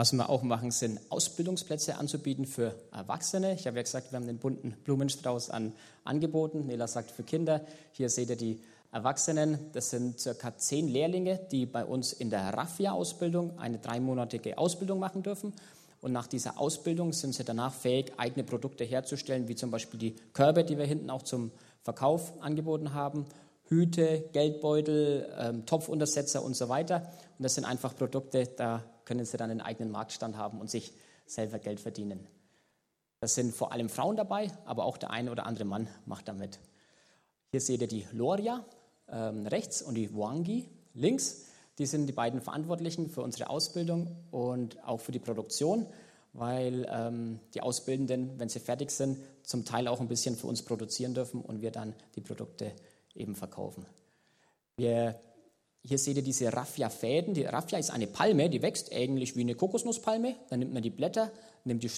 Was 0.00 0.14
wir 0.14 0.30
auch 0.30 0.42
machen, 0.42 0.70
sind 0.70 0.98
Ausbildungsplätze 1.10 1.98
anzubieten 1.98 2.46
für 2.46 2.74
Erwachsene. 2.90 3.52
Ich 3.52 3.66
habe 3.66 3.76
ja 3.76 3.82
gesagt, 3.82 4.12
wir 4.12 4.16
haben 4.18 4.26
den 4.26 4.38
bunten 4.38 4.70
Blumenstrauß 4.82 5.50
an 5.50 5.74
Angeboten. 6.04 6.64
Nela 6.64 6.88
sagt 6.88 7.10
für 7.10 7.22
Kinder. 7.22 7.60
Hier 7.92 8.08
seht 8.08 8.30
ihr 8.30 8.36
die 8.36 8.62
Erwachsenen. 8.92 9.58
Das 9.74 9.90
sind 9.90 10.18
circa 10.18 10.56
zehn 10.56 10.88
Lehrlinge, 10.88 11.38
die 11.52 11.66
bei 11.66 11.84
uns 11.84 12.14
in 12.14 12.30
der 12.30 12.48
Raffia-Ausbildung 12.54 13.58
eine 13.58 13.76
dreimonatige 13.76 14.56
Ausbildung 14.56 15.00
machen 15.00 15.22
dürfen. 15.22 15.52
Und 16.00 16.12
nach 16.12 16.28
dieser 16.28 16.58
Ausbildung 16.58 17.12
sind 17.12 17.34
sie 17.34 17.44
danach 17.44 17.74
fähig, 17.74 18.14
eigene 18.16 18.42
Produkte 18.42 18.84
herzustellen, 18.84 19.48
wie 19.48 19.54
zum 19.54 19.70
Beispiel 19.70 20.00
die 20.00 20.16
Körbe, 20.32 20.64
die 20.64 20.78
wir 20.78 20.86
hinten 20.86 21.10
auch 21.10 21.24
zum 21.24 21.50
Verkauf 21.82 22.32
angeboten 22.40 22.94
haben, 22.94 23.26
Hüte, 23.68 24.24
Geldbeutel, 24.32 25.28
ähm, 25.38 25.66
Topfuntersetzer 25.66 26.42
und 26.42 26.56
so 26.56 26.70
weiter. 26.70 27.06
Und 27.36 27.42
das 27.42 27.54
sind 27.54 27.66
einfach 27.66 27.94
Produkte, 27.94 28.48
da 28.56 28.82
können 29.10 29.24
sie 29.24 29.36
dann 29.36 29.50
einen 29.50 29.60
eigenen 29.60 29.90
Marktstand 29.90 30.36
haben 30.36 30.60
und 30.60 30.70
sich 30.70 30.92
selber 31.26 31.58
Geld 31.58 31.80
verdienen. 31.80 32.28
Das 33.18 33.34
sind 33.34 33.52
vor 33.52 33.72
allem 33.72 33.88
Frauen 33.88 34.14
dabei, 34.14 34.52
aber 34.66 34.84
auch 34.84 34.96
der 34.98 35.10
eine 35.10 35.32
oder 35.32 35.46
andere 35.46 35.64
Mann 35.64 35.88
macht 36.06 36.28
damit. 36.28 36.60
Hier 37.50 37.60
seht 37.60 37.80
ihr 37.80 37.88
die 37.88 38.06
Loria 38.12 38.64
ähm, 39.08 39.48
rechts 39.48 39.82
und 39.82 39.96
die 39.96 40.14
Wangi 40.14 40.68
links. 40.94 41.46
Die 41.78 41.86
sind 41.86 42.06
die 42.06 42.12
beiden 42.12 42.40
Verantwortlichen 42.40 43.10
für 43.10 43.22
unsere 43.22 43.50
Ausbildung 43.50 44.14
und 44.30 44.80
auch 44.84 45.00
für 45.00 45.10
die 45.10 45.18
Produktion, 45.18 45.88
weil 46.32 46.86
ähm, 46.88 47.40
die 47.54 47.62
Auszubildenden, 47.62 48.38
wenn 48.38 48.48
sie 48.48 48.60
fertig 48.60 48.92
sind, 48.92 49.18
zum 49.42 49.64
Teil 49.64 49.88
auch 49.88 50.00
ein 50.00 50.06
bisschen 50.06 50.36
für 50.36 50.46
uns 50.46 50.62
produzieren 50.62 51.14
dürfen 51.14 51.42
und 51.42 51.62
wir 51.62 51.72
dann 51.72 51.96
die 52.14 52.20
Produkte 52.20 52.70
eben 53.16 53.34
verkaufen. 53.34 53.86
Wir 54.76 55.20
hier 55.82 55.98
seht 55.98 56.16
ihr 56.16 56.22
diese 56.22 56.52
Raffia-Fäden. 56.52 57.34
Die 57.34 57.44
Raffia 57.44 57.78
ist 57.78 57.90
eine 57.90 58.06
Palme, 58.06 58.50
die 58.50 58.62
wächst 58.62 58.92
eigentlich 58.92 59.34
wie 59.36 59.40
eine 59.40 59.54
Kokosnusspalme. 59.54 60.36
Dann 60.50 60.58
nimmt 60.58 60.74
man 60.74 60.82
die 60.82 60.90
Blätter, 60.90 61.30
nimmt 61.64 61.82
die, 61.82 61.90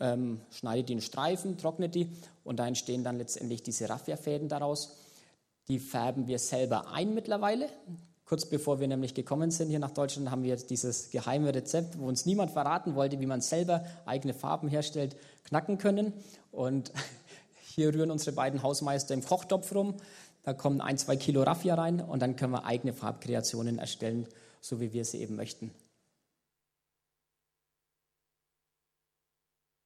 ähm, 0.00 0.40
schneidet 0.50 0.88
die 0.88 0.94
in 0.94 1.00
Streifen, 1.00 1.56
trocknet 1.56 1.94
die 1.94 2.08
und 2.44 2.58
da 2.58 2.66
entstehen 2.66 3.04
dann 3.04 3.16
letztendlich 3.16 3.62
diese 3.62 3.88
Raffia-Fäden 3.88 4.48
daraus. 4.48 4.96
Die 5.68 5.78
färben 5.78 6.26
wir 6.26 6.38
selber 6.38 6.90
ein 6.92 7.14
mittlerweile. 7.14 7.68
Kurz 8.24 8.44
bevor 8.44 8.80
wir 8.80 8.88
nämlich 8.88 9.14
gekommen 9.14 9.50
sind 9.50 9.70
hier 9.70 9.78
nach 9.78 9.92
Deutschland, 9.92 10.30
haben 10.30 10.42
wir 10.42 10.56
dieses 10.56 11.10
geheime 11.10 11.54
Rezept, 11.54 11.98
wo 11.98 12.06
uns 12.06 12.26
niemand 12.26 12.50
verraten 12.50 12.94
wollte, 12.94 13.20
wie 13.20 13.26
man 13.26 13.40
selber 13.40 13.86
eigene 14.04 14.34
Farben 14.34 14.68
herstellt, 14.68 15.16
knacken 15.44 15.78
können. 15.78 16.12
Und 16.50 16.92
hier 17.74 17.94
rühren 17.94 18.10
unsere 18.10 18.32
beiden 18.32 18.62
Hausmeister 18.62 19.14
im 19.14 19.24
Kochtopf 19.24 19.74
rum. 19.74 19.94
Da 20.48 20.54
kommen 20.54 20.80
ein, 20.80 20.96
zwei 20.96 21.14
Kilo 21.14 21.42
Raffia 21.42 21.74
rein 21.74 22.00
und 22.00 22.22
dann 22.22 22.34
können 22.34 22.54
wir 22.54 22.64
eigene 22.64 22.94
Farbkreationen 22.94 23.78
erstellen, 23.78 24.26
so 24.62 24.80
wie 24.80 24.94
wir 24.94 25.04
sie 25.04 25.18
eben 25.18 25.36
möchten. 25.36 25.74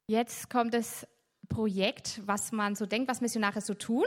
Jetzt 0.07 0.51
kommt 0.51 0.73
das 0.73 1.05
Projekt, 1.49 2.21
was 2.27 2.53
man 2.53 2.77
so 2.77 2.87
denkt, 2.87 3.11
was 3.11 3.21
Missionare 3.21 3.61
so 3.61 3.75
tun. 3.75 4.05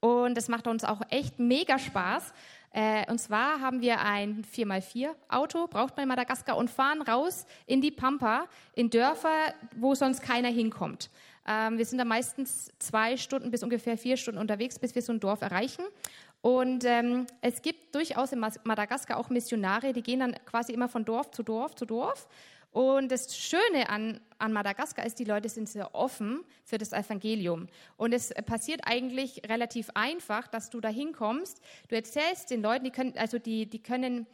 Und 0.00 0.36
es 0.36 0.48
macht 0.48 0.66
uns 0.66 0.84
auch 0.84 1.00
echt 1.08 1.38
mega 1.38 1.78
Spaß. 1.78 2.34
Äh, 2.72 3.10
und 3.10 3.18
zwar 3.18 3.62
haben 3.62 3.80
wir 3.80 4.00
ein 4.00 4.44
4x4-Auto, 4.44 5.68
braucht 5.68 5.96
man 5.96 6.02
in 6.02 6.08
Madagaskar, 6.10 6.58
und 6.58 6.68
fahren 6.68 7.00
raus 7.00 7.46
in 7.64 7.80
die 7.80 7.90
Pampa, 7.92 8.44
in 8.74 8.90
Dörfer, 8.90 9.54
wo 9.74 9.94
sonst 9.94 10.20
keiner 10.20 10.50
hinkommt. 10.50 11.08
Ähm, 11.46 11.78
wir 11.78 11.84
sind 11.84 11.98
da 11.98 12.04
meistens 12.04 12.70
zwei 12.78 13.16
Stunden 13.16 13.50
bis 13.50 13.62
ungefähr 13.62 13.98
vier 13.98 14.16
Stunden 14.16 14.40
unterwegs, 14.40 14.78
bis 14.78 14.94
wir 14.94 15.02
so 15.02 15.12
ein 15.12 15.20
Dorf 15.20 15.42
erreichen. 15.42 15.84
Und 16.40 16.84
ähm, 16.84 17.26
es 17.40 17.62
gibt 17.62 17.94
durchaus 17.94 18.32
in 18.32 18.38
Madagaskar 18.38 19.16
auch 19.16 19.30
Missionare, 19.30 19.92
die 19.92 20.02
gehen 20.02 20.20
dann 20.20 20.34
quasi 20.44 20.72
immer 20.72 20.88
von 20.88 21.04
Dorf 21.04 21.30
zu 21.30 21.42
Dorf 21.42 21.74
zu 21.74 21.86
Dorf. 21.86 22.28
Und 22.70 23.12
das 23.12 23.36
Schöne 23.38 23.88
an, 23.88 24.20
an 24.38 24.52
Madagaskar 24.52 25.06
ist, 25.06 25.20
die 25.20 25.24
Leute 25.24 25.48
sind 25.48 25.68
sehr 25.68 25.94
offen 25.94 26.44
für 26.64 26.76
das 26.76 26.92
Evangelium. 26.92 27.68
Und 27.96 28.12
es 28.12 28.34
passiert 28.46 28.80
eigentlich 28.84 29.48
relativ 29.48 29.90
einfach, 29.94 30.48
dass 30.48 30.70
du 30.70 30.80
da 30.80 30.88
hinkommst. 30.88 31.60
Du 31.88 31.94
erzählst 31.94 32.50
den 32.50 32.62
Leuten, 32.62 32.84
die 32.84 32.90
können, 32.90 33.14
also 33.16 33.38
die, 33.38 33.66
die 33.66 33.80
können 33.80 34.26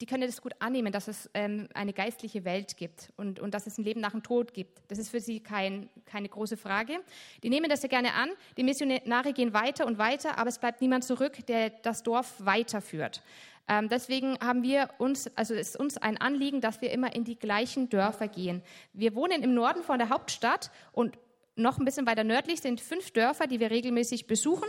die 0.00 0.06
können 0.06 0.26
das 0.26 0.40
gut 0.40 0.52
annehmen, 0.60 0.92
dass 0.92 1.08
es 1.08 1.28
ähm, 1.34 1.68
eine 1.74 1.92
geistliche 1.92 2.44
Welt 2.44 2.76
gibt 2.76 3.12
und, 3.16 3.40
und 3.40 3.52
dass 3.52 3.66
es 3.66 3.78
ein 3.78 3.84
Leben 3.84 4.00
nach 4.00 4.12
dem 4.12 4.22
Tod 4.22 4.54
gibt. 4.54 4.80
Das 4.88 4.98
ist 4.98 5.10
für 5.10 5.20
sie 5.20 5.40
kein, 5.40 5.88
keine 6.06 6.28
große 6.28 6.56
Frage. 6.56 6.98
Die 7.42 7.50
nehmen 7.50 7.68
das 7.68 7.82
ja 7.82 7.88
gerne 7.88 8.14
an. 8.14 8.30
Die 8.56 8.62
Missionare 8.62 9.32
gehen 9.32 9.52
weiter 9.52 9.86
und 9.86 9.98
weiter, 9.98 10.38
aber 10.38 10.48
es 10.48 10.58
bleibt 10.58 10.80
niemand 10.80 11.04
zurück, 11.04 11.44
der 11.46 11.70
das 11.70 12.02
Dorf 12.02 12.34
weiterführt. 12.38 13.22
Ähm, 13.68 13.88
deswegen 13.88 14.38
haben 14.40 14.62
wir 14.62 14.88
uns, 14.98 15.30
also 15.36 15.54
ist 15.54 15.76
uns 15.76 15.98
ein 15.98 16.16
Anliegen, 16.16 16.60
dass 16.60 16.80
wir 16.80 16.90
immer 16.90 17.14
in 17.14 17.24
die 17.24 17.38
gleichen 17.38 17.88
Dörfer 17.88 18.28
gehen. 18.28 18.62
Wir 18.92 19.14
wohnen 19.14 19.42
im 19.42 19.52
Norden 19.52 19.82
von 19.82 19.98
der 19.98 20.08
Hauptstadt 20.08 20.70
und 20.92 21.18
noch 21.56 21.78
ein 21.78 21.84
bisschen 21.84 22.06
weiter 22.06 22.24
nördlich 22.24 22.60
sind 22.60 22.80
fünf 22.80 23.10
Dörfer, 23.10 23.46
die 23.46 23.60
wir 23.60 23.70
regelmäßig 23.70 24.26
besuchen. 24.26 24.68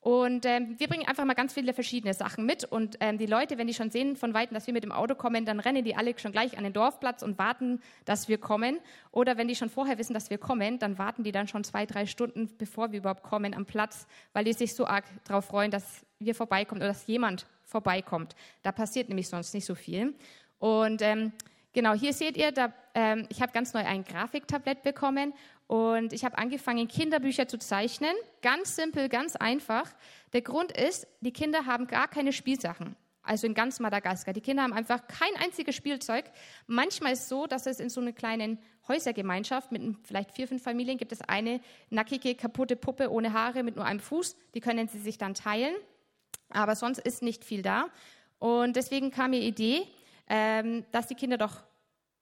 Und 0.00 0.46
ähm, 0.46 0.76
wir 0.78 0.86
bringen 0.86 1.06
einfach 1.08 1.24
mal 1.24 1.34
ganz 1.34 1.52
viele 1.52 1.74
verschiedene 1.74 2.14
Sachen 2.14 2.46
mit. 2.46 2.64
Und 2.64 2.96
ähm, 3.00 3.18
die 3.18 3.26
Leute, 3.26 3.58
wenn 3.58 3.66
die 3.66 3.74
schon 3.74 3.90
sehen 3.90 4.16
von 4.16 4.32
Weitem, 4.32 4.54
dass 4.54 4.66
wir 4.66 4.74
mit 4.74 4.84
dem 4.84 4.92
Auto 4.92 5.14
kommen, 5.14 5.44
dann 5.44 5.58
rennen 5.58 5.84
die 5.84 5.96
alle 5.96 6.16
schon 6.18 6.30
gleich 6.30 6.56
an 6.56 6.64
den 6.64 6.72
Dorfplatz 6.72 7.22
und 7.22 7.38
warten, 7.38 7.80
dass 8.04 8.28
wir 8.28 8.38
kommen. 8.38 8.78
Oder 9.10 9.36
wenn 9.36 9.48
die 9.48 9.56
schon 9.56 9.70
vorher 9.70 9.98
wissen, 9.98 10.14
dass 10.14 10.30
wir 10.30 10.38
kommen, 10.38 10.78
dann 10.78 10.98
warten 10.98 11.24
die 11.24 11.32
dann 11.32 11.48
schon 11.48 11.64
zwei, 11.64 11.84
drei 11.84 12.06
Stunden, 12.06 12.48
bevor 12.58 12.92
wir 12.92 13.00
überhaupt 13.00 13.24
kommen, 13.24 13.54
am 13.54 13.66
Platz, 13.66 14.06
weil 14.32 14.44
die 14.44 14.52
sich 14.52 14.74
so 14.74 14.86
arg 14.86 15.04
darauf 15.24 15.46
freuen, 15.46 15.70
dass 15.70 16.06
wir 16.20 16.34
vorbeikommen 16.34 16.80
oder 16.80 16.88
dass 16.88 17.06
jemand 17.06 17.46
vorbeikommt. 17.64 18.36
Da 18.62 18.72
passiert 18.72 19.08
nämlich 19.08 19.28
sonst 19.28 19.52
nicht 19.52 19.64
so 19.64 19.74
viel. 19.74 20.14
Und 20.58 21.02
ähm, 21.02 21.32
genau, 21.72 21.92
hier 21.94 22.12
seht 22.12 22.36
ihr, 22.36 22.52
da, 22.52 22.72
ähm, 22.94 23.26
ich 23.28 23.42
habe 23.42 23.52
ganz 23.52 23.74
neu 23.74 23.84
ein 23.84 24.04
Grafiktablett 24.04 24.82
bekommen 24.82 25.34
und 25.68 26.14
ich 26.14 26.24
habe 26.24 26.38
angefangen, 26.38 26.88
Kinderbücher 26.88 27.46
zu 27.46 27.58
zeichnen. 27.58 28.14
Ganz 28.40 28.74
simpel, 28.74 29.10
ganz 29.10 29.36
einfach. 29.36 29.94
Der 30.32 30.40
Grund 30.40 30.72
ist, 30.72 31.06
die 31.20 31.32
Kinder 31.32 31.66
haben 31.66 31.86
gar 31.86 32.08
keine 32.08 32.32
Spielsachen. 32.32 32.96
Also 33.22 33.46
in 33.46 33.52
ganz 33.52 33.78
Madagaskar. 33.78 34.32
Die 34.32 34.40
Kinder 34.40 34.62
haben 34.62 34.72
einfach 34.72 35.06
kein 35.06 35.36
einziges 35.36 35.74
Spielzeug. 35.74 36.24
Manchmal 36.66 37.12
ist 37.12 37.24
es 37.24 37.28
so, 37.28 37.46
dass 37.46 37.66
es 37.66 37.80
in 37.80 37.90
so 37.90 38.00
einer 38.00 38.12
kleinen 38.12 38.58
Häusergemeinschaft 38.88 39.70
mit 39.70 39.82
vielleicht 40.04 40.32
vier, 40.32 40.48
fünf 40.48 40.62
Familien 40.62 40.96
gibt 40.96 41.12
es 41.12 41.20
eine 41.20 41.60
nackige, 41.90 42.34
kaputte 42.34 42.74
Puppe 42.74 43.12
ohne 43.12 43.34
Haare 43.34 43.62
mit 43.62 43.76
nur 43.76 43.84
einem 43.84 44.00
Fuß. 44.00 44.36
Die 44.54 44.60
können 44.60 44.88
sie 44.88 44.98
sich 44.98 45.18
dann 45.18 45.34
teilen. 45.34 45.74
Aber 46.48 46.76
sonst 46.76 46.98
ist 47.00 47.22
nicht 47.22 47.44
viel 47.44 47.60
da. 47.60 47.90
Und 48.38 48.74
deswegen 48.74 49.10
kam 49.10 49.32
mir 49.32 49.40
die 49.40 49.48
Idee, 49.48 49.86
ähm, 50.28 50.86
dass 50.92 51.08
die 51.08 51.14
Kinder 51.14 51.36
doch 51.36 51.62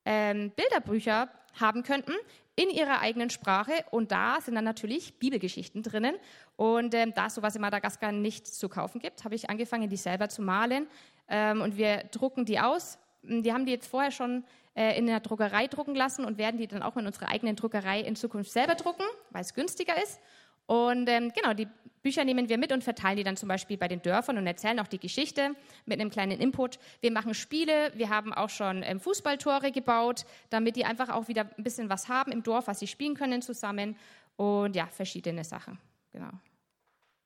ähm, 0.05 0.51
Bilderbücher 0.57 1.29
haben 1.61 1.83
könnten 1.83 2.13
in 2.55 2.71
ihrer 2.71 3.01
eigenen 3.01 3.31
Sprache. 3.31 3.73
Und 3.91 4.13
da 4.13 4.41
sind 4.41 4.55
dann 4.55 4.65
natürlich 4.65 5.19
Bibelgeschichten 5.19 5.83
drinnen. 5.83 6.17
Und 6.57 6.95
ähm, 6.95 7.13
da 7.15 7.27
es 7.27 7.35
sowas 7.35 7.55
in 7.55 7.61
Madagaskar 7.61 8.13
nicht 8.13 8.47
zu 8.47 8.69
kaufen 8.69 9.01
gibt, 9.01 9.25
habe 9.25 9.35
ich 9.35 9.51
angefangen, 9.51 9.89
die 9.89 9.97
selber 9.97 10.29
zu 10.29 10.43
malen. 10.43 10.87
Ähm, 11.29 11.61
und 11.61 11.77
wir 11.77 12.05
drucken 12.11 12.45
die 12.45 12.59
aus 12.59 12.99
Die 13.23 13.53
haben 13.53 13.67
die 13.67 13.73
jetzt 13.73 13.89
vorher 13.89 14.11
schon 14.11 14.45
äh, 14.75 14.97
in 14.97 15.07
der 15.07 15.21
Druckerei 15.21 15.67
drucken 15.67 15.95
lassen 15.95 16.25
und 16.25 16.39
werden 16.39 16.59
die 16.59 16.67
dann 16.67 16.83
auch 16.83 16.97
in 16.97 17.07
unserer 17.07 17.29
eigenen 17.29 17.57
Druckerei 17.57 18.01
in 18.01 18.15
Zukunft 18.15 18.53
selber 18.53 18.75
drucken, 18.75 19.05
weil 19.31 19.43
es 19.43 19.55
günstiger 19.55 20.01
ist. 20.03 20.21
Und 20.67 21.09
ähm, 21.09 21.33
genau, 21.35 21.55
die 21.55 21.69
Bücher 22.03 22.25
nehmen 22.25 22.49
wir 22.49 22.57
mit 22.57 22.71
und 22.71 22.85
verteilen 22.85 23.17
die 23.17 23.25
dann 23.25 23.37
zum 23.37 23.49
Beispiel 23.49 23.77
bei 23.77 23.89
den 23.89 24.01
Dörfern 24.01 24.39
und 24.39 24.47
erzählen 24.47 24.79
auch 24.79 24.87
die 24.87 25.01
Geschichte 25.01 25.57
mit 25.87 26.01
einem 26.01 26.11
kleinen 26.11 26.41
Input. 26.41 26.79
Wir 27.01 27.11
machen 27.11 27.35
Spiele, 27.35 27.91
wir 27.95 28.11
haben 28.11 28.33
auch 28.33 28.49
schon 28.49 28.85
ähm, 28.85 29.01
Fußballtore 29.01 29.73
gebaut, 29.73 30.25
damit 30.51 30.77
die 30.77 30.85
einfach 30.85 31.09
auch 31.09 31.27
wieder 31.27 31.51
ein 31.57 31.65
bisschen 31.65 31.89
was 31.89 32.09
haben 32.09 32.31
im 32.31 32.45
Dorf, 32.45 32.69
was 32.69 32.79
sie 32.79 32.87
spielen 32.87 33.15
können 33.15 33.43
zusammen. 33.43 33.97
Und 34.37 34.77
ja, 34.77 34.87
verschiedene 34.87 35.43
Sachen. 35.43 35.79
Genau. 36.13 36.31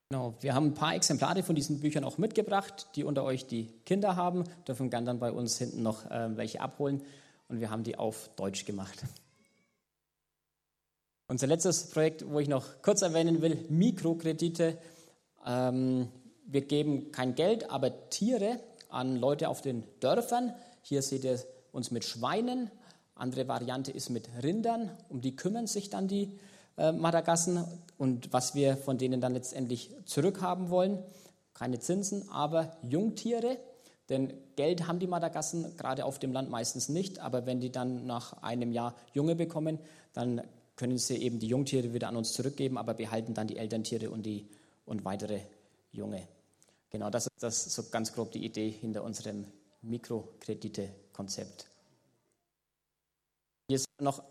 Genau, 0.08 0.34
wir 0.40 0.54
haben 0.54 0.66
ein 0.66 0.74
paar 0.74 0.94
Exemplare 0.94 1.42
von 1.42 1.54
diesen 1.54 1.80
Büchern 1.80 2.02
auch 2.02 2.18
mitgebracht, 2.18 2.88
die 2.96 3.04
unter 3.04 3.22
euch 3.22 3.46
die 3.46 3.68
Kinder 3.84 4.16
haben, 4.16 4.44
dürfen 4.66 4.90
gern 4.90 5.04
dann 5.04 5.20
bei 5.20 5.30
uns 5.30 5.58
hinten 5.58 5.82
noch 5.82 6.10
äh, 6.10 6.36
welche 6.36 6.60
abholen 6.60 7.02
und 7.48 7.60
wir 7.60 7.70
haben 7.70 7.84
die 7.84 7.96
auf 7.96 8.30
Deutsch 8.34 8.64
gemacht. 8.64 9.04
Unser 11.30 11.46
letztes 11.46 11.90
Projekt, 11.90 12.28
wo 12.28 12.40
ich 12.40 12.48
noch 12.48 12.82
kurz 12.82 13.02
erwähnen 13.02 13.40
will, 13.40 13.64
Mikrokredite. 13.68 14.76
Ähm, 15.46 16.08
wir 16.44 16.62
geben 16.62 17.12
kein 17.12 17.36
Geld, 17.36 17.70
aber 17.70 18.10
Tiere 18.10 18.58
an 18.88 19.14
Leute 19.14 19.48
auf 19.48 19.62
den 19.62 19.84
Dörfern. 20.00 20.52
Hier 20.82 21.02
seht 21.02 21.22
ihr 21.22 21.38
uns 21.70 21.92
mit 21.92 22.02
Schweinen. 22.02 22.68
Andere 23.14 23.46
Variante 23.46 23.92
ist 23.92 24.10
mit 24.10 24.28
Rindern. 24.42 24.90
Um 25.08 25.20
die 25.20 25.36
kümmern 25.36 25.68
sich 25.68 25.88
dann 25.88 26.08
die 26.08 26.36
äh, 26.76 26.90
Madagassen. 26.90 27.64
Und 27.96 28.32
was 28.32 28.56
wir 28.56 28.76
von 28.76 28.98
denen 28.98 29.20
dann 29.20 29.34
letztendlich 29.34 29.94
zurückhaben 30.06 30.68
wollen, 30.68 30.98
keine 31.54 31.78
Zinsen, 31.78 32.28
aber 32.28 32.76
Jungtiere. 32.82 33.56
Denn 34.08 34.32
Geld 34.56 34.88
haben 34.88 34.98
die 34.98 35.06
Madagassen 35.06 35.76
gerade 35.76 36.06
auf 36.06 36.18
dem 36.18 36.32
Land 36.32 36.50
meistens 36.50 36.88
nicht. 36.88 37.20
Aber 37.20 37.46
wenn 37.46 37.60
die 37.60 37.70
dann 37.70 38.04
nach 38.04 38.42
einem 38.42 38.72
Jahr 38.72 38.96
Junge 39.14 39.36
bekommen, 39.36 39.78
dann 40.12 40.42
können 40.80 40.96
sie 40.96 41.18
eben 41.18 41.38
die 41.38 41.46
Jungtiere 41.46 41.92
wieder 41.92 42.08
an 42.08 42.16
uns 42.16 42.32
zurückgeben, 42.32 42.78
aber 42.78 42.94
behalten 42.94 43.34
dann 43.34 43.46
die 43.46 43.58
Elterntiere 43.58 44.08
und, 44.08 44.24
die, 44.24 44.48
und 44.86 45.04
weitere 45.04 45.40
Junge. 45.92 46.26
Genau, 46.88 47.10
das 47.10 47.26
ist 47.26 47.42
das 47.42 47.74
so 47.74 47.82
ganz 47.90 48.14
grob 48.14 48.32
die 48.32 48.42
Idee 48.42 48.70
hinter 48.70 49.04
unserem 49.04 49.44
Mikrokredite-Konzept. 49.82 51.66
Hier 53.68 53.76
ist 53.76 53.88
noch 54.00 54.22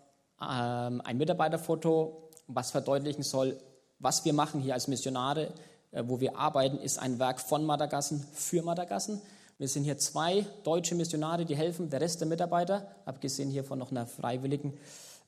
ähm, 0.42 1.02
ein 1.02 1.18
Mitarbeiterfoto, 1.20 2.32
was 2.48 2.72
verdeutlichen 2.72 3.22
soll, 3.22 3.56
was 4.00 4.26
wir 4.26 4.34
machen 4.34 4.60
hier 4.60 4.74
als 4.74 4.88
Missionare, 4.88 5.54
äh, 5.92 6.04
wo 6.08 6.20
wir 6.20 6.36
arbeiten, 6.36 6.80
ist 6.80 6.98
ein 6.98 7.20
Werk 7.20 7.42
von 7.42 7.64
Madagassen 7.64 8.26
für 8.34 8.64
Madagassen. 8.64 9.22
Wir 9.60 9.68
sind 9.68 9.84
hier 9.84 10.00
zwei 10.00 10.48
deutsche 10.64 10.96
Missionare, 10.96 11.46
die 11.46 11.56
helfen, 11.56 11.92
der 11.92 12.02
Rest 12.02 12.22
der 12.22 12.28
Mitarbeiter, 12.28 12.88
abgesehen 13.06 13.52
hier 13.52 13.64
von 13.64 13.78
noch 13.78 13.92
einer 13.92 14.08
freiwilligen 14.08 14.80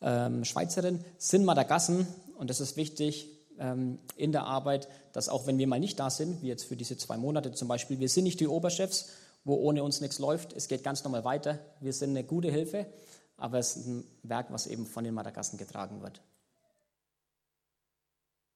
ähm, 0.01 0.45
Schweizerin, 0.45 1.03
sind 1.17 1.45
Madagassen, 1.45 2.07
und 2.35 2.49
das 2.49 2.59
ist 2.59 2.75
wichtig 2.75 3.29
ähm, 3.59 3.99
in 4.15 4.31
der 4.31 4.43
Arbeit, 4.45 4.87
dass 5.13 5.29
auch 5.29 5.45
wenn 5.45 5.57
wir 5.57 5.67
mal 5.67 5.79
nicht 5.79 5.99
da 5.99 6.09
sind, 6.09 6.41
wie 6.41 6.47
jetzt 6.47 6.63
für 6.63 6.75
diese 6.75 6.97
zwei 6.97 7.17
Monate 7.17 7.51
zum 7.51 7.67
Beispiel, 7.67 7.99
wir 7.99 8.09
sind 8.09 8.23
nicht 8.23 8.39
die 8.39 8.47
Oberchefs, 8.47 9.09
wo 9.43 9.55
ohne 9.55 9.83
uns 9.83 10.01
nichts 10.01 10.19
läuft, 10.19 10.53
es 10.53 10.67
geht 10.67 10.83
ganz 10.83 11.03
normal 11.03 11.23
weiter, 11.23 11.59
wir 11.79 11.93
sind 11.93 12.11
eine 12.11 12.23
gute 12.23 12.51
Hilfe, 12.51 12.87
aber 13.37 13.59
es 13.59 13.75
ist 13.75 13.87
ein 13.87 14.03
Werk, 14.23 14.47
was 14.49 14.67
eben 14.67 14.85
von 14.85 15.03
den 15.03 15.13
Madagassen 15.13 15.57
getragen 15.57 16.01
wird. 16.01 16.21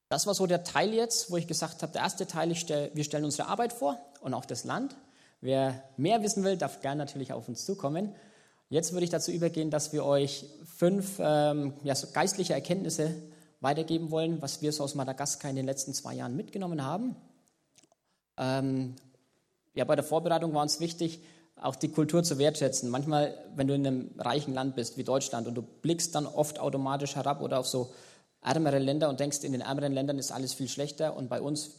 Das 0.10 0.27
war 0.27 0.36
so 0.36 0.45
der 0.45 0.63
Teil 0.63 0.93
jetzt, 0.93 1.31
wo 1.31 1.38
ich 1.38 1.47
gesagt 1.47 1.81
habe, 1.81 1.91
der 1.91 2.01
erste 2.01 2.27
Teil, 2.27 2.53
stell, 2.55 2.91
wir 2.93 3.03
stellen 3.03 3.25
unsere 3.25 3.47
Arbeit 3.47 3.73
vor 3.73 3.99
und 4.21 4.34
auch 4.34 4.45
das 4.45 4.63
Land. 4.63 4.95
Wer 5.41 5.84
mehr 5.97 6.21
wissen 6.21 6.43
will, 6.43 6.58
darf 6.58 6.81
gerne 6.81 6.99
natürlich 6.99 7.34
auf 7.34 7.47
uns 7.47 7.65
zukommen. 7.65 8.15
Jetzt 8.69 8.93
würde 8.93 9.04
ich 9.04 9.12
dazu 9.12 9.32
übergehen, 9.32 9.69
dass 9.69 9.93
wir 9.93 10.04
euch 10.04 10.45
fünf 10.78 11.19
ähm, 11.19 11.73
ja, 11.84 11.93
so 11.93 12.08
geistliche 12.12 12.54
Erkenntnisse 12.54 13.13
weitergeben 13.62 14.12
wollen, 14.12 14.41
was 14.41 14.62
wir 14.62 14.71
so 14.71 14.84
aus 14.84 14.95
Madagaskar 14.95 15.49
in 15.49 15.56
den 15.56 15.65
letzten 15.65 15.93
zwei 15.93 16.15
Jahren 16.15 16.36
mitgenommen 16.36 16.84
haben. 16.84 17.15
Ähm, 18.38 18.95
ja, 19.75 19.86
bei 19.86 19.95
der 19.95 20.04
Vorbereitung 20.04 20.54
war 20.54 20.63
uns 20.63 20.80
wichtig, 20.80 21.21
auch 21.56 21.75
die 21.75 21.89
Kultur 21.89 22.23
zu 22.23 22.38
wertschätzen. 22.38 22.89
Manchmal, 22.89 23.38
wenn 23.56 23.67
du 23.67 23.75
in 23.75 23.86
einem 23.86 24.12
reichen 24.17 24.54
Land 24.54 24.75
bist 24.75 24.97
wie 24.97 25.04
Deutschland 25.04 25.47
und 25.47 25.56
du 25.56 25.62
blickst 25.62 26.15
dann 26.15 26.25
oft 26.25 26.60
automatisch 26.60 27.15
herab 27.15 27.41
oder 27.41 27.60
auf 27.60 27.67
so 27.67 27.93
ärmere 28.41 28.80
Länder 28.80 29.10
und 29.10 29.19
denkst, 29.19 29.43
in 29.43 29.51
den 29.51 29.62
ärmeren 29.62 29.93
Ländern 29.93 30.17
ist 30.17 30.32
alles 30.32 30.54
viel 30.54 30.67
schlechter 30.67 31.15
und 31.15 31.30
bei 31.30 31.39
uns, 31.39 31.71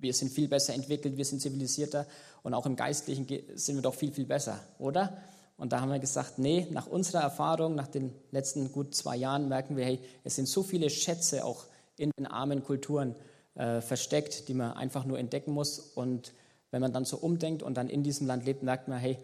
wir 0.00 0.14
sind 0.14 0.30
viel 0.30 0.48
besser 0.48 0.74
entwickelt, 0.74 1.16
wir 1.16 1.24
sind 1.24 1.40
zivilisierter 1.40 2.06
und 2.42 2.54
auch 2.54 2.66
im 2.66 2.76
Geistlichen 2.76 3.26
sind 3.54 3.76
wir 3.76 3.82
doch 3.82 3.94
viel, 3.94 4.12
viel 4.12 4.26
besser, 4.26 4.60
oder? 4.78 5.16
Und 5.58 5.72
da 5.72 5.80
haben 5.80 5.90
wir 5.90 5.98
gesagt, 5.98 6.38
nee, 6.38 6.68
nach 6.70 6.86
unserer 6.86 7.20
Erfahrung, 7.20 7.74
nach 7.74 7.88
den 7.88 8.14
letzten 8.30 8.72
gut 8.72 8.94
zwei 8.94 9.16
Jahren 9.16 9.48
merken 9.48 9.76
wir, 9.76 9.84
hey, 9.84 9.98
es 10.22 10.36
sind 10.36 10.46
so 10.46 10.62
viele 10.62 10.88
Schätze 10.88 11.44
auch 11.44 11.66
in 11.96 12.12
den 12.16 12.26
armen 12.26 12.62
Kulturen 12.62 13.16
äh, 13.56 13.80
versteckt, 13.80 14.48
die 14.48 14.54
man 14.54 14.72
einfach 14.74 15.04
nur 15.04 15.18
entdecken 15.18 15.52
muss. 15.52 15.80
Und 15.80 16.32
wenn 16.70 16.80
man 16.80 16.92
dann 16.92 17.04
so 17.04 17.16
umdenkt 17.16 17.64
und 17.64 17.76
dann 17.76 17.88
in 17.88 18.04
diesem 18.04 18.28
Land 18.28 18.44
lebt, 18.44 18.62
merkt 18.62 18.86
man, 18.86 18.98
hey, 18.98 19.18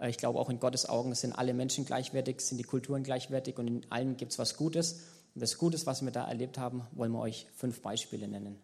äh, 0.00 0.08
ich 0.08 0.18
glaube 0.18 0.38
auch 0.38 0.50
in 0.50 0.60
Gottes 0.60 0.88
Augen 0.88 1.16
sind 1.16 1.32
alle 1.32 1.52
Menschen 1.52 1.84
gleichwertig, 1.84 2.40
sind 2.40 2.58
die 2.58 2.64
Kulturen 2.64 3.02
gleichwertig 3.02 3.58
und 3.58 3.66
in 3.66 3.86
allen 3.90 4.16
gibt 4.16 4.30
es 4.30 4.38
was 4.38 4.56
Gutes. 4.56 5.00
Und 5.34 5.42
das 5.42 5.58
Gutes, 5.58 5.84
was 5.84 6.02
wir 6.04 6.12
da 6.12 6.28
erlebt 6.28 6.58
haben, 6.58 6.86
wollen 6.92 7.10
wir 7.10 7.20
euch 7.20 7.48
fünf 7.56 7.82
Beispiele 7.82 8.28
nennen. 8.28 8.56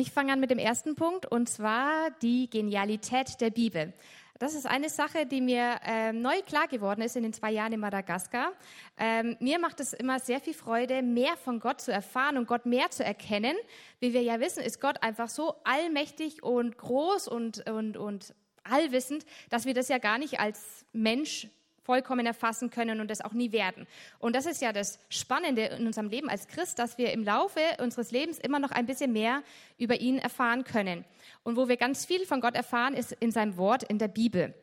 Ich 0.00 0.12
fange 0.12 0.32
an 0.32 0.40
mit 0.40 0.50
dem 0.50 0.58
ersten 0.58 0.94
Punkt 0.94 1.26
und 1.26 1.46
zwar 1.46 2.10
die 2.22 2.48
Genialität 2.48 3.38
der 3.38 3.50
Bibel. 3.50 3.92
Das 4.38 4.54
ist 4.54 4.64
eine 4.64 4.88
Sache, 4.88 5.26
die 5.26 5.42
mir 5.42 5.78
äh, 5.84 6.14
neu 6.14 6.40
klar 6.40 6.68
geworden 6.68 7.02
ist 7.02 7.16
in 7.16 7.22
den 7.22 7.34
zwei 7.34 7.50
Jahren 7.50 7.74
in 7.74 7.80
Madagaskar. 7.80 8.52
Ähm, 8.96 9.36
mir 9.40 9.58
macht 9.58 9.78
es 9.78 9.92
immer 9.92 10.18
sehr 10.18 10.40
viel 10.40 10.54
Freude, 10.54 11.02
mehr 11.02 11.36
von 11.36 11.60
Gott 11.60 11.82
zu 11.82 11.92
erfahren 11.92 12.38
und 12.38 12.48
Gott 12.48 12.64
mehr 12.64 12.90
zu 12.90 13.04
erkennen. 13.04 13.54
Wie 13.98 14.14
wir 14.14 14.22
ja 14.22 14.40
wissen, 14.40 14.62
ist 14.62 14.80
Gott 14.80 15.02
einfach 15.02 15.28
so 15.28 15.56
allmächtig 15.64 16.42
und 16.42 16.78
groß 16.78 17.28
und, 17.28 17.68
und, 17.68 17.98
und 17.98 18.34
allwissend, 18.64 19.26
dass 19.50 19.66
wir 19.66 19.74
das 19.74 19.88
ja 19.88 19.98
gar 19.98 20.16
nicht 20.16 20.40
als 20.40 20.86
Mensch 20.94 21.46
vollkommen 21.82 22.26
erfassen 22.26 22.70
können 22.70 23.00
und 23.00 23.10
das 23.10 23.20
auch 23.20 23.32
nie 23.32 23.52
werden. 23.52 23.86
Und 24.18 24.36
das 24.36 24.46
ist 24.46 24.62
ja 24.62 24.72
das 24.72 24.98
Spannende 25.08 25.66
in 25.66 25.86
unserem 25.86 26.08
Leben 26.08 26.28
als 26.28 26.48
Christ, 26.48 26.78
dass 26.78 26.98
wir 26.98 27.12
im 27.12 27.24
Laufe 27.24 27.60
unseres 27.78 28.10
Lebens 28.10 28.38
immer 28.38 28.58
noch 28.58 28.70
ein 28.70 28.86
bisschen 28.86 29.12
mehr 29.12 29.42
über 29.78 30.00
ihn 30.00 30.18
erfahren 30.18 30.64
können. 30.64 31.04
Und 31.42 31.56
wo 31.56 31.68
wir 31.68 31.76
ganz 31.76 32.04
viel 32.04 32.26
von 32.26 32.40
Gott 32.40 32.54
erfahren, 32.54 32.94
ist 32.94 33.12
in 33.12 33.32
seinem 33.32 33.56
Wort, 33.56 33.82
in 33.82 33.98
der 33.98 34.08
Bibel. 34.08 34.54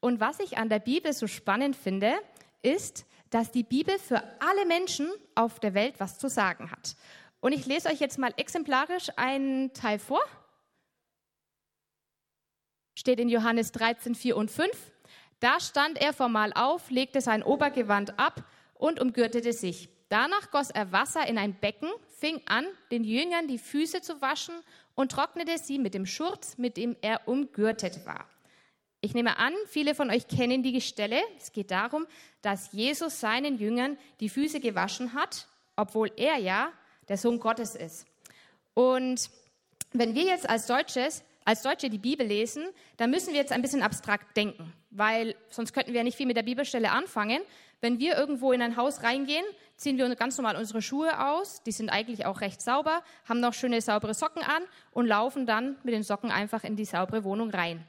Und 0.00 0.20
was 0.20 0.40
ich 0.40 0.56
an 0.56 0.68
der 0.68 0.78
Bibel 0.78 1.12
so 1.12 1.26
spannend 1.26 1.76
finde, 1.76 2.14
ist, 2.62 3.04
dass 3.30 3.50
die 3.50 3.62
Bibel 3.62 3.98
für 3.98 4.22
alle 4.40 4.66
Menschen 4.66 5.08
auf 5.34 5.60
der 5.60 5.74
Welt 5.74 5.94
was 5.98 6.18
zu 6.18 6.28
sagen 6.28 6.70
hat. 6.70 6.96
Und 7.40 7.52
ich 7.52 7.66
lese 7.66 7.88
euch 7.88 8.00
jetzt 8.00 8.18
mal 8.18 8.32
exemplarisch 8.36 9.08
einen 9.16 9.72
Teil 9.72 9.98
vor. 9.98 10.20
Steht 12.94 13.18
in 13.18 13.28
Johannes 13.28 13.72
13, 13.72 14.14
4 14.14 14.36
und 14.36 14.50
5. 14.50 14.70
Da 15.40 15.58
stand 15.58 16.00
er 16.00 16.12
formal 16.12 16.52
auf, 16.54 16.90
legte 16.90 17.20
sein 17.20 17.42
Obergewand 17.42 18.18
ab 18.18 18.44
und 18.74 19.00
umgürtete 19.00 19.52
sich. 19.52 19.88
Danach 20.10 20.50
goss 20.50 20.70
er 20.70 20.92
Wasser 20.92 21.26
in 21.26 21.38
ein 21.38 21.54
Becken, 21.54 21.88
fing 22.18 22.40
an, 22.46 22.66
den 22.90 23.04
Jüngern 23.04 23.48
die 23.48 23.58
Füße 23.58 24.02
zu 24.02 24.20
waschen 24.20 24.54
und 24.94 25.12
trocknete 25.12 25.56
sie 25.58 25.78
mit 25.78 25.94
dem 25.94 26.04
Schurz, 26.04 26.58
mit 26.58 26.76
dem 26.76 26.96
er 27.00 27.26
umgürtet 27.26 28.04
war. 28.04 28.26
Ich 29.00 29.14
nehme 29.14 29.38
an, 29.38 29.54
viele 29.66 29.94
von 29.94 30.10
euch 30.10 30.28
kennen 30.28 30.62
die 30.62 30.80
Stelle. 30.80 31.20
Es 31.38 31.52
geht 31.52 31.70
darum, 31.70 32.06
dass 32.42 32.72
Jesus 32.72 33.20
seinen 33.20 33.56
Jüngern 33.56 33.96
die 34.20 34.28
Füße 34.28 34.60
gewaschen 34.60 35.14
hat, 35.14 35.46
obwohl 35.74 36.12
er 36.16 36.36
ja 36.36 36.70
der 37.08 37.16
Sohn 37.16 37.40
Gottes 37.40 37.74
ist. 37.74 38.06
Und 38.74 39.30
wenn 39.92 40.14
wir 40.14 40.24
jetzt 40.24 40.48
als 40.48 40.66
Deutsches 40.66 41.24
als 41.44 41.62
Deutsche 41.62 41.90
die 41.90 41.98
Bibel 41.98 42.26
lesen, 42.26 42.64
dann 42.96 43.10
müssen 43.10 43.32
wir 43.32 43.40
jetzt 43.40 43.52
ein 43.52 43.62
bisschen 43.62 43.82
abstrakt 43.82 44.36
denken, 44.36 44.72
weil 44.90 45.34
sonst 45.50 45.72
könnten 45.72 45.92
wir 45.92 46.04
nicht 46.04 46.16
viel 46.16 46.26
mit 46.26 46.36
der 46.36 46.42
Bibelstelle 46.42 46.90
anfangen. 46.90 47.40
Wenn 47.80 47.98
wir 47.98 48.16
irgendwo 48.16 48.52
in 48.52 48.60
ein 48.60 48.76
Haus 48.76 49.02
reingehen, 49.02 49.44
ziehen 49.76 49.96
wir 49.96 50.14
ganz 50.16 50.36
normal 50.36 50.56
unsere 50.56 50.82
Schuhe 50.82 51.26
aus, 51.26 51.62
die 51.62 51.72
sind 51.72 51.88
eigentlich 51.88 52.26
auch 52.26 52.40
recht 52.40 52.60
sauber, 52.60 53.02
haben 53.26 53.40
noch 53.40 53.54
schöne 53.54 53.80
saubere 53.80 54.12
Socken 54.14 54.42
an 54.42 54.62
und 54.92 55.06
laufen 55.06 55.46
dann 55.46 55.76
mit 55.82 55.94
den 55.94 56.02
Socken 56.02 56.30
einfach 56.30 56.64
in 56.64 56.76
die 56.76 56.84
saubere 56.84 57.24
Wohnung 57.24 57.50
rein. 57.50 57.86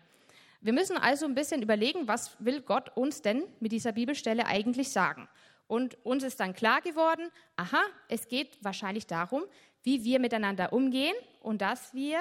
Wir 0.62 0.74
müssen 0.74 0.96
also 0.96 1.26
ein 1.26 1.34
bisschen 1.34 1.64
überlegen, 1.64 2.08
was 2.08 2.38
will 2.40 2.62
Gott 2.62 2.96
uns 2.96 3.22
denn 3.22 3.44
mit 3.60 3.72
dieser 3.72 3.92
Bibelstelle 3.92 4.46
eigentlich 4.46 4.92
sagen? 4.92 5.28
Und 5.68 5.98
uns 6.06 6.24
ist 6.24 6.40
dann 6.40 6.54
klar 6.54 6.82
geworden, 6.82 7.32
aha, 7.56 7.82
es 8.10 8.28
geht 8.28 8.64
wahrscheinlich 8.64 9.08
darum, 9.08 9.44
wie 9.84 10.04
wir 10.04 10.20
miteinander 10.20 10.72
umgehen 10.72 11.16
und 11.42 11.62
dass 11.62 11.94
wir 11.94 12.20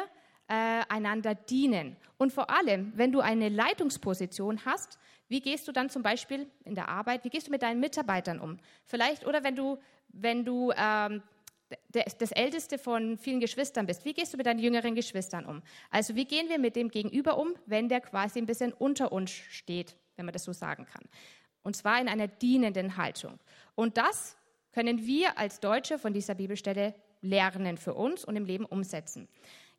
äh, 0.51 0.83
einander 0.89 1.37
dienen. 1.37 1.97
Und 2.19 2.33
vor 2.33 2.51
allem, 2.51 2.93
wenn 2.97 3.13
du 3.13 3.21
eine 3.21 3.49
Leitungsposition 3.49 4.65
hast, 4.65 4.99
wie 5.29 5.41
gehst 5.41 5.69
du 5.69 5.73
dann 5.73 5.89
zum 5.91 6.03
Beispiel 6.03 6.51
in 6.65 6.75
der 6.75 6.89
Arbeit, 6.89 7.25
wie 7.25 7.31
gehst 7.31 7.47
du 7.47 7.53
mit 7.53 7.63
deinen 7.63 7.79
Mitarbeitern 7.79 8.41
um? 8.41 8.59
Vielleicht, 8.85 9.25
oder 9.25 9.45
wenn 9.45 9.55
du, 9.55 9.79
wenn 10.09 10.45
du 10.45 10.73
ähm, 10.77 11.23
das 11.93 12.33
Älteste 12.33 12.79
von 12.79 13.17
vielen 13.17 13.39
Geschwistern 13.39 13.87
bist, 13.87 14.05
wie 14.05 14.13
gehst 14.13 14.33
du 14.33 14.39
mit 14.39 14.47
deinen 14.47 14.59
jüngeren 14.59 14.97
Geschwistern 14.97 15.47
um? 15.47 15.63
Also 15.89 16.17
wie 16.17 16.25
gehen 16.25 16.49
wir 16.49 16.59
mit 16.59 16.75
dem 16.75 16.89
Gegenüber 16.89 17.39
um, 17.39 17.55
wenn 17.67 17.89
der 17.89 18.01
quasi 18.01 18.41
ein 18.41 18.47
bisschen 18.47 18.73
unter 18.73 19.13
uns 19.13 19.31
steht, 19.31 19.97
wenn 20.17 20.27
man 20.27 20.33
das 20.33 20.43
so 20.43 20.53
sagen 20.53 20.85
kann? 20.85 21.05
Und 21.63 21.77
zwar 21.77 22.01
in 22.01 22.09
einer 22.09 22.27
dienenden 22.27 22.97
Haltung. 22.97 23.39
Und 23.77 23.99
das 23.99 24.37
können 24.73 25.07
wir 25.07 25.39
als 25.39 25.61
Deutsche 25.61 25.97
von 25.97 26.13
dieser 26.13 26.35
Bibelstelle 26.35 26.93
lernen 27.21 27.77
für 27.77 27.95
uns 27.95 28.25
und 28.25 28.35
im 28.35 28.47
Leben 28.47 28.65
umsetzen. 28.65 29.29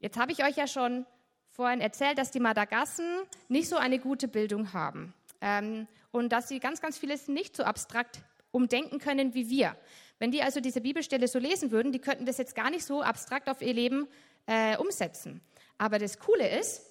Jetzt 0.01 0.17
habe 0.17 0.31
ich 0.31 0.43
euch 0.43 0.57
ja 0.57 0.65
schon 0.65 1.05
vorhin 1.47 1.79
erzählt, 1.79 2.17
dass 2.17 2.31
die 2.31 2.39
Madagassen 2.39 3.05
nicht 3.49 3.69
so 3.69 3.77
eine 3.77 3.99
gute 3.99 4.27
Bildung 4.27 4.73
haben 4.73 5.13
ähm, 5.41 5.87
und 6.11 6.31
dass 6.31 6.47
sie 6.47 6.59
ganz, 6.59 6.81
ganz 6.81 6.97
vieles 6.97 7.27
nicht 7.27 7.55
so 7.55 7.63
abstrakt 7.63 8.21
umdenken 8.49 8.97
können 8.97 9.35
wie 9.35 9.47
wir. 9.49 9.77
Wenn 10.17 10.31
die 10.31 10.41
also 10.41 10.59
diese 10.59 10.81
Bibelstelle 10.81 11.27
so 11.27 11.37
lesen 11.37 11.69
würden, 11.69 11.91
die 11.91 11.99
könnten 11.99 12.25
das 12.25 12.39
jetzt 12.39 12.55
gar 12.55 12.71
nicht 12.71 12.83
so 12.83 13.03
abstrakt 13.03 13.47
auf 13.47 13.61
ihr 13.61 13.73
Leben 13.73 14.07
äh, 14.47 14.75
umsetzen. 14.77 15.39
Aber 15.77 15.99
das 15.99 16.17
Coole 16.17 16.49
ist, 16.59 16.81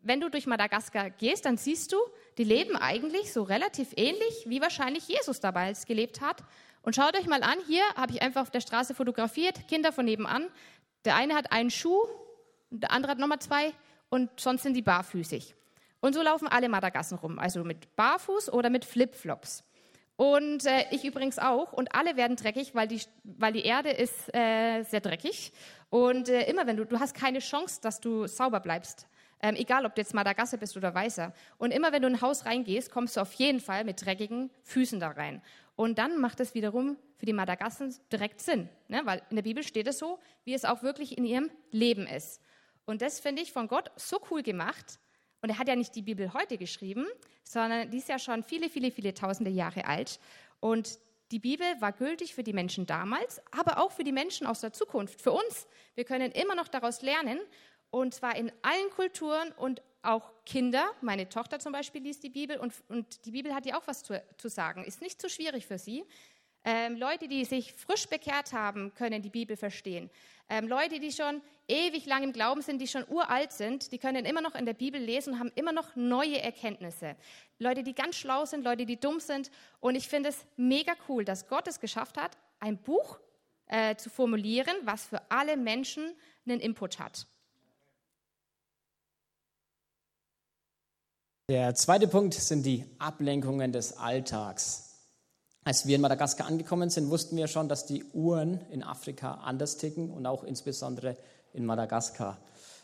wenn 0.00 0.20
du 0.20 0.30
durch 0.30 0.46
Madagaskar 0.46 1.10
gehst, 1.10 1.44
dann 1.44 1.58
siehst 1.58 1.92
du, 1.92 1.98
die 2.38 2.44
leben 2.44 2.76
eigentlich 2.76 3.34
so 3.34 3.42
relativ 3.42 3.92
ähnlich, 3.96 4.46
wie 4.46 4.62
wahrscheinlich 4.62 5.08
Jesus 5.08 5.40
damals 5.40 5.84
gelebt 5.84 6.22
hat. 6.22 6.42
Und 6.80 6.96
schaut 6.96 7.18
euch 7.18 7.26
mal 7.26 7.42
an, 7.42 7.58
hier 7.66 7.82
habe 7.96 8.12
ich 8.12 8.22
einfach 8.22 8.40
auf 8.40 8.50
der 8.50 8.62
Straße 8.62 8.94
fotografiert, 8.94 9.68
Kinder 9.68 9.92
von 9.92 10.06
nebenan. 10.06 10.48
Der 11.04 11.16
eine 11.16 11.34
hat 11.34 11.52
einen 11.52 11.70
Schuh, 11.70 12.02
der 12.70 12.90
andere 12.90 13.12
hat 13.12 13.18
nochmal 13.18 13.40
zwei 13.40 13.72
und 14.08 14.30
sonst 14.38 14.62
sind 14.62 14.74
die 14.74 14.82
barfüßig. 14.82 15.54
Und 16.00 16.14
so 16.14 16.22
laufen 16.22 16.48
alle 16.48 16.68
Madagassen 16.68 17.18
rum, 17.18 17.38
also 17.38 17.62
mit 17.62 17.94
Barfuß 17.96 18.52
oder 18.52 18.70
mit 18.70 18.84
Flipflops. 18.84 19.64
Und 20.16 20.66
äh, 20.66 20.84
ich 20.90 21.06
übrigens 21.06 21.38
auch. 21.38 21.72
Und 21.72 21.94
alle 21.94 22.14
werden 22.14 22.36
dreckig, 22.36 22.74
weil 22.74 22.88
die, 22.88 23.00
weil 23.24 23.54
die 23.54 23.64
Erde 23.64 23.88
ist 23.88 24.34
äh, 24.34 24.82
sehr 24.82 25.00
dreckig. 25.00 25.50
Und 25.88 26.28
äh, 26.28 26.42
immer 26.42 26.66
wenn 26.66 26.76
du, 26.76 26.84
du 26.84 27.00
hast 27.00 27.14
keine 27.14 27.38
Chance, 27.38 27.80
dass 27.80 28.00
du 28.00 28.26
sauber 28.26 28.60
bleibst. 28.60 29.06
Ähm, 29.42 29.56
egal, 29.56 29.86
ob 29.86 29.94
du 29.94 30.02
jetzt 30.02 30.12
Madagasse 30.12 30.58
bist 30.58 30.76
oder 30.76 30.94
Weißer. 30.94 31.32
Und 31.56 31.70
immer 31.70 31.92
wenn 31.92 32.02
du 32.02 32.08
in 32.08 32.16
ein 32.16 32.20
Haus 32.20 32.44
reingehst, 32.44 32.90
kommst 32.90 33.16
du 33.16 33.22
auf 33.22 33.32
jeden 33.32 33.60
Fall 33.60 33.84
mit 33.84 34.04
dreckigen 34.04 34.50
Füßen 34.64 35.00
da 35.00 35.08
rein. 35.08 35.40
Und 35.74 35.98
dann 35.98 36.20
macht 36.20 36.40
es 36.40 36.54
wiederum 36.54 36.98
für 37.16 37.24
die 37.24 37.32
Madagassen 37.32 37.94
direkt 38.12 38.42
Sinn. 38.42 38.68
Ne? 38.88 39.00
Weil 39.04 39.22
in 39.30 39.36
der 39.36 39.42
Bibel 39.42 39.62
steht 39.62 39.86
es 39.86 39.98
so, 39.98 40.18
wie 40.44 40.52
es 40.52 40.66
auch 40.66 40.82
wirklich 40.82 41.16
in 41.16 41.24
ihrem 41.24 41.50
Leben 41.70 42.06
ist. 42.06 42.42
Und 42.90 43.02
das 43.02 43.20
finde 43.20 43.42
ich 43.42 43.52
von 43.52 43.68
Gott 43.68 43.90
so 43.96 44.20
cool 44.30 44.42
gemacht. 44.42 44.98
Und 45.42 45.50
er 45.50 45.58
hat 45.58 45.68
ja 45.68 45.76
nicht 45.76 45.94
die 45.94 46.02
Bibel 46.02 46.34
heute 46.34 46.58
geschrieben, 46.58 47.06
sondern 47.44 47.90
die 47.90 47.98
ist 47.98 48.08
ja 48.08 48.18
schon 48.18 48.42
viele, 48.42 48.68
viele, 48.68 48.90
viele 48.90 49.14
tausende 49.14 49.50
Jahre 49.50 49.86
alt. 49.86 50.20
Und 50.60 50.98
die 51.30 51.38
Bibel 51.38 51.66
war 51.80 51.92
gültig 51.92 52.34
für 52.34 52.42
die 52.42 52.52
Menschen 52.52 52.86
damals, 52.86 53.40
aber 53.52 53.78
auch 53.78 53.92
für 53.92 54.04
die 54.04 54.12
Menschen 54.12 54.46
aus 54.46 54.60
der 54.60 54.72
Zukunft, 54.72 55.22
für 55.22 55.32
uns. 55.32 55.66
Wir 55.94 56.04
können 56.04 56.32
immer 56.32 56.54
noch 56.54 56.68
daraus 56.68 57.00
lernen, 57.02 57.38
und 57.90 58.14
zwar 58.14 58.36
in 58.36 58.52
allen 58.62 58.90
Kulturen 58.90 59.52
und 59.52 59.82
auch 60.02 60.32
Kinder. 60.44 60.90
Meine 61.00 61.28
Tochter 61.28 61.58
zum 61.58 61.72
Beispiel 61.72 62.02
liest 62.02 62.22
die 62.22 62.30
Bibel 62.30 62.58
und, 62.58 62.72
und 62.88 63.24
die 63.24 63.30
Bibel 63.30 63.54
hat 63.54 63.66
ja 63.66 63.78
auch 63.78 63.86
was 63.86 64.02
zu, 64.02 64.22
zu 64.36 64.48
sagen. 64.48 64.84
Ist 64.84 65.00
nicht 65.00 65.20
zu 65.20 65.28
schwierig 65.28 65.66
für 65.66 65.78
sie. 65.78 66.04
Ähm, 66.64 66.96
Leute, 66.96 67.26
die 67.26 67.44
sich 67.44 67.72
frisch 67.72 68.06
bekehrt 68.06 68.52
haben, 68.52 68.92
können 68.94 69.22
die 69.22 69.30
Bibel 69.30 69.56
verstehen. 69.56 70.10
Ähm, 70.48 70.68
Leute, 70.68 71.00
die 71.00 71.10
schon 71.10 71.40
ewig 71.68 72.04
lang 72.06 72.22
im 72.22 72.32
Glauben 72.32 72.60
sind, 72.60 72.80
die 72.80 72.88
schon 72.88 73.04
uralt 73.08 73.52
sind, 73.52 73.92
die 73.92 73.98
können 73.98 74.24
immer 74.24 74.42
noch 74.42 74.54
in 74.54 74.66
der 74.66 74.74
Bibel 74.74 75.00
lesen 75.00 75.34
und 75.34 75.38
haben 75.38 75.52
immer 75.54 75.72
noch 75.72 75.96
neue 75.96 76.40
Erkenntnisse. 76.40 77.16
Leute, 77.58 77.82
die 77.82 77.94
ganz 77.94 78.16
schlau 78.16 78.44
sind, 78.44 78.64
Leute, 78.64 78.84
die 78.84 78.98
dumm 78.98 79.20
sind. 79.20 79.50
Und 79.78 79.94
ich 79.94 80.08
finde 80.08 80.30
es 80.30 80.44
mega 80.56 80.92
cool, 81.08 81.24
dass 81.24 81.48
Gott 81.48 81.66
es 81.68 81.80
geschafft 81.80 82.18
hat, 82.18 82.36
ein 82.58 82.76
Buch 82.76 83.20
äh, 83.66 83.96
zu 83.96 84.10
formulieren, 84.10 84.74
was 84.82 85.06
für 85.06 85.22
alle 85.30 85.56
Menschen 85.56 86.12
einen 86.44 86.60
Input 86.60 86.98
hat. 86.98 87.26
Der 91.48 91.74
zweite 91.74 92.06
Punkt 92.06 92.34
sind 92.34 92.64
die 92.64 92.84
Ablenkungen 92.98 93.72
des 93.72 93.96
Alltags. 93.96 94.89
Als 95.70 95.86
wir 95.86 95.94
in 95.94 96.02
Madagaskar 96.02 96.48
angekommen 96.48 96.90
sind, 96.90 97.10
wussten 97.10 97.36
wir 97.36 97.46
schon, 97.46 97.68
dass 97.68 97.86
die 97.86 98.02
Uhren 98.12 98.60
in 98.72 98.82
Afrika 98.82 99.34
anders 99.34 99.76
ticken 99.76 100.10
und 100.10 100.26
auch 100.26 100.42
insbesondere 100.42 101.16
in 101.52 101.64
Madagaskar. 101.64 102.38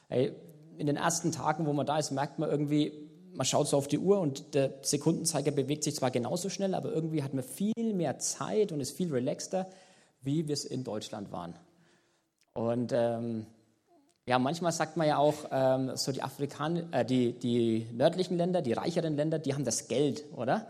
In 0.08 0.86
den 0.86 0.94
ersten 0.94 1.32
Tagen, 1.32 1.66
wo 1.66 1.72
man 1.72 1.84
da 1.84 1.98
ist, 1.98 2.12
merkt 2.12 2.38
man 2.38 2.48
irgendwie, 2.48 2.92
man 3.32 3.44
schaut 3.44 3.66
so 3.66 3.76
auf 3.76 3.88
die 3.88 3.98
Uhr 3.98 4.20
und 4.20 4.54
der 4.54 4.74
Sekundenzeiger 4.82 5.50
bewegt 5.50 5.82
sich 5.82 5.96
zwar 5.96 6.12
genauso 6.12 6.48
schnell, 6.48 6.76
aber 6.76 6.92
irgendwie 6.92 7.24
hat 7.24 7.34
man 7.34 7.42
viel 7.42 7.92
mehr 7.92 8.20
Zeit 8.20 8.70
und 8.70 8.78
ist 8.78 8.96
viel 8.96 9.12
relaxter, 9.12 9.66
wie 10.22 10.46
wir 10.46 10.52
es 10.52 10.64
in 10.64 10.84
Deutschland 10.84 11.32
waren. 11.32 11.56
Und 12.54 12.92
ähm, 12.94 13.46
ja, 14.28 14.38
manchmal 14.38 14.70
sagt 14.70 14.96
man 14.96 15.08
ja 15.08 15.18
auch, 15.18 15.34
ähm, 15.50 15.96
so 15.96 16.12
die, 16.12 16.22
Afrikan 16.22 16.92
äh, 16.92 17.04
die, 17.04 17.32
die 17.32 17.88
nördlichen 17.92 18.36
Länder, 18.36 18.62
die 18.62 18.74
reicheren 18.74 19.16
Länder, 19.16 19.40
die 19.40 19.54
haben 19.54 19.64
das 19.64 19.88
Geld, 19.88 20.22
oder? 20.36 20.68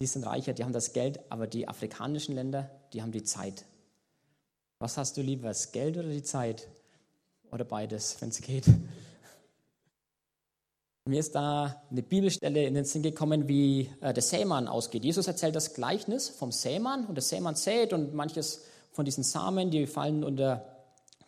Die 0.00 0.06
sind 0.06 0.24
reicher, 0.24 0.52
die 0.52 0.64
haben 0.64 0.72
das 0.72 0.92
Geld, 0.92 1.20
aber 1.30 1.46
die 1.46 1.68
afrikanischen 1.68 2.34
Länder, 2.34 2.70
die 2.92 3.02
haben 3.02 3.12
die 3.12 3.22
Zeit. 3.22 3.64
Was 4.78 4.96
hast 4.96 5.16
du 5.16 5.22
lieber, 5.22 5.48
das 5.48 5.72
Geld 5.72 5.96
oder 5.96 6.08
die 6.08 6.22
Zeit? 6.22 6.68
Oder 7.52 7.64
beides, 7.64 8.20
wenn 8.20 8.30
es 8.30 8.40
geht. 8.40 8.64
Mir 11.06 11.20
ist 11.20 11.34
da 11.34 11.82
eine 11.90 12.02
Bibelstelle 12.02 12.64
in 12.64 12.74
den 12.74 12.84
Sinn 12.84 13.02
gekommen, 13.02 13.46
wie 13.46 13.90
äh, 14.00 14.12
der 14.12 14.22
Sämann 14.22 14.66
ausgeht. 14.66 15.04
Jesus 15.04 15.26
erzählt 15.28 15.54
das 15.54 15.74
Gleichnis 15.74 16.28
vom 16.28 16.50
Sämann 16.50 17.06
und 17.06 17.14
der 17.14 17.22
Sämann 17.22 17.54
sät 17.54 17.92
und 17.92 18.14
manches 18.14 18.64
von 18.90 19.04
diesen 19.04 19.22
Samen, 19.22 19.70
die 19.70 19.86
fallen, 19.86 20.24
unter, 20.24 20.64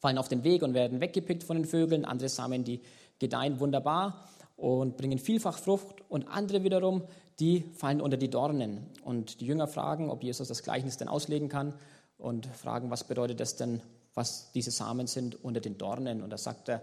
fallen 0.00 0.18
auf 0.18 0.28
den 0.28 0.44
Weg 0.44 0.62
und 0.62 0.74
werden 0.74 1.00
weggepickt 1.00 1.44
von 1.44 1.56
den 1.56 1.66
Vögeln. 1.66 2.04
Andere 2.04 2.28
Samen, 2.28 2.64
die 2.64 2.80
gedeihen 3.18 3.60
wunderbar 3.60 4.28
und 4.56 4.96
bringen 4.96 5.18
vielfach 5.18 5.58
Frucht 5.58 6.02
und 6.08 6.26
andere 6.28 6.64
wiederum, 6.64 7.02
die 7.38 7.64
fallen 7.74 8.00
unter 8.00 8.16
die 8.16 8.30
Dornen. 8.30 8.86
Und 9.04 9.40
die 9.40 9.46
Jünger 9.46 9.68
fragen, 9.68 10.10
ob 10.10 10.22
Jesus 10.22 10.48
das 10.48 10.62
Gleichnis 10.62 10.96
denn 10.96 11.08
auslegen 11.08 11.48
kann 11.48 11.74
und 12.18 12.46
fragen, 12.46 12.90
was 12.90 13.04
bedeutet 13.04 13.40
das 13.40 13.56
denn, 13.56 13.82
was 14.14 14.50
diese 14.52 14.70
Samen 14.70 15.06
sind 15.06 15.42
unter 15.44 15.60
den 15.60 15.76
Dornen. 15.76 16.22
Und 16.22 16.30
da 16.30 16.38
sagt 16.38 16.68
er, 16.68 16.82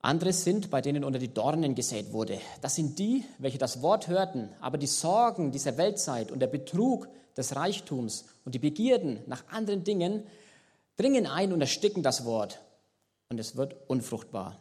andere 0.00 0.32
sind, 0.32 0.70
bei 0.70 0.80
denen 0.80 1.04
unter 1.04 1.18
die 1.18 1.32
Dornen 1.32 1.74
gesät 1.74 2.12
wurde. 2.12 2.40
Das 2.60 2.74
sind 2.74 2.98
die, 2.98 3.24
welche 3.38 3.58
das 3.58 3.82
Wort 3.82 4.08
hörten, 4.08 4.48
aber 4.60 4.76
die 4.76 4.88
Sorgen 4.88 5.52
dieser 5.52 5.76
Weltzeit 5.76 6.32
und 6.32 6.40
der 6.40 6.48
Betrug 6.48 7.08
des 7.36 7.54
Reichtums 7.54 8.24
und 8.44 8.54
die 8.54 8.58
Begierden 8.58 9.20
nach 9.26 9.44
anderen 9.48 9.84
Dingen 9.84 10.24
dringen 10.96 11.26
ein 11.26 11.52
und 11.52 11.60
ersticken 11.60 12.02
das 12.02 12.24
Wort. 12.24 12.60
Und 13.28 13.38
es 13.38 13.56
wird 13.56 13.76
unfruchtbar. 13.88 14.58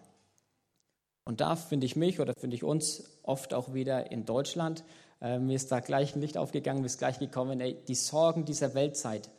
Und 1.24 1.42
da 1.42 1.56
finde 1.56 1.86
ich 1.86 1.96
mich 1.96 2.20
oder 2.20 2.34
finde 2.34 2.56
ich 2.56 2.64
uns 2.64 3.04
oft 3.24 3.54
auch 3.54 3.74
wieder 3.74 4.12
in 4.12 4.26
Deutschland. 4.26 4.84
Äh, 5.22 5.40
mir 5.40 5.56
ist 5.56 5.72
da 5.72 5.80
gleich 5.80 6.16
ein 6.16 6.22
Licht 6.22 6.38
aufgegangen, 6.38 6.82
mir 6.82 6.88
ist 6.88 6.98
gleich 6.98 7.20
gekommen, 7.20 7.62
ey, 7.62 7.78
die 7.88 7.96
Sorgen 7.96 8.46
dieser 8.46 8.74
Weltzeit, 8.74 9.30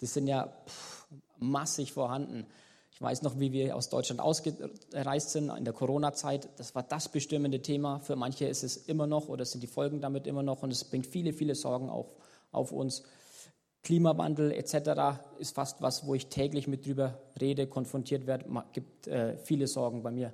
die 0.00 0.06
sind 0.06 0.28
ja 0.28 0.52
pff, 0.66 1.06
massig 1.38 1.92
vorhanden. 1.92 2.46
Ich 2.92 3.02
weiß 3.02 3.22
noch, 3.22 3.40
wie 3.40 3.52
wir 3.52 3.74
aus 3.74 3.88
Deutschland 3.88 4.20
ausgereist 4.20 5.30
sind 5.30 5.50
in 5.50 5.64
der 5.64 5.74
Corona-Zeit. 5.74 6.48
Das 6.56 6.74
war 6.74 6.84
das 6.84 7.08
bestimmende 7.08 7.60
Thema. 7.60 7.98
Für 8.00 8.14
manche 8.14 8.46
ist 8.46 8.62
es 8.62 8.76
immer 8.76 9.08
noch 9.08 9.28
oder 9.28 9.44
sind 9.44 9.62
die 9.62 9.66
Folgen 9.66 10.00
damit 10.00 10.26
immer 10.26 10.42
noch 10.42 10.62
und 10.62 10.70
es 10.70 10.84
bringt 10.84 11.06
viele, 11.06 11.32
viele 11.32 11.56
Sorgen 11.56 11.88
auf, 11.88 12.06
auf 12.52 12.70
uns. 12.70 13.02
Klimawandel 13.82 14.52
etc. 14.52 15.18
ist 15.40 15.56
fast 15.56 15.82
was, 15.82 16.06
wo 16.06 16.14
ich 16.14 16.28
täglich 16.28 16.68
mit 16.68 16.86
drüber 16.86 17.18
rede, 17.40 17.66
konfrontiert 17.66 18.28
werde. 18.28 18.44
Es 18.44 18.72
gibt 18.72 19.08
äh, 19.08 19.36
viele 19.38 19.66
Sorgen 19.66 20.04
bei 20.04 20.12
mir 20.12 20.32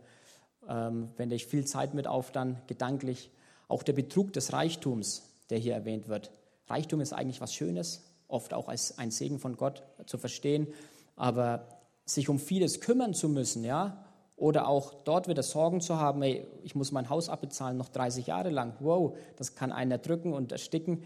ähm, 0.68 1.09
wende 1.16 1.35
ich 1.35 1.46
viel 1.46 1.64
Zeit 1.64 1.94
mit 1.94 2.07
auf, 2.07 2.31
dann 2.31 2.61
gedanklich. 2.66 3.31
Auch 3.68 3.83
der 3.83 3.92
Betrug 3.92 4.33
des 4.33 4.52
Reichtums, 4.52 5.22
der 5.50 5.59
hier 5.59 5.74
erwähnt 5.74 6.09
wird. 6.09 6.31
Reichtum 6.68 7.00
ist 7.00 7.12
eigentlich 7.12 7.40
was 7.40 7.54
Schönes, 7.54 8.04
oft 8.28 8.52
auch 8.52 8.68
als 8.68 8.98
ein 8.98 9.11
Segen 9.11 9.38
von 9.38 9.57
Gott 9.57 9.83
zu 10.07 10.18
verstehen, 10.18 10.68
aber 11.16 11.66
sich 12.04 12.28
um 12.28 12.38
vieles 12.38 12.81
kümmern 12.81 13.14
zu 13.14 13.28
müssen, 13.28 13.64
ja, 13.64 14.04
oder 14.38 14.68
auch 14.68 14.94
dort 15.02 15.26
wieder 15.26 15.42
Sorgen 15.42 15.81
zu 15.81 15.98
haben, 15.98 16.22
ey, 16.22 16.46
ich 16.62 16.76
muss 16.76 16.92
mein 16.92 17.11
Haus 17.11 17.28
abbezahlen 17.28 17.76
noch 17.76 17.88
30 17.88 18.28
Jahre 18.28 18.50
lang. 18.50 18.74
Wow, 18.78 19.16
das 19.37 19.57
kann 19.57 19.72
einen 19.72 19.90
erdrücken 19.90 20.33
und 20.33 20.52
ersticken, 20.52 21.02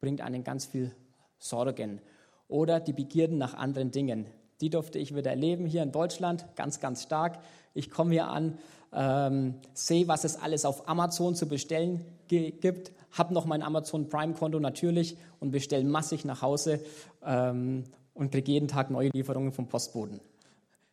bringt 0.00 0.20
einen 0.20 0.42
ganz 0.42 0.66
viel 0.66 0.90
Sorgen. 1.38 2.00
Oder 2.48 2.80
die 2.80 2.92
Begierden 2.92 3.38
nach 3.38 3.54
anderen 3.54 3.92
Dingen. 3.92 4.26
Die 4.60 4.70
durfte 4.70 4.98
ich 4.98 5.14
wieder 5.14 5.30
erleben 5.30 5.66
hier 5.66 5.82
in 5.82 5.92
Deutschland, 5.92 6.46
ganz, 6.56 6.80
ganz 6.80 7.04
stark. 7.04 7.38
Ich 7.74 7.90
komme 7.90 8.12
hier 8.12 8.28
an, 8.28 8.58
ähm, 8.94 9.54
sehe, 9.72 10.08
was 10.08 10.24
es 10.24 10.36
alles 10.36 10.64
auf 10.64 10.88
Amazon 10.88 11.34
zu 11.34 11.48
bestellen 11.48 12.04
gibt, 12.28 12.92
habe 13.10 13.34
noch 13.34 13.44
mein 13.44 13.62
Amazon 13.62 14.08
Prime-Konto 14.08 14.60
natürlich 14.60 15.16
und 15.40 15.50
bestelle 15.50 15.84
massig 15.84 16.24
nach 16.24 16.42
Hause 16.42 16.80
ähm, 17.24 17.84
und 18.12 18.30
kriege 18.30 18.52
jeden 18.52 18.68
Tag 18.68 18.90
neue 18.90 19.10
Lieferungen 19.10 19.52
vom 19.52 19.68
Postboden. 19.68 20.20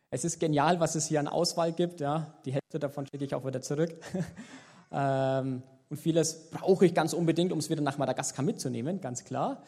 Es 0.10 0.26
ist 0.26 0.40
genial, 0.40 0.80
was 0.80 0.96
es 0.96 1.08
hier 1.08 1.20
an 1.20 1.28
Auswahl 1.28 1.72
gibt. 1.72 2.02
Ja. 2.02 2.34
Die 2.46 2.52
Hälfte 2.52 2.80
davon 2.80 3.06
schicke 3.08 3.24
ich 3.24 3.34
auch 3.34 3.46
wieder 3.46 3.62
zurück. 3.62 3.96
ähm, 4.92 5.64
und 5.90 5.98
vieles 5.98 6.50
brauche 6.50 6.86
ich 6.86 6.94
ganz 6.94 7.14
unbedingt, 7.14 7.52
um 7.52 7.60
es 7.60 7.70
wieder 7.70 7.82
nach 7.82 7.98
Madagaskar 7.98 8.44
mitzunehmen, 8.44 9.02
ganz 9.02 9.24
klar. 9.24 9.64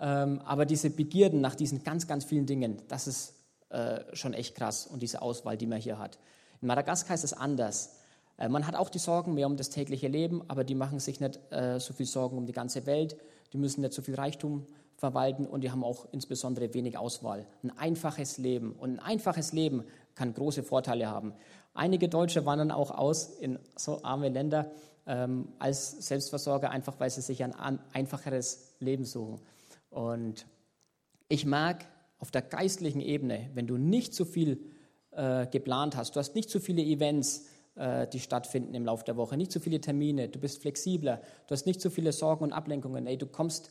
Ähm, 0.00 0.40
aber 0.44 0.64
diese 0.64 0.90
Begierden 0.90 1.40
nach 1.40 1.54
diesen 1.54 1.82
ganz, 1.82 2.06
ganz 2.06 2.24
vielen 2.24 2.46
Dingen, 2.46 2.82
das 2.88 3.06
ist 3.06 3.34
äh, 3.70 4.00
schon 4.12 4.32
echt 4.32 4.54
krass 4.54 4.86
und 4.86 5.02
diese 5.02 5.22
Auswahl, 5.22 5.56
die 5.56 5.66
man 5.66 5.80
hier 5.80 5.98
hat. 5.98 6.18
In 6.60 6.68
Madagaskar 6.68 7.14
ist 7.14 7.24
es 7.24 7.32
anders. 7.32 7.96
Äh, 8.36 8.48
man 8.48 8.66
hat 8.66 8.74
auch 8.74 8.88
die 8.88 8.98
Sorgen 8.98 9.34
mehr 9.34 9.46
um 9.46 9.56
das 9.56 9.70
tägliche 9.70 10.08
Leben, 10.08 10.42
aber 10.48 10.64
die 10.64 10.74
machen 10.74 10.98
sich 10.98 11.20
nicht 11.20 11.40
äh, 11.50 11.78
so 11.78 11.92
viel 11.92 12.06
Sorgen 12.06 12.36
um 12.38 12.46
die 12.46 12.52
ganze 12.52 12.86
Welt. 12.86 13.16
Die 13.52 13.58
müssen 13.58 13.80
nicht 13.80 13.92
so 13.92 14.02
viel 14.02 14.14
Reichtum 14.14 14.66
verwalten 14.96 15.46
und 15.46 15.62
die 15.62 15.70
haben 15.70 15.82
auch 15.82 16.06
insbesondere 16.12 16.74
wenig 16.74 16.98
Auswahl. 16.98 17.46
Ein 17.62 17.76
einfaches 17.78 18.38
Leben. 18.38 18.72
Und 18.72 18.92
ein 18.92 18.98
einfaches 18.98 19.52
Leben 19.52 19.84
kann 20.14 20.34
große 20.34 20.62
Vorteile 20.62 21.08
haben. 21.08 21.32
Einige 21.72 22.08
Deutsche 22.08 22.44
wandern 22.44 22.70
auch 22.70 22.90
aus 22.90 23.30
in 23.30 23.58
so 23.76 24.02
arme 24.02 24.28
Länder 24.28 24.70
ähm, 25.06 25.48
als 25.58 26.06
Selbstversorger, 26.06 26.70
einfach 26.70 27.00
weil 27.00 27.10
sie 27.10 27.22
sich 27.22 27.42
ein 27.42 27.54
einfacheres 27.92 28.74
Leben 28.80 29.04
suchen. 29.04 29.40
Und 29.88 30.46
ich 31.28 31.46
mag 31.46 31.86
auf 32.18 32.30
der 32.30 32.42
geistlichen 32.42 33.00
Ebene, 33.00 33.48
wenn 33.54 33.66
du 33.66 33.78
nicht 33.78 34.14
so 34.14 34.24
viel 34.24 34.60
äh, 35.20 35.46
geplant 35.46 35.96
hast, 35.96 36.16
du 36.16 36.18
hast 36.18 36.34
nicht 36.34 36.48
so 36.48 36.58
viele 36.60 36.82
Events, 36.82 37.46
äh, 37.74 38.06
die 38.06 38.20
stattfinden 38.20 38.74
im 38.74 38.86
Laufe 38.86 39.04
der 39.04 39.18
Woche, 39.18 39.36
nicht 39.36 39.52
so 39.52 39.60
viele 39.60 39.78
Termine, 39.78 40.28
du 40.28 40.40
bist 40.40 40.62
flexibler, 40.62 41.20
du 41.46 41.52
hast 41.52 41.66
nicht 41.66 41.80
so 41.80 41.90
viele 41.90 42.12
Sorgen 42.12 42.44
und 42.44 42.52
Ablenkungen, 42.52 43.06
ey, 43.06 43.18
du 43.18 43.26
kommst, 43.26 43.70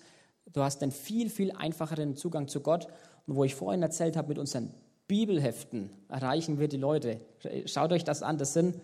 du 0.54 0.62
hast 0.62 0.84
einen 0.84 0.91
viel, 0.91 1.30
viel 1.30 1.52
einfacheren 1.52 2.16
Zugang 2.16 2.47
zu 2.47 2.62
Gott. 2.62 2.88
Und 3.26 3.36
wo 3.36 3.43
ich 3.43 3.56
vorhin 3.56 3.82
erzählt 3.82 4.16
habe, 4.16 4.30
mit 4.30 4.38
unseren 4.38 4.72
Bibelheften 5.08 5.89
erreichen 6.08 6.60
wir 6.60 6.68
die 6.68 6.78
Leute. 6.78 7.20
Schaut 7.66 7.91
euch 7.91 8.04
das 8.04 8.22
an, 8.22 8.38
das 8.38 8.54
sind 8.54 8.80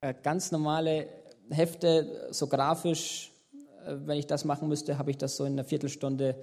äh, 0.00 0.14
ganz 0.20 0.50
normale 0.50 1.06
Hefte, 1.48 2.28
so 2.32 2.48
grafisch, 2.48 3.30
äh, 3.86 3.94
wenn 4.04 4.18
ich 4.18 4.26
das 4.26 4.44
machen 4.44 4.68
müsste, 4.68 4.98
habe 4.98 5.12
ich 5.12 5.18
das 5.18 5.36
so 5.36 5.44
in 5.44 5.52
einer 5.52 5.64
Viertelstunde 5.64 6.34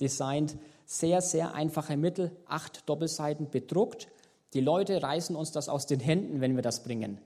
designt. 0.00 0.56
Sehr, 0.86 1.20
sehr 1.20 1.54
einfache 1.54 1.98
Mittel, 1.98 2.32
acht 2.46 2.88
Doppelseiten 2.88 3.50
bedruckt. 3.50 4.08
Die 4.54 4.60
Leute 4.60 5.02
reißen 5.02 5.34
uns 5.34 5.52
das 5.52 5.68
aus 5.68 5.86
den 5.86 6.00
Händen, 6.00 6.40
wenn 6.40 6.56
wir 6.56 6.62
das 6.62 6.82
bringen. 6.82 7.18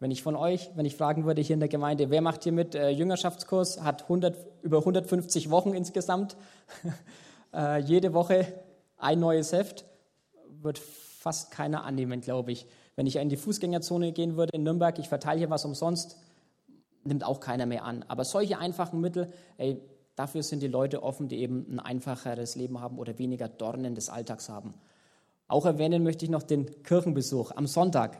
Wenn 0.00 0.12
ich 0.12 0.22
von 0.22 0.36
euch, 0.36 0.70
wenn 0.76 0.86
ich 0.86 0.94
fragen 0.94 1.24
würde 1.24 1.42
hier 1.42 1.54
in 1.54 1.60
der 1.60 1.68
Gemeinde, 1.68 2.10
wer 2.10 2.20
macht 2.20 2.44
hier 2.44 2.52
mit 2.52 2.76
äh, 2.76 2.90
Jüngerschaftskurs, 2.90 3.82
hat 3.82 4.02
100, 4.02 4.36
über 4.62 4.78
150 4.78 5.50
Wochen 5.50 5.74
insgesamt, 5.74 6.36
äh, 7.52 7.80
jede 7.80 8.14
Woche 8.14 8.46
ein 8.96 9.18
neues 9.18 9.52
Heft, 9.52 9.84
wird 10.62 10.78
fast 10.78 11.50
keiner 11.50 11.84
annehmen, 11.84 12.20
glaube 12.20 12.52
ich. 12.52 12.66
Wenn 12.94 13.06
ich 13.06 13.16
in 13.16 13.28
die 13.28 13.36
Fußgängerzone 13.36 14.12
gehen 14.12 14.36
würde 14.36 14.52
in 14.54 14.62
Nürnberg, 14.62 14.98
ich 15.00 15.08
verteile 15.08 15.38
hier 15.38 15.50
was 15.50 15.64
umsonst, 15.64 16.16
nimmt 17.02 17.24
auch 17.24 17.40
keiner 17.40 17.66
mehr 17.66 17.84
an. 17.84 18.04
Aber 18.06 18.24
solche 18.24 18.58
einfachen 18.58 19.00
Mittel, 19.00 19.32
ey, 19.56 19.80
dafür 20.14 20.44
sind 20.44 20.62
die 20.62 20.68
Leute 20.68 21.02
offen, 21.02 21.28
die 21.28 21.38
eben 21.38 21.66
ein 21.72 21.80
einfacheres 21.80 22.54
Leben 22.54 22.80
haben 22.80 22.98
oder 22.98 23.18
weniger 23.18 23.48
Dornen 23.48 23.96
des 23.96 24.08
Alltags 24.08 24.48
haben. 24.48 24.74
Auch 25.48 25.66
erwähnen 25.66 26.02
möchte 26.04 26.24
ich 26.24 26.30
noch 26.30 26.42
den 26.42 26.82
Kirchenbesuch 26.82 27.52
am 27.56 27.66
Sonntag. 27.66 28.18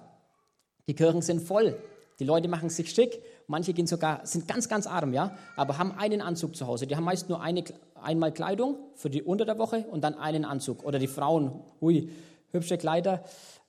Die 0.88 0.94
Kirchen 0.94 1.22
sind 1.22 1.40
voll. 1.40 1.76
Die 2.18 2.24
Leute 2.24 2.48
machen 2.48 2.68
sich 2.70 2.90
schick. 2.90 3.22
Manche 3.46 3.72
gehen 3.72 3.86
sogar, 3.86 4.26
sind 4.26 4.48
ganz, 4.48 4.68
ganz 4.68 4.86
arm, 4.86 5.12
ja, 5.12 5.36
aber 5.56 5.78
haben 5.78 5.92
einen 5.92 6.20
Anzug 6.20 6.56
zu 6.56 6.66
Hause. 6.66 6.86
Die 6.86 6.96
haben 6.96 7.04
meist 7.04 7.28
nur 7.28 7.40
eine, 7.40 7.62
einmal 7.94 8.32
Kleidung 8.32 8.76
für 8.96 9.10
die 9.10 9.22
unter 9.22 9.44
der 9.44 9.58
Woche 9.58 9.86
und 9.90 10.02
dann 10.02 10.14
einen 10.14 10.44
Anzug. 10.44 10.84
Oder 10.84 10.98
die 10.98 11.06
Frauen, 11.06 11.60
hui, 11.80 12.10
hübsche 12.50 12.76
Kleider, 12.76 13.22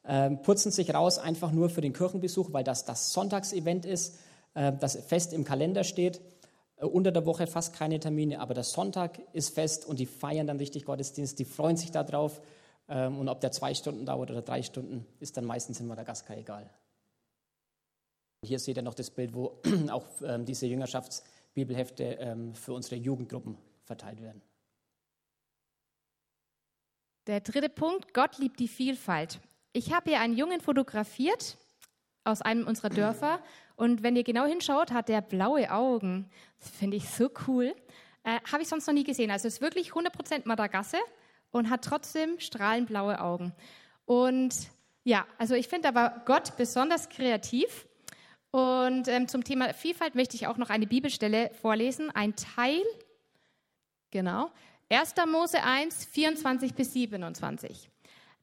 äh, 0.04 0.32
putzen 0.32 0.72
sich 0.72 0.94
raus 0.94 1.20
einfach 1.20 1.52
nur 1.52 1.70
für 1.70 1.82
den 1.82 1.94
Kirchenbesuch, 1.94 2.52
weil 2.52 2.64
das 2.64 2.86
das 2.86 3.14
Sonntagsevent 3.14 3.86
ist 3.86 4.18
äh, 4.54 4.74
das 4.80 4.96
fest 4.96 5.34
im 5.34 5.44
Kalender 5.44 5.84
steht. 5.84 6.22
Äh, 6.78 6.86
unter 6.86 7.12
der 7.12 7.26
Woche 7.26 7.48
fast 7.48 7.74
keine 7.74 8.00
Termine, 8.00 8.40
aber 8.40 8.54
der 8.54 8.64
Sonntag 8.64 9.20
ist 9.34 9.54
fest 9.54 9.86
und 9.86 10.00
die 10.00 10.06
feiern 10.06 10.48
dann 10.48 10.58
richtig 10.58 10.86
Gottesdienst, 10.86 11.40
die 11.40 11.46
freuen 11.46 11.78
sich 11.78 11.92
darauf. 11.92 12.38
Ähm, 12.38 12.46
und 12.90 13.30
ob 13.30 13.40
der 13.40 13.52
zwei 13.52 13.74
Stunden 13.74 14.06
dauert 14.06 14.32
oder 14.32 14.42
drei 14.42 14.64
Stunden, 14.64 15.06
ist 15.20 15.38
dann 15.38 15.46
meistens 15.46 15.80
in 15.80 15.88
Madagaskar 15.88 16.38
egal. 16.38 16.70
Hier 18.44 18.60
seht 18.60 18.78
ihr 18.78 18.84
noch 18.84 18.94
das 18.94 19.12
Bild, 19.12 19.34
wo 19.34 19.62
auch 19.90 20.08
ähm, 20.24 20.46
diese 20.46 20.66
Jüngerschaftsbibelhefte 20.66 22.04
ähm, 22.04 22.56
für 22.56 22.74
unsere 22.74 22.96
Jugendgruppen 22.96 23.58
verteilt 23.84 24.22
werden. 24.22 24.42
Der 27.28 27.42
dritte 27.42 27.70
Punkt, 27.70 28.14
Gott 28.14 28.38
liebt 28.40 28.60
die 28.60 28.68
Vielfalt. 28.68 29.40
Ich 29.74 29.94
habe 29.94 30.10
hier 30.10 30.20
einen 30.20 30.36
Jungen 30.36 30.62
fotografiert 30.62 31.58
aus 32.24 32.42
einem 32.42 32.66
unserer 32.66 32.90
Dörfer 32.90 33.40
und 33.76 34.04
wenn 34.04 34.16
ihr 34.16 34.24
genau 34.24 34.46
hinschaut, 34.46 34.92
hat 34.92 35.10
der 35.10 35.22
blaue 35.22 35.72
Augen. 35.72 36.30
Das 36.60 36.70
finde 36.70 36.98
ich 36.98 37.10
so 37.10 37.30
cool. 37.48 37.76
Äh, 38.24 38.40
Habe 38.52 38.62
ich 38.62 38.68
sonst 38.68 38.88
noch 38.88 38.94
nie 38.94 39.04
gesehen. 39.04 39.32
Also 39.32 39.48
es 39.48 39.56
ist 39.56 39.62
wirklich 39.62 39.92
100% 39.92 40.42
Madagasse 40.46 40.98
und 41.52 41.70
hat 41.70 41.84
trotzdem 41.84 42.40
strahlend 42.40 42.88
blaue 42.88 43.20
Augen. 43.20 43.54
Und 44.06 44.56
ja, 45.04 45.26
also 45.38 45.56
ich 45.56 45.68
finde 45.68 45.88
aber 45.88 46.22
Gott 46.26 46.58
besonders 46.58 47.10
kreativ. 47.10 47.88
Und 48.52 49.08
ähm, 49.08 49.28
zum 49.28 49.44
Thema 49.44 49.74
Vielfalt 49.74 50.16
möchte 50.16 50.36
ich 50.36 50.48
auch 50.48 50.58
noch 50.58 50.70
eine 50.70 50.88
Bibelstelle 50.88 51.52
vorlesen. 51.62 52.10
Ein 52.12 52.36
Teil, 52.36 52.82
genau, 54.12 54.52
1. 54.90 55.14
Mose 55.28 55.64
1, 55.64 56.06
24 56.06 56.74
bis 56.74 56.94
27. 56.94 57.90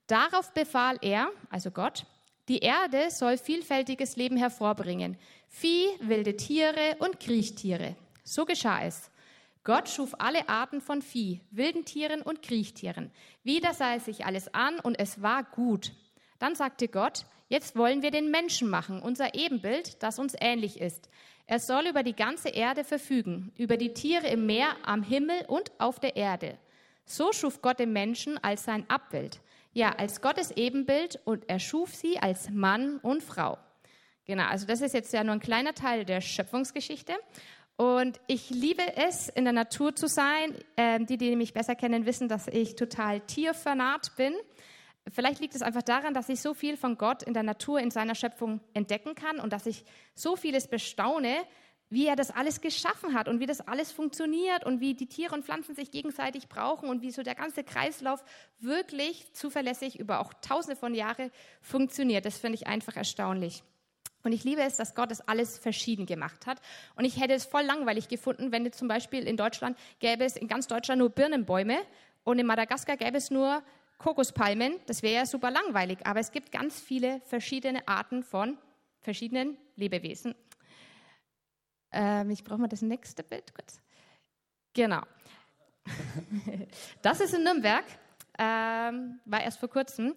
Darauf 0.07 0.53
befahl 0.53 0.99
er, 1.03 1.29
also 1.51 1.73
Gott, 1.73 2.07
die 2.49 2.59
Erde 2.59 3.11
soll 3.11 3.39
vielfältiges 3.39 4.15
Leben 4.15 4.37
hervorbringen. 4.37 5.17
Vieh, 5.49 5.89
wilde 6.01 6.37
Tiere 6.37 6.97
und 7.01 7.19
Kriechtiere. 7.19 7.97
So 8.23 8.45
geschah 8.45 8.85
es. 8.85 9.11
Gott 9.67 9.91
schuf 9.91 10.15
alle 10.19 10.49
Arten 10.49 10.81
von 10.81 11.03
Vieh, 11.03 11.43
wilden 11.51 11.85
Tieren 11.85 12.23
und 12.23 12.41
Kriechtieren. 12.41 13.11
Wieder 13.45 13.75
sah 13.75 13.97
es 13.97 14.07
sich 14.07 14.25
alles 14.25 14.55
an 14.55 14.81
und 14.81 14.99
es 14.99 15.21
war 15.21 15.45
gut. 15.45 15.93
Dann 16.39 16.55
sagte 16.55 16.89
Gott, 16.89 17.27
jetzt 17.51 17.77
wollen 17.77 18.01
wir 18.01 18.11
den 18.11 18.31
Menschen 18.31 18.71
machen, 18.71 19.03
unser 19.03 19.35
Ebenbild, 19.35 20.03
das 20.03 20.19
uns 20.19 20.35
ähnlich 20.41 20.81
ist. 20.81 21.11
Er 21.47 21.61
soll 21.61 21.87
über 21.89 22.03
die 22.03 22.17
ganze 22.17 22.49
Erde 22.49 22.83
verfügen, 22.83 23.53
über 23.59 23.77
die 23.77 23.93
Tiere 23.93 24.29
im 24.29 24.47
Meer, 24.47 24.69
am 24.85 25.03
Himmel 25.03 25.45
und 25.49 25.71
auf 25.79 26.01
der 26.01 26.17
Erde. 26.17 26.57
So 27.05 27.35
schuf 27.35 27.61
Gott 27.61 27.79
den 27.79 27.93
Menschen 27.93 28.43
als 28.43 28.65
sein 28.65 28.89
Abbild 28.89 29.43
ja, 29.77 29.91
als 29.91 30.23
Gottes 30.23 30.53
Ebenbild 30.53 31.21
und 31.27 31.51
er 31.51 31.59
schuf 31.59 31.95
sie 31.95 32.19
als 32.19 32.49
Mann 32.49 32.97
und 33.01 33.23
Frau. 33.23 33.59
Genau, 34.25 34.45
also 34.45 34.67
das 34.67 34.81
ist 34.81 34.95
jetzt 34.95 35.13
ja 35.13 35.23
nur 35.23 35.35
ein 35.35 35.41
kleiner 35.41 35.75
Teil 35.75 36.07
der 36.07 36.23
Schöpfungsgeschichte. 36.23 37.13
Und 37.77 38.19
ich 38.27 38.49
liebe 38.51 38.97
es, 38.97 39.29
in 39.29 39.45
der 39.45 39.53
Natur 39.53 39.95
zu 39.95 40.09
sein. 40.09 40.55
Ähm, 40.77 41.07
die, 41.07 41.19
die 41.19 41.37
mich 41.37 41.53
besser 41.53 41.75
kennen, 41.75 42.07
wissen, 42.07 42.29
dass 42.29 42.49
ich 42.49 42.75
total 42.75 43.21
tierfanat 43.21 44.17
bin. 44.17 44.35
Vielleicht 45.13 45.41
liegt 45.41 45.55
es 45.55 45.63
einfach 45.63 45.83
daran, 45.83 46.15
dass 46.15 46.29
ich 46.29 46.41
so 46.41 46.55
viel 46.55 46.77
von 46.77 46.99
Gott 46.99 47.23
in 47.23 47.35
der 47.35 47.43
Natur, 47.43 47.79
in 47.79 47.91
seiner 47.91 48.15
Schöpfung 48.15 48.61
entdecken 48.75 49.15
kann 49.15 49.39
und 49.39 49.53
dass 49.53 49.67
ich 49.67 49.85
so 50.15 50.35
vieles 50.35 50.67
bestaune, 50.67 51.37
wie 51.89 52.07
er 52.07 52.17
das 52.17 52.33
alles 52.33 52.61
geschaffen 52.61 53.15
hat 53.15 53.29
und 53.29 53.39
wie 53.39 53.47
das 53.47 53.61
alles 53.61 53.93
funktioniert 53.93 54.65
und 54.67 54.81
wie 54.81 54.95
die 54.95 55.07
Tiere 55.07 55.35
und 55.35 55.45
Pflanzen 55.45 55.77
sich 55.77 55.93
gegenseitig 55.93 56.49
brauchen 56.49 56.89
und 56.89 57.03
wie 57.03 57.13
so 57.13 57.23
der 57.23 57.37
ganze 57.37 57.63
Kreislauf 57.63 58.25
wirklich 58.59 59.33
zuverlässig 59.33 60.01
über 60.01 60.19
auch 60.19 60.35
tausende 60.35 60.75
von 60.75 60.95
Jahren 60.95 61.31
funktioniert. 61.61 62.25
Das 62.25 62.39
finde 62.39 62.57
ich 62.57 62.67
einfach 62.67 62.97
erstaunlich. 62.97 63.63
Und 64.27 64.33
ich 64.33 64.45
liebe 64.45 64.61
es, 64.61 64.77
dass 64.77 64.95
Gott 64.95 65.11
das 65.11 65.27
alles 65.27 65.59
verschieden 65.59 66.05
gemacht 66.05 66.47
hat. 66.47 66.61
Und 66.97 67.05
ich 67.05 67.21
hätte 67.21 67.33
es 67.33 67.47
voll 67.47 67.63
langweilig 67.63 68.09
gefunden, 68.09 68.53
wenn 68.53 68.71
zum 68.73 68.89
Beispiel 68.89 69.27
in 69.27 69.37
Deutschland 69.37 69.79
gäbe 70.01 70.25
es 70.25 70.37
in 70.37 70.49
ganz 70.49 70.67
Deutschland 70.67 70.99
nur 70.99 71.11
Birnenbäume 71.11 71.79
und 72.25 72.39
in 72.39 72.47
Madagaskar 72.47 72.97
gäbe 72.97 73.17
es 73.17 73.31
nur 73.31 73.63
Kokospalmen. 73.99 74.75
Das 74.87 75.03
wäre 75.03 75.15
ja 75.15 75.27
super 75.27 75.51
langweilig. 75.51 75.99
Aber 76.05 76.21
es 76.21 76.33
gibt 76.33 76.53
ganz 76.53 76.79
viele 76.79 77.21
verschiedene 77.23 77.87
Arten 77.89 78.23
von 78.23 78.59
verschiedenen 79.01 79.57
Lebewesen 79.77 80.35
ähm, 81.97 82.31
ich 82.31 82.45
brauche 82.45 82.59
mal 82.59 82.69
das 82.69 82.83
nächste 82.83 83.23
Bild 83.23 83.55
kurz. 83.55 83.81
Genau. 84.75 85.01
das 87.03 87.21
ist 87.21 87.35
in 87.35 87.43
Nürnberg, 87.43 87.85
ähm, 88.39 89.21
war 89.25 89.43
erst 89.43 89.59
vor 89.59 89.71
kurzem. 89.71 90.15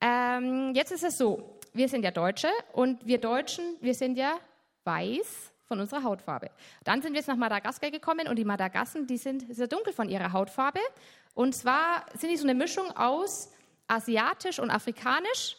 Ähm, 0.00 0.72
jetzt 0.74 0.90
ist 0.90 1.04
es 1.04 1.16
so, 1.16 1.55
wir 1.76 1.88
sind 1.88 2.04
ja 2.04 2.10
Deutsche 2.10 2.48
und 2.72 3.06
wir 3.06 3.18
Deutschen, 3.18 3.76
wir 3.80 3.94
sind 3.94 4.16
ja 4.16 4.38
weiß 4.84 5.52
von 5.66 5.80
unserer 5.80 6.04
Hautfarbe. 6.04 6.50
Dann 6.84 7.02
sind 7.02 7.12
wir 7.12 7.18
jetzt 7.18 7.26
nach 7.26 7.36
Madagaskar 7.36 7.90
gekommen 7.90 8.28
und 8.28 8.36
die 8.36 8.44
Madagassen, 8.44 9.06
die 9.06 9.16
sind 9.16 9.44
sehr 9.54 9.66
dunkel 9.66 9.92
von 9.92 10.08
ihrer 10.08 10.32
Hautfarbe. 10.32 10.80
Und 11.34 11.54
zwar 11.54 12.06
sind 12.14 12.30
die 12.30 12.36
so 12.36 12.44
eine 12.44 12.54
Mischung 12.54 12.96
aus 12.96 13.52
asiatisch 13.88 14.58
und 14.58 14.70
afrikanisch 14.70 15.56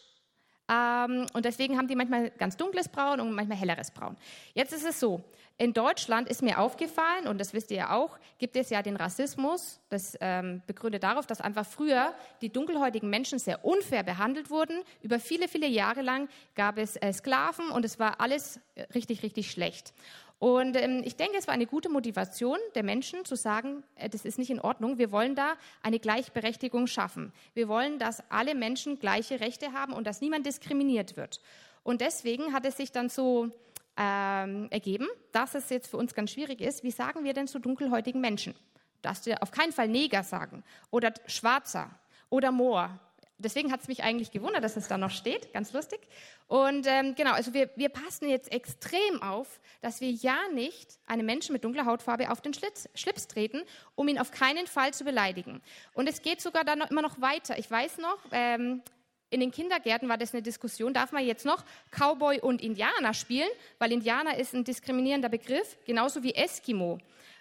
ähm, 0.70 1.26
und 1.34 1.46
deswegen 1.46 1.78
haben 1.78 1.88
die 1.88 1.96
manchmal 1.96 2.30
ganz 2.32 2.58
dunkles 2.58 2.90
Braun 2.90 3.20
und 3.20 3.32
manchmal 3.32 3.58
helleres 3.58 3.92
Braun. 3.92 4.18
Jetzt 4.54 4.74
ist 4.74 4.86
es 4.86 5.00
so, 5.00 5.24
in 5.60 5.74
Deutschland 5.74 6.30
ist 6.30 6.44
mir 6.44 6.60
aufgefallen, 6.60 7.26
und 7.26 7.40
das 7.40 7.52
wisst 7.54 7.72
ihr 7.72 7.78
ja 7.78 7.96
auch, 7.96 8.20
gibt 8.38 8.56
es 8.56 8.70
ja 8.70 8.84
den 8.84 8.96
Rassismus. 8.96 9.80
Das 9.90 10.16
ähm, 10.22 10.62
begründet 10.68 11.02
darauf, 11.02 11.26
dass 11.26 11.42
einfach 11.42 11.66
früher 11.66 12.14
die 12.42 12.52
dunkelhäutigen 12.52 13.10
Menschen 13.10 13.40
sehr 13.40 13.66
unfair 13.66 14.04
behandelt 14.04 14.52
wurden. 14.52 14.84
Über 15.02 15.20
viele, 15.20 15.48
viele 15.48 15.66
Jahre 15.66 16.04
lang 16.04 16.30
gab 16.54 16.78
es 16.78 16.96
äh, 16.98 17.12
Sklaven 17.12 17.72
und 17.72 17.86
es 17.86 17.98
war 17.98 18.22
alles 18.22 18.60
richtig, 18.94 19.24
richtig 19.24 19.50
schlecht. 19.50 19.94
Und 20.40 20.78
ähm, 20.78 21.02
ich 21.04 21.16
denke, 21.16 21.38
es 21.38 21.48
war 21.48 21.56
eine 21.56 21.66
gute 21.66 21.90
Motivation 21.90 22.58
der 22.76 22.84
Menschen 22.84 23.26
zu 23.26 23.36
sagen, 23.36 23.84
äh, 23.96 24.10
das 24.10 24.24
ist 24.24 24.38
nicht 24.38 24.52
in 24.52 24.60
Ordnung. 24.60 25.00
Wir 25.00 25.12
wollen 25.12 25.34
da 25.34 25.56
eine 25.82 26.00
Gleichberechtigung 26.00 26.86
schaffen. 26.86 27.34
Wir 27.56 27.68
wollen, 27.68 27.98
dass 27.98 28.24
alle 28.30 28.54
Menschen 28.54 29.00
gleiche 29.00 29.40
Rechte 29.40 29.74
haben 29.74 29.94
und 29.94 30.06
dass 30.06 30.22
niemand 30.22 30.46
diskriminiert 30.46 31.18
wird. 31.18 31.42
Und 31.84 32.02
deswegen 32.02 32.54
hat 32.54 32.66
es 32.66 32.78
sich 32.78 32.92
dann 32.92 33.10
so 33.10 33.50
ähm, 33.98 34.68
ergeben, 34.70 35.08
dass 35.32 35.56
es 35.56 35.70
jetzt 35.70 35.90
für 35.90 35.98
uns 35.98 36.14
ganz 36.14 36.32
schwierig 36.32 36.62
ist. 36.62 36.84
Wie 36.84 36.92
sagen 36.92 37.24
wir 37.24 37.34
denn 37.34 37.48
zu 37.48 37.58
dunkelhäutigen 37.58 38.22
Menschen? 38.22 38.54
Dass 39.02 39.26
wir 39.26 39.42
auf 39.42 39.50
keinen 39.50 39.72
Fall 39.72 39.88
Neger 39.88 40.24
sagen 40.24 40.64
oder 40.92 41.14
Schwarzer 41.26 41.90
oder 42.30 42.52
Moor 42.52 43.00
deswegen 43.38 43.72
hat 43.72 43.82
es 43.82 43.88
mich 43.88 44.04
eigentlich 44.04 44.32
gewundert, 44.32 44.64
dass 44.64 44.76
es 44.78 44.88
da 44.88 44.98
noch 44.98 45.12
steht, 45.12 45.54
ganz 45.54 45.74
lustig. 45.74 46.00
Und 46.48 46.88
ähm, 46.88 47.16
genau, 47.16 47.32
also 47.32 47.54
wir, 47.54 47.70
wir 47.76 47.90
passen 47.90 48.30
jetzt 48.30 48.52
extrem 48.52 49.22
auf, 49.22 49.60
dass 49.82 50.02
wir 50.02 50.12
ja 50.12 50.38
nicht 50.54 51.00
einem 51.06 51.26
Menschen 51.26 51.54
mit 51.54 51.64
dunkler 51.64 51.86
Hautfarbe 51.86 52.32
auf 52.32 52.42
den 52.42 52.54
Schlitz, 52.54 52.90
Schlips 52.96 53.28
treten, 53.28 53.64
um 53.96 54.08
ihn 54.08 54.20
auf 54.20 54.32
keinen 54.32 54.68
Fall 54.68 54.94
zu 54.94 55.04
beleidigen. 55.04 55.62
Und 55.94 56.08
es 56.08 56.22
geht 56.22 56.42
sogar 56.42 56.64
dann 56.64 56.80
noch, 56.80 56.92
immer 56.92 57.02
noch 57.02 57.22
weiter. 57.22 57.58
Ich 57.58 57.70
weiß 57.70 57.98
noch, 58.00 58.18
ähm, 58.32 58.82
in 59.30 59.42
den 59.42 59.52
Kindergärten 59.52 60.08
war 60.08 60.18
das 60.18 60.34
eine 60.34 60.42
Diskussion, 60.42 60.94
darf 60.94 61.12
man 61.12 61.26
jetzt 61.26 61.46
noch 61.46 61.64
Cowboy 61.92 62.40
und 62.40 62.62
Indianer 62.62 63.14
spielen, 63.14 63.50
weil 63.78 63.92
Indianer 63.92 64.38
ist 64.38 64.54
ein 64.54 64.64
diskriminierender 64.64 65.30
Begriff, 65.30 65.78
genauso 65.86 66.24
wie 66.24 66.34
Eskimo. 66.34 66.98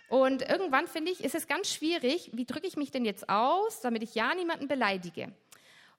Und 0.08 0.42
irgendwann 0.42 0.86
finde 0.86 1.10
ich, 1.10 1.22
ist 1.22 1.34
es 1.34 1.46
ganz 1.46 1.72
schwierig, 1.72 2.30
wie 2.32 2.44
drücke 2.44 2.66
ich 2.66 2.76
mich 2.76 2.90
denn 2.90 3.04
jetzt 3.04 3.28
aus, 3.28 3.80
damit 3.80 4.02
ich 4.02 4.14
ja 4.14 4.34
niemanden 4.34 4.68
beleidige. 4.68 5.32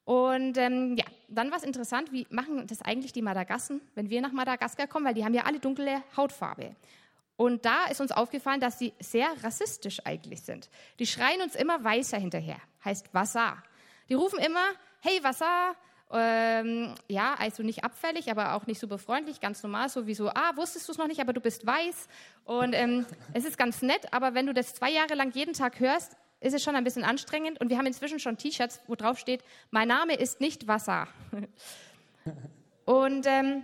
Und 0.07 0.57
ähm, 0.57 0.95
ja, 0.95 1.03
dann 1.27 1.51
war 1.51 1.57
es 1.57 1.65
interessant, 1.65 2.13
wie 2.13 2.25
machen 2.29 2.65
das 2.65 2.81
eigentlich 2.81 3.11
die 3.11 3.21
Madagassen, 3.21 3.81
wenn 3.93 4.09
wir 4.09 4.21
nach 4.21 4.31
Madagaskar 4.31 4.87
kommen, 4.87 5.05
weil 5.05 5.13
die 5.13 5.25
haben 5.25 5.33
ja 5.33 5.43
alle 5.43 5.59
dunkle 5.59 6.01
Hautfarbe. 6.15 6.77
Und 7.35 7.65
da 7.65 7.87
ist 7.87 7.99
uns 7.99 8.13
aufgefallen, 8.13 8.61
dass 8.61 8.79
sie 8.79 8.93
sehr 9.01 9.27
rassistisch 9.43 9.99
eigentlich 10.05 10.43
sind. 10.43 10.69
Die 10.99 11.05
schreien 11.05 11.41
uns 11.41 11.55
immer 11.55 11.83
weißer 11.83 12.17
hinterher, 12.17 12.55
heißt 12.85 13.13
Wasser. 13.13 13.61
Die 14.07 14.13
rufen 14.13 14.39
immer, 14.39 14.63
hey 15.01 15.21
Wasser, 15.25 15.75
ähm, 16.13 16.95
ja, 17.09 17.35
also 17.37 17.61
nicht 17.61 17.83
abfällig, 17.83 18.31
aber 18.31 18.53
auch 18.53 18.65
nicht 18.65 18.79
super 18.79 18.99
freundlich, 18.99 19.41
ganz 19.41 19.61
normal, 19.61 19.89
so 19.89 20.07
wie 20.07 20.15
so, 20.15 20.29
ah, 20.29 20.55
wusstest 20.55 20.87
du 20.87 20.93
es 20.93 20.97
noch 20.97 21.07
nicht, 21.07 21.19
aber 21.19 21.33
du 21.33 21.41
bist 21.41 21.67
weiß. 21.67 22.07
Und 22.45 22.71
ähm, 22.71 23.05
es 23.33 23.43
ist 23.43 23.57
ganz 23.57 23.81
nett, 23.81 24.13
aber 24.13 24.35
wenn 24.35 24.45
du 24.45 24.53
das 24.53 24.73
zwei 24.73 24.89
Jahre 24.89 25.15
lang 25.15 25.31
jeden 25.33 25.53
Tag 25.53 25.81
hörst, 25.81 26.15
ist 26.39 26.53
es 26.53 26.63
schon 26.63 26.75
ein 26.75 26.83
bisschen 26.83 27.03
anstrengend 27.03 27.59
und 27.59 27.69
wir 27.69 27.77
haben 27.77 27.85
inzwischen 27.85 28.19
schon 28.19 28.37
T-Shirts, 28.37 28.81
wo 28.87 28.95
drauf 28.95 29.17
steht, 29.17 29.43
mein 29.71 29.87
Name 29.87 30.15
ist 30.15 30.39
nicht 30.39 30.67
Wasser. 30.67 31.07
und 32.85 33.25
ähm, 33.25 33.63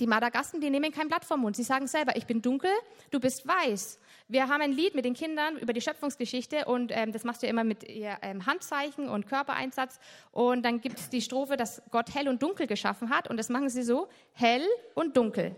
die 0.00 0.06
Madagassen, 0.06 0.60
die 0.60 0.70
nehmen 0.70 0.92
kein 0.92 1.08
Blatt 1.08 1.24
vom 1.24 1.40
Mund. 1.40 1.56
Sie 1.56 1.62
sagen 1.62 1.86
selber, 1.86 2.16
ich 2.16 2.26
bin 2.26 2.40
dunkel, 2.40 2.70
du 3.10 3.20
bist 3.20 3.46
weiß. 3.46 4.00
Wir 4.28 4.48
haben 4.48 4.62
ein 4.62 4.72
Lied 4.72 4.94
mit 4.94 5.04
den 5.04 5.14
Kindern 5.14 5.58
über 5.58 5.72
die 5.72 5.80
Schöpfungsgeschichte 5.80 6.64
und 6.64 6.90
ähm, 6.94 7.12
das 7.12 7.24
machst 7.24 7.42
du 7.42 7.46
immer 7.46 7.64
mit 7.64 7.84
ähm, 7.86 8.46
Handzeichen 8.46 9.08
und 9.08 9.26
Körpereinsatz. 9.26 10.00
Und 10.32 10.62
dann 10.62 10.80
gibt 10.80 10.98
es 10.98 11.10
die 11.10 11.20
Strophe, 11.20 11.56
dass 11.56 11.82
Gott 11.90 12.14
hell 12.14 12.28
und 12.28 12.42
dunkel 12.42 12.66
geschaffen 12.66 13.10
hat 13.10 13.28
und 13.28 13.36
das 13.36 13.50
machen 13.50 13.68
sie 13.68 13.82
so, 13.82 14.08
hell 14.32 14.66
und 14.94 15.16
dunkel. 15.16 15.54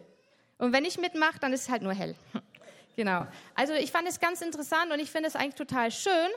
Und 0.58 0.72
wenn 0.72 0.84
ich 0.84 0.98
mitmache, 0.98 1.38
dann 1.40 1.52
ist 1.52 1.62
es 1.62 1.68
halt 1.68 1.82
nur 1.82 1.92
hell. 1.92 2.14
Genau. 2.96 3.26
Also 3.54 3.72
ich 3.74 3.90
fand 3.90 4.06
es 4.08 4.20
ganz 4.20 4.42
interessant 4.42 4.92
und 4.92 5.00
ich 5.00 5.10
finde 5.10 5.28
es 5.28 5.36
eigentlich 5.36 5.54
total 5.54 5.90
schön. 5.90 6.28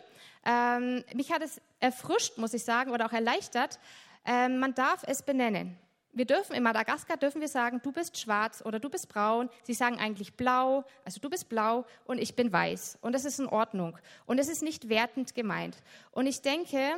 Ähm, 0.45 1.03
mich 1.13 1.31
hat 1.31 1.41
es 1.41 1.61
erfrischt, 1.79 2.37
muss 2.37 2.53
ich 2.53 2.63
sagen, 2.63 2.91
oder 2.91 3.07
auch 3.07 3.13
erleichtert. 3.13 3.79
Ähm, 4.25 4.59
man 4.59 4.73
darf 4.73 5.03
es 5.05 5.23
benennen. 5.23 5.77
Wir 6.13 6.25
dürfen 6.25 6.55
in 6.55 6.63
Madagaskar 6.63 7.17
dürfen 7.17 7.41
wir 7.41 7.49
sagen, 7.49 7.81
du 7.83 7.91
bist 7.91 8.17
schwarz 8.17 8.63
oder 8.65 8.79
du 8.79 8.89
bist 8.89 9.09
braun. 9.09 9.49
Sie 9.63 9.73
sagen 9.73 9.99
eigentlich 9.99 10.35
blau, 10.35 10.85
also 11.03 11.19
du 11.19 11.29
bist 11.29 11.49
blau 11.49 11.85
und 12.05 12.19
ich 12.19 12.37
bin 12.37 12.53
weiß. 12.53 12.99
Und 13.01 13.11
das 13.11 13.25
ist 13.25 13.39
in 13.39 13.47
Ordnung. 13.47 13.97
Und 14.25 14.39
es 14.39 14.47
ist 14.47 14.63
nicht 14.63 14.87
wertend 14.87 15.35
gemeint. 15.35 15.75
Und 16.11 16.25
ich 16.25 16.41
denke, 16.41 16.95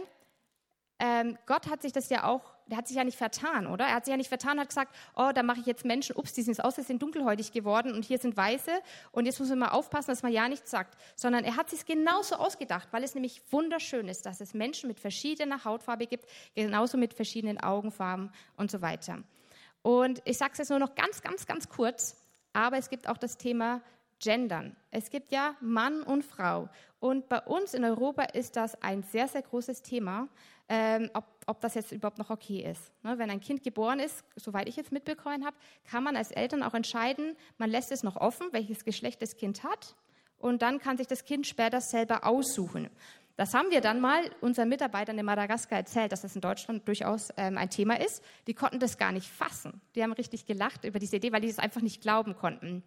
ähm, 0.99 1.37
Gott 1.45 1.69
hat 1.69 1.81
sich 1.81 1.91
das 1.91 2.09
ja 2.09 2.23
auch, 2.23 2.41
der 2.65 2.77
hat 2.77 2.87
sich 2.87 2.97
ja 2.97 3.03
nicht 3.03 3.17
vertan, 3.17 3.67
oder? 3.67 3.85
Er 3.85 3.95
hat 3.95 4.05
sich 4.05 4.11
ja 4.11 4.17
nicht 4.17 4.29
vertan, 4.29 4.59
hat 4.59 4.69
gesagt, 4.69 4.95
oh, 5.15 5.31
da 5.33 5.43
mache 5.43 5.59
ich 5.59 5.65
jetzt 5.65 5.85
Menschen, 5.85 6.15
ups, 6.15 6.33
die 6.33 6.41
sind 6.41 6.63
aus, 6.63 6.75
die 6.75 6.81
sind 6.81 7.01
dunkelhäutig 7.01 7.51
geworden 7.51 7.93
und 7.93 8.03
hier 8.03 8.17
sind 8.17 8.35
Weiße 8.35 8.71
und 9.11 9.25
jetzt 9.25 9.39
muss 9.39 9.49
man 9.49 9.59
mal 9.59 9.69
aufpassen, 9.69 10.09
dass 10.09 10.23
man 10.23 10.31
ja 10.31 10.49
nichts 10.49 10.71
sagt, 10.71 10.97
sondern 11.15 11.45
er 11.45 11.55
hat 11.55 11.69
sich 11.69 11.85
genauso 11.85 12.35
ausgedacht, 12.35 12.87
weil 12.91 13.03
es 13.03 13.13
nämlich 13.13 13.41
wunderschön 13.51 14.07
ist, 14.07 14.25
dass 14.25 14.41
es 14.41 14.53
Menschen 14.53 14.87
mit 14.87 14.99
verschiedener 14.99 15.63
Hautfarbe 15.63 16.07
gibt, 16.07 16.25
genauso 16.55 16.97
mit 16.97 17.13
verschiedenen 17.13 17.59
Augenfarben 17.59 18.31
und 18.55 18.71
so 18.71 18.81
weiter. 18.81 19.23
Und 19.83 20.21
ich 20.25 20.37
sage 20.37 20.53
es 20.53 20.57
jetzt 20.57 20.69
nur 20.69 20.79
noch 20.79 20.95
ganz, 20.95 21.21
ganz, 21.21 21.45
ganz 21.45 21.69
kurz, 21.69 22.17
aber 22.53 22.77
es 22.77 22.89
gibt 22.89 23.07
auch 23.07 23.17
das 23.17 23.37
Thema 23.37 23.81
Gendern. 24.19 24.75
Es 24.89 25.09
gibt 25.09 25.31
ja 25.31 25.55
Mann 25.61 26.01
und 26.01 26.25
Frau. 26.25 26.69
Und 26.99 27.29
bei 27.29 27.39
uns 27.41 27.73
in 27.73 27.85
Europa 27.85 28.23
ist 28.23 28.55
das 28.55 28.81
ein 28.81 29.03
sehr, 29.03 29.27
sehr 29.27 29.43
großes 29.43 29.83
Thema 29.83 30.27
ähm, 30.69 31.09
ob, 31.13 31.25
ob 31.45 31.61
das 31.61 31.75
jetzt 31.75 31.91
überhaupt 31.91 32.17
noch 32.17 32.29
okay 32.29 32.69
ist. 32.69 32.91
Ne, 33.03 33.17
wenn 33.17 33.29
ein 33.29 33.39
Kind 33.39 33.63
geboren 33.63 33.99
ist, 33.99 34.23
soweit 34.35 34.67
ich 34.67 34.75
jetzt 34.75 34.91
mitbekommen 34.91 35.45
habe, 35.45 35.55
kann 35.89 36.03
man 36.03 36.15
als 36.15 36.31
Eltern 36.31 36.63
auch 36.63 36.73
entscheiden, 36.73 37.35
man 37.57 37.69
lässt 37.69 37.91
es 37.91 38.03
noch 38.03 38.15
offen, 38.15 38.47
welches 38.51 38.83
Geschlecht 38.83 39.21
das 39.21 39.35
Kind 39.35 39.63
hat, 39.63 39.95
und 40.39 40.61
dann 40.61 40.79
kann 40.79 40.97
sich 40.97 41.07
das 41.07 41.25
Kind 41.25 41.47
später 41.47 41.81
selber 41.81 42.25
aussuchen. 42.25 42.89
Das 43.35 43.53
haben 43.53 43.69
wir 43.69 43.81
dann 43.81 43.99
mal 43.99 44.31
unseren 44.41 44.67
Mitarbeitern 44.69 45.17
in 45.17 45.25
Madagaskar 45.25 45.77
erzählt, 45.77 46.11
dass 46.11 46.21
das 46.21 46.35
in 46.35 46.41
Deutschland 46.41 46.87
durchaus 46.87 47.29
ähm, 47.37 47.57
ein 47.57 47.69
Thema 47.69 47.99
ist. 47.99 48.23
Die 48.47 48.55
konnten 48.55 48.79
das 48.79 48.97
gar 48.97 49.11
nicht 49.11 49.27
fassen. 49.27 49.79
Die 49.95 50.01
haben 50.01 50.13
richtig 50.13 50.47
gelacht 50.47 50.85
über 50.85 50.97
diese 50.97 51.17
Idee, 51.17 51.31
weil 51.31 51.41
die 51.41 51.49
es 51.49 51.59
einfach 51.59 51.81
nicht 51.81 52.01
glauben 52.01 52.35
konnten. 52.35 52.83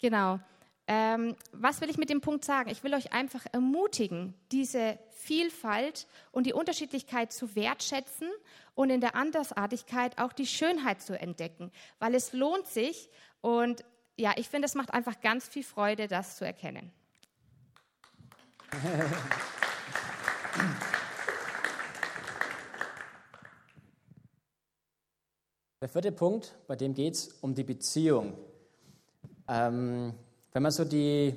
Genau. 0.00 0.40
Ähm, 0.86 1.34
was 1.52 1.80
will 1.80 1.88
ich 1.88 1.96
mit 1.96 2.10
dem 2.10 2.20
Punkt 2.20 2.44
sagen? 2.44 2.68
Ich 2.68 2.84
will 2.84 2.92
euch 2.94 3.12
einfach 3.12 3.46
ermutigen, 3.52 4.34
diese 4.52 4.98
Vielfalt 5.10 6.06
und 6.30 6.44
die 6.44 6.52
Unterschiedlichkeit 6.52 7.32
zu 7.32 7.56
wertschätzen 7.56 8.28
und 8.74 8.90
in 8.90 9.00
der 9.00 9.14
Andersartigkeit 9.14 10.18
auch 10.18 10.34
die 10.34 10.46
Schönheit 10.46 11.00
zu 11.00 11.18
entdecken, 11.18 11.72
weil 11.98 12.14
es 12.14 12.34
lohnt 12.34 12.66
sich 12.66 13.08
und 13.40 13.84
ja, 14.16 14.32
ich 14.36 14.48
finde, 14.48 14.66
es 14.66 14.74
macht 14.74 14.92
einfach 14.92 15.20
ganz 15.20 15.48
viel 15.48 15.64
Freude, 15.64 16.06
das 16.06 16.36
zu 16.36 16.44
erkennen. 16.44 16.92
Der 25.80 25.88
vierte 25.88 26.12
Punkt, 26.12 26.54
bei 26.66 26.76
dem 26.76 26.94
geht 26.94 27.14
es 27.14 27.28
um 27.40 27.54
die 27.54 27.64
Beziehung. 27.64 28.38
Ähm, 29.48 30.14
wenn 30.54 30.62
man 30.62 30.72
so 30.72 30.84
die, 30.84 31.34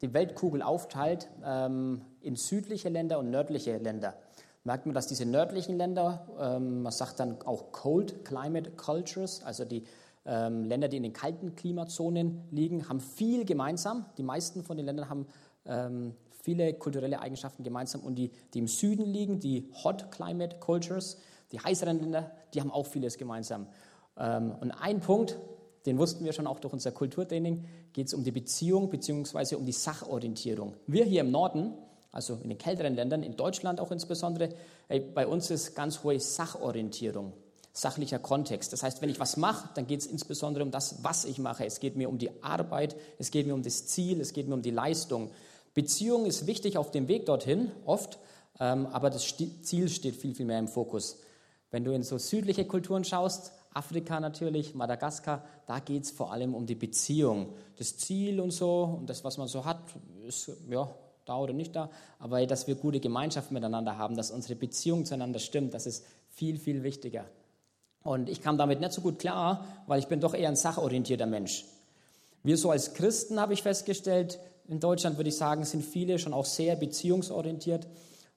die 0.00 0.14
Weltkugel 0.14 0.62
aufteilt 0.62 1.28
ähm, 1.44 2.00
in 2.20 2.36
südliche 2.36 2.88
Länder 2.88 3.18
und 3.18 3.30
nördliche 3.30 3.76
Länder, 3.76 4.14
merkt 4.62 4.86
man, 4.86 4.94
dass 4.94 5.08
diese 5.08 5.26
nördlichen 5.26 5.76
Länder, 5.76 6.28
ähm, 6.40 6.82
man 6.82 6.92
sagt 6.92 7.18
dann 7.18 7.42
auch 7.42 7.72
Cold 7.72 8.24
Climate 8.24 8.70
Cultures, 8.70 9.42
also 9.42 9.64
die 9.64 9.84
ähm, 10.24 10.64
Länder, 10.64 10.86
die 10.86 10.96
in 10.96 11.02
den 11.02 11.12
kalten 11.12 11.56
Klimazonen 11.56 12.44
liegen, 12.52 12.88
haben 12.88 13.00
viel 13.00 13.44
gemeinsam. 13.44 14.06
Die 14.16 14.22
meisten 14.22 14.62
von 14.62 14.76
den 14.76 14.86
Ländern 14.86 15.08
haben 15.08 15.26
ähm, 15.66 16.14
viele 16.42 16.72
kulturelle 16.74 17.20
Eigenschaften 17.20 17.64
gemeinsam. 17.64 18.02
Und 18.02 18.14
die, 18.14 18.30
die 18.54 18.60
im 18.60 18.68
Süden 18.68 19.06
liegen, 19.06 19.40
die 19.40 19.68
Hot 19.82 20.12
Climate 20.12 20.58
Cultures, 20.60 21.18
die 21.50 21.58
heißeren 21.58 22.00
Länder, 22.00 22.30
die 22.54 22.60
haben 22.60 22.70
auch 22.70 22.86
vieles 22.86 23.18
gemeinsam. 23.18 23.66
Ähm, 24.16 24.52
und 24.60 24.70
ein 24.70 25.00
Punkt, 25.00 25.36
den 25.86 25.98
wussten 25.98 26.24
wir 26.24 26.32
schon 26.32 26.46
auch 26.46 26.58
durch 26.58 26.74
unser 26.74 26.90
Kulturtraining, 26.90 27.64
geht 27.92 28.08
es 28.08 28.14
um 28.14 28.24
die 28.24 28.32
Beziehung 28.32 28.90
bzw. 28.90 29.54
um 29.54 29.64
die 29.64 29.72
Sachorientierung. 29.72 30.74
Wir 30.86 31.04
hier 31.04 31.20
im 31.20 31.30
Norden, 31.30 31.74
also 32.10 32.38
in 32.42 32.48
den 32.48 32.58
kälteren 32.58 32.94
Ländern, 32.94 33.22
in 33.22 33.36
Deutschland 33.36 33.80
auch 33.80 33.92
insbesondere, 33.92 34.50
ey, 34.88 35.00
bei 35.00 35.26
uns 35.26 35.50
ist 35.50 35.74
ganz 35.76 36.02
hohe 36.02 36.18
Sachorientierung, 36.18 37.32
sachlicher 37.72 38.18
Kontext. 38.18 38.72
Das 38.72 38.82
heißt, 38.82 39.00
wenn 39.00 39.10
ich 39.10 39.20
was 39.20 39.36
mache, 39.36 39.68
dann 39.74 39.86
geht 39.86 40.00
es 40.00 40.06
insbesondere 40.06 40.64
um 40.64 40.72
das, 40.72 41.04
was 41.04 41.24
ich 41.24 41.38
mache. 41.38 41.64
Es 41.64 41.78
geht 41.78 41.96
mir 41.96 42.08
um 42.08 42.18
die 42.18 42.42
Arbeit, 42.42 42.96
es 43.18 43.30
geht 43.30 43.46
mir 43.46 43.54
um 43.54 43.62
das 43.62 43.86
Ziel, 43.86 44.20
es 44.20 44.32
geht 44.32 44.48
mir 44.48 44.54
um 44.54 44.62
die 44.62 44.70
Leistung. 44.70 45.30
Beziehung 45.74 46.26
ist 46.26 46.46
wichtig 46.46 46.78
auf 46.78 46.90
dem 46.90 47.06
Weg 47.06 47.26
dorthin, 47.26 47.70
oft, 47.84 48.18
ähm, 48.58 48.86
aber 48.86 49.10
das 49.10 49.34
Ziel 49.62 49.88
steht 49.88 50.16
viel, 50.16 50.34
viel 50.34 50.46
mehr 50.46 50.58
im 50.58 50.68
Fokus. 50.68 51.18
Wenn 51.70 51.84
du 51.84 51.92
in 51.92 52.02
so 52.02 52.16
südliche 52.16 52.64
Kulturen 52.64 53.04
schaust, 53.04 53.52
Afrika 53.76 54.20
natürlich, 54.20 54.74
Madagaskar, 54.74 55.44
da 55.66 55.78
geht 55.80 56.04
es 56.04 56.10
vor 56.10 56.32
allem 56.32 56.54
um 56.54 56.66
die 56.66 56.74
Beziehung. 56.74 57.50
Das 57.76 57.96
Ziel 57.96 58.40
und 58.40 58.50
so 58.50 58.98
und 58.98 59.10
das, 59.10 59.22
was 59.22 59.36
man 59.38 59.48
so 59.48 59.64
hat, 59.64 59.78
ist 60.26 60.50
ja 60.68 60.88
da 61.26 61.38
oder 61.38 61.52
nicht 61.52 61.76
da, 61.76 61.90
aber 62.18 62.46
dass 62.46 62.66
wir 62.66 62.76
gute 62.76 63.00
Gemeinschaft 63.00 63.50
miteinander 63.50 63.98
haben, 63.98 64.16
dass 64.16 64.30
unsere 64.30 64.54
Beziehung 64.54 65.04
zueinander 65.04 65.40
stimmt, 65.40 65.74
das 65.74 65.86
ist 65.86 66.04
viel, 66.30 66.58
viel 66.58 66.82
wichtiger. 66.82 67.26
Und 68.02 68.28
ich 68.28 68.40
kam 68.40 68.56
damit 68.56 68.80
nicht 68.80 68.92
so 68.92 69.00
gut 69.00 69.18
klar, 69.18 69.66
weil 69.86 69.98
ich 69.98 70.06
bin 70.06 70.20
doch 70.20 70.34
eher 70.34 70.48
ein 70.48 70.56
sachorientierter 70.56 71.26
Mensch. 71.26 71.64
Wir 72.44 72.56
so 72.56 72.70
als 72.70 72.94
Christen, 72.94 73.40
habe 73.40 73.52
ich 73.52 73.62
festgestellt, 73.62 74.38
in 74.68 74.78
Deutschland 74.78 75.16
würde 75.16 75.30
ich 75.30 75.36
sagen, 75.36 75.64
sind 75.64 75.84
viele 75.84 76.18
schon 76.18 76.32
auch 76.32 76.44
sehr 76.44 76.76
beziehungsorientiert. 76.76 77.88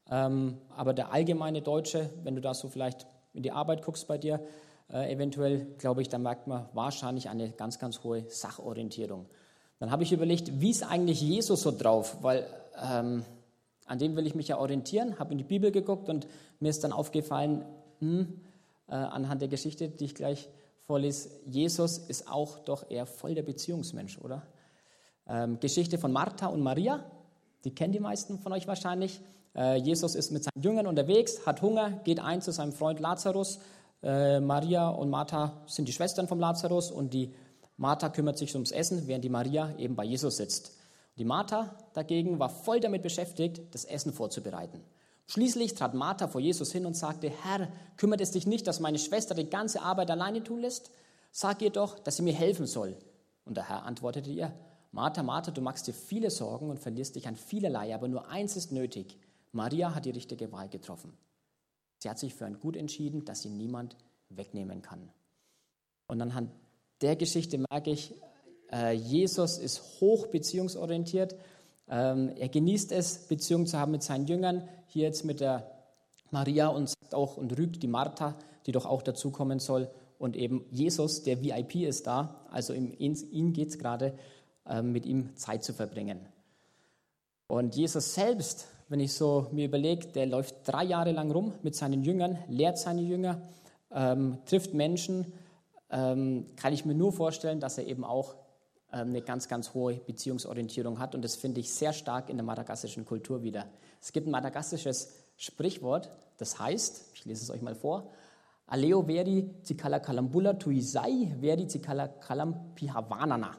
Ähm, 0.10 0.58
aber 0.76 0.94
der 0.94 1.12
allgemeine 1.12 1.62
Deutsche, 1.62 2.10
wenn 2.24 2.36
du 2.36 2.42
da 2.42 2.56
so 2.56 2.68
vielleicht 2.68 3.06
in 3.34 3.44
die 3.44 3.52
Arbeit 3.52 3.84
guckst 3.84 4.08
bei 4.08 4.18
dir, 4.18 4.40
äh, 4.92 5.12
eventuell, 5.12 5.68
glaube 5.78 6.02
ich, 6.02 6.10
da 6.10 6.18
merkt 6.18 6.48
man 6.48 6.68
wahrscheinlich 6.74 7.30
eine 7.30 7.52
ganz, 7.52 7.80
ganz 7.80 8.04
hohe 8.04 8.26
Sachorientierung. 8.30 9.28
Dann 9.80 9.92
habe 9.92 10.04
ich 10.04 10.12
überlegt, 10.12 10.60
wie 10.60 10.72
ist 10.72 10.84
eigentlich 10.84 11.22
Jesus 11.22 11.62
so 11.62 11.72
drauf? 11.72 12.18
Weil 12.22 12.46
ähm, 12.82 13.24
an 13.86 13.98
dem 13.98 14.16
will 14.16 14.28
ich 14.28 14.36
mich 14.36 14.48
ja 14.48 14.58
orientieren, 14.58 15.18
habe 15.20 15.32
in 15.32 15.38
die 15.38 15.44
Bibel 15.44 15.72
geguckt 15.72 16.10
und 16.10 16.28
mir 16.60 16.70
ist 16.70 16.84
dann 16.84 16.92
aufgefallen, 16.92 17.66
hm, 18.00 18.42
äh, 18.88 18.96
anhand 18.96 19.42
der 19.42 19.48
Geschichte, 19.48 19.90
die 19.90 20.06
ich 20.06 20.16
gleich 20.16 20.50
vorlese, 20.82 21.30
Jesus 21.46 21.98
ist 21.98 22.30
auch 22.30 22.60
doch 22.60 22.90
eher 22.90 23.06
voll 23.06 23.36
der 23.36 23.44
Beziehungsmensch, 23.44 24.18
oder? 24.20 24.44
Ähm, 25.28 25.60
Geschichte 25.60 25.98
von 25.98 26.12
Martha 26.12 26.48
und 26.48 26.62
Maria, 26.62 27.04
die 27.64 27.74
kennen 27.74 27.94
die 27.94 28.00
meisten 28.00 28.40
von 28.40 28.52
euch 28.54 28.68
wahrscheinlich. 28.68 29.22
Äh, 29.56 29.78
Jesus 29.78 30.16
ist 30.16 30.32
mit 30.32 30.44
seinen 30.44 30.64
Jüngern 30.64 30.88
unterwegs, 30.88 31.46
hat 31.46 31.62
Hunger, 31.62 31.92
geht 32.04 32.20
ein 32.20 32.42
zu 32.42 32.52
seinem 32.52 32.72
Freund 32.72 33.00
Lazarus. 33.00 33.60
Äh, 34.02 34.39
Maria 34.39 34.89
und 34.89 35.10
Martha 35.10 35.62
sind 35.68 35.88
die 35.88 35.93
Schwestern 35.93 36.28
von 36.28 36.39
Lazarus 36.39 36.91
und 36.91 37.14
die 37.14 37.34
Martha 37.78 38.10
kümmert 38.10 38.38
sich 38.38 38.54
ums 38.56 38.72
Essen, 38.72 39.08
während 39.08 39.24
die 39.24 39.30
Maria 39.30 39.74
eben 39.78 39.95
bei 39.95 40.04
Jesus 40.04 40.38
sitzt. 40.38 40.78
Die 41.18 41.26
Martha 41.26 41.76
dagegen 41.93 42.39
war 42.39 42.50
voll 42.50 42.80
damit 42.80 43.04
beschäftigt, 43.04 43.62
das 43.74 43.86
Essen 43.86 44.14
vorzubereiten. 44.14 44.82
Schließlich 45.28 45.76
trat 45.76 45.93
Martha 45.93 46.28
vor 46.28 46.41
Jesus 46.41 46.72
hin 46.72 46.86
und 46.86 46.95
sagte, 46.95 47.30
Herr, 47.30 47.68
kümmert 47.97 48.22
es 48.22 48.32
dich 48.32 48.47
nicht, 48.47 48.66
dass 48.68 48.80
meine 48.80 48.97
Schwester 48.97 49.36
die 49.36 49.50
ganze 49.50 49.82
Arbeit 49.82 50.10
alleine 50.10 50.43
tun 50.43 50.62
lässt? 50.62 50.91
Sag 51.32 51.62
ihr 51.62 51.70
doch, 51.70 52.00
dass 52.00 52.16
sie 52.16 52.24
mir 52.24 52.34
helfen 52.34 52.66
soll. 52.66 52.97
Und 53.45 53.56
der 53.56 53.70
Herr 53.70 53.86
antwortete 53.86 54.30
ihr, 54.30 54.52
Martha, 54.91 55.22
Martha, 55.22 55.52
du 55.52 55.62
machst 55.62 55.88
dir 55.88 55.93
viele 55.93 56.32
Sorgen 56.32 56.70
und 56.70 56.80
verlierst 56.80 57.16
dich 57.16 57.28
an 57.28 57.36
vielerlei, 57.36 57.93
aber 57.93 58.08
nur 58.08 58.28
eins 58.30 58.56
ist 58.56 58.72
nötig. 58.72 59.18
Maria 59.52 59.93
hat 59.93 60.06
die 60.06 60.12
richtige 60.12 60.52
Wahl 60.52 60.68
getroffen. 60.68 61.16
Sie 62.00 62.10
hat 62.10 62.20
sich 62.20 62.34
für 62.34 62.45
ein 62.45 62.60
Gut 62.60 62.76
entschieden, 62.76 63.26
das 63.26 63.41
sie 63.41 63.50
niemand 63.50 63.95
wegnehmen 64.30 64.82
kann. 64.82 65.10
Und 66.08 66.22
anhand 66.22 66.52
der 67.02 67.16
Geschichte 67.16 67.58
merke 67.58 67.91
ich, 67.91 68.14
äh, 68.72 68.93
Jesus 68.93 69.58
ist 69.58 70.02
hoch 70.02 70.28
beziehungsorientiert. 70.28 71.36
Ähm, 71.88 72.30
er 72.38 72.50
genießt 72.50 72.91
es, 72.91 73.28
Beziehungen 73.28 73.68
zu 73.68 73.78
haben 73.78 73.91
mit 73.91 74.04
seinen 74.04 74.28
Jüngern. 74.28 74.68
Hier 74.88 75.04
jetzt 75.04 75.26
mit 75.26 75.39
der 75.39 75.72
Maria 76.32 76.68
und 76.68 76.89
sagt 76.89 77.14
auch 77.14 77.38
und 77.38 77.58
rügt 77.58 77.82
die 77.84 77.88
Martha, 77.88 78.38
die 78.66 78.72
doch 78.72 78.86
auch 78.86 79.02
dazukommen 79.02 79.60
soll. 79.60 79.89
Und 80.18 80.36
eben 80.36 80.66
Jesus, 80.70 81.24
der 81.24 81.41
VIP 81.41 81.76
ist 81.76 82.06
da. 82.08 82.45
Also 82.52 82.74
ihm, 82.74 82.91
ihm 82.97 83.54
geht 83.54 83.70
es 83.70 83.80
gerade, 83.80 84.14
äh, 84.66 84.82
mit 84.82 85.06
ihm 85.06 85.36
Zeit 85.36 85.64
zu 85.64 85.74
verbringen. 85.74 86.20
Und 87.47 87.76
Jesus 87.76 88.14
selbst, 88.14 88.68
wenn 88.90 89.00
ich 89.00 89.14
so 89.14 89.48
mir 89.52 89.66
überlege, 89.66 90.08
der 90.08 90.26
läuft 90.26 90.56
drei 90.68 90.84
Jahre 90.84 91.12
lang 91.12 91.32
rum 91.32 91.54
mit 91.62 91.76
seinen 91.76 92.04
Jüngern, 92.04 92.40
lehrt 92.48 92.80
seine 92.80 93.02
Jünger, 93.02 93.42
ähm, 93.92 94.40
trifft 94.46 94.74
Menschen, 94.74 95.32
ähm, 95.92 96.48
kann 96.56 96.74
ich 96.74 96.86
mir 96.86 96.96
nur 96.96 97.14
vorstellen, 97.14 97.60
dass 97.60 97.78
er 97.78 97.88
eben 97.88 98.04
auch 98.04 98.36
ähm, 98.92 99.10
eine 99.10 99.22
ganz, 99.22 99.48
ganz 99.48 99.76
hohe 99.76 99.94
Beziehungsorientierung 99.96 100.98
hat. 101.00 101.14
Und 101.14 101.24
das 101.24 101.36
finde 101.36 101.60
ich 101.60 101.72
sehr 101.72 101.94
stark 101.94 102.30
in 102.30 102.38
der 102.38 102.46
madagassischen 102.46 103.06
Kultur 103.06 103.44
wieder. 103.44 103.68
Es 104.02 104.12
gibt 104.12 104.28
ein 104.28 104.32
madagassisches 104.32 105.14
Sprichwort, 105.38 106.12
das 106.38 106.60
heißt, 106.60 107.12
ich 107.14 107.26
lese 107.26 107.44
es 107.44 107.52
euch 107.52 107.62
mal 107.62 107.76
vor, 107.76 108.10
Aleo 108.68 109.02
veri 109.04 109.50
cikala 109.64 110.00
kalambula 110.00 110.54
tuisai 110.54 111.34
veri 111.42 111.68
cikala 111.68 112.08
kalam 112.08 112.76
pihavanana. 112.76 113.56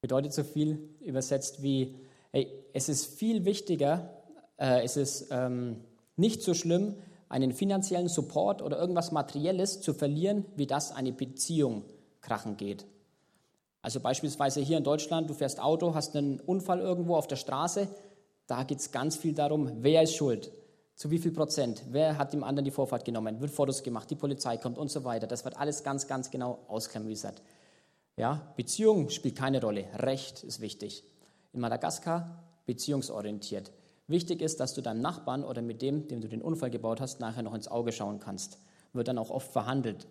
Bedeutet 0.00 0.32
so 0.32 0.42
viel 0.42 0.96
übersetzt 1.00 1.62
wie, 1.62 1.94
hey, 2.32 2.48
es 2.72 2.88
ist 2.88 3.06
viel 3.06 3.44
wichtiger, 3.44 4.10
äh, 4.56 4.82
es 4.82 4.96
ist 4.96 5.28
ähm, 5.30 5.84
nicht 6.16 6.42
so 6.42 6.54
schlimm, 6.54 6.96
einen 7.28 7.52
finanziellen 7.52 8.08
Support 8.08 8.60
oder 8.60 8.78
irgendwas 8.78 9.12
Materielles 9.12 9.80
zu 9.80 9.94
verlieren, 9.94 10.44
wie 10.56 10.66
das 10.66 10.92
eine 10.92 11.12
Beziehung 11.12 11.84
krachen 12.20 12.56
geht. 12.56 12.86
Also 13.80 14.00
beispielsweise 14.00 14.60
hier 14.60 14.78
in 14.78 14.84
Deutschland, 14.84 15.28
du 15.28 15.34
fährst 15.34 15.60
Auto, 15.60 15.94
hast 15.94 16.14
einen 16.14 16.40
Unfall 16.40 16.80
irgendwo 16.80 17.16
auf 17.16 17.26
der 17.26 17.36
Straße, 17.36 17.88
da 18.46 18.64
geht 18.64 18.78
es 18.78 18.92
ganz 18.92 19.16
viel 19.16 19.34
darum, 19.34 19.70
wer 19.78 20.02
ist 20.02 20.14
schuld, 20.14 20.52
zu 20.94 21.10
wie 21.10 21.18
viel 21.18 21.32
Prozent, 21.32 21.82
wer 21.90 22.18
hat 22.18 22.32
dem 22.32 22.44
anderen 22.44 22.64
die 22.64 22.70
Vorfahrt 22.70 23.04
genommen, 23.04 23.40
wird 23.40 23.50
Fotos 23.50 23.82
gemacht, 23.82 24.10
die 24.10 24.14
Polizei 24.14 24.56
kommt 24.56 24.78
und 24.78 24.90
so 24.90 25.04
weiter. 25.04 25.26
Das 25.26 25.44
wird 25.44 25.56
alles 25.56 25.82
ganz, 25.82 26.06
ganz 26.06 26.30
genau 26.30 26.60
ausklamüsert. 26.68 27.42
Ja, 28.16 28.52
Beziehung 28.56 29.08
spielt 29.08 29.36
keine 29.36 29.60
Rolle, 29.60 29.86
Recht 29.94 30.44
ist 30.44 30.60
wichtig. 30.60 31.02
In 31.52 31.60
Madagaskar 31.60 32.42
beziehungsorientiert. 32.66 33.72
Wichtig 34.06 34.42
ist, 34.42 34.60
dass 34.60 34.74
du 34.74 34.80
deinem 34.80 35.00
Nachbarn 35.00 35.44
oder 35.44 35.62
mit 35.62 35.80
dem, 35.82 36.08
dem 36.08 36.20
du 36.20 36.28
den 36.28 36.42
Unfall 36.42 36.70
gebaut 36.70 37.00
hast, 37.00 37.20
nachher 37.20 37.42
noch 37.42 37.54
ins 37.54 37.68
Auge 37.68 37.92
schauen 37.92 38.20
kannst. 38.20 38.58
Wird 38.92 39.08
dann 39.08 39.18
auch 39.18 39.30
oft 39.30 39.52
verhandelt. 39.52 40.06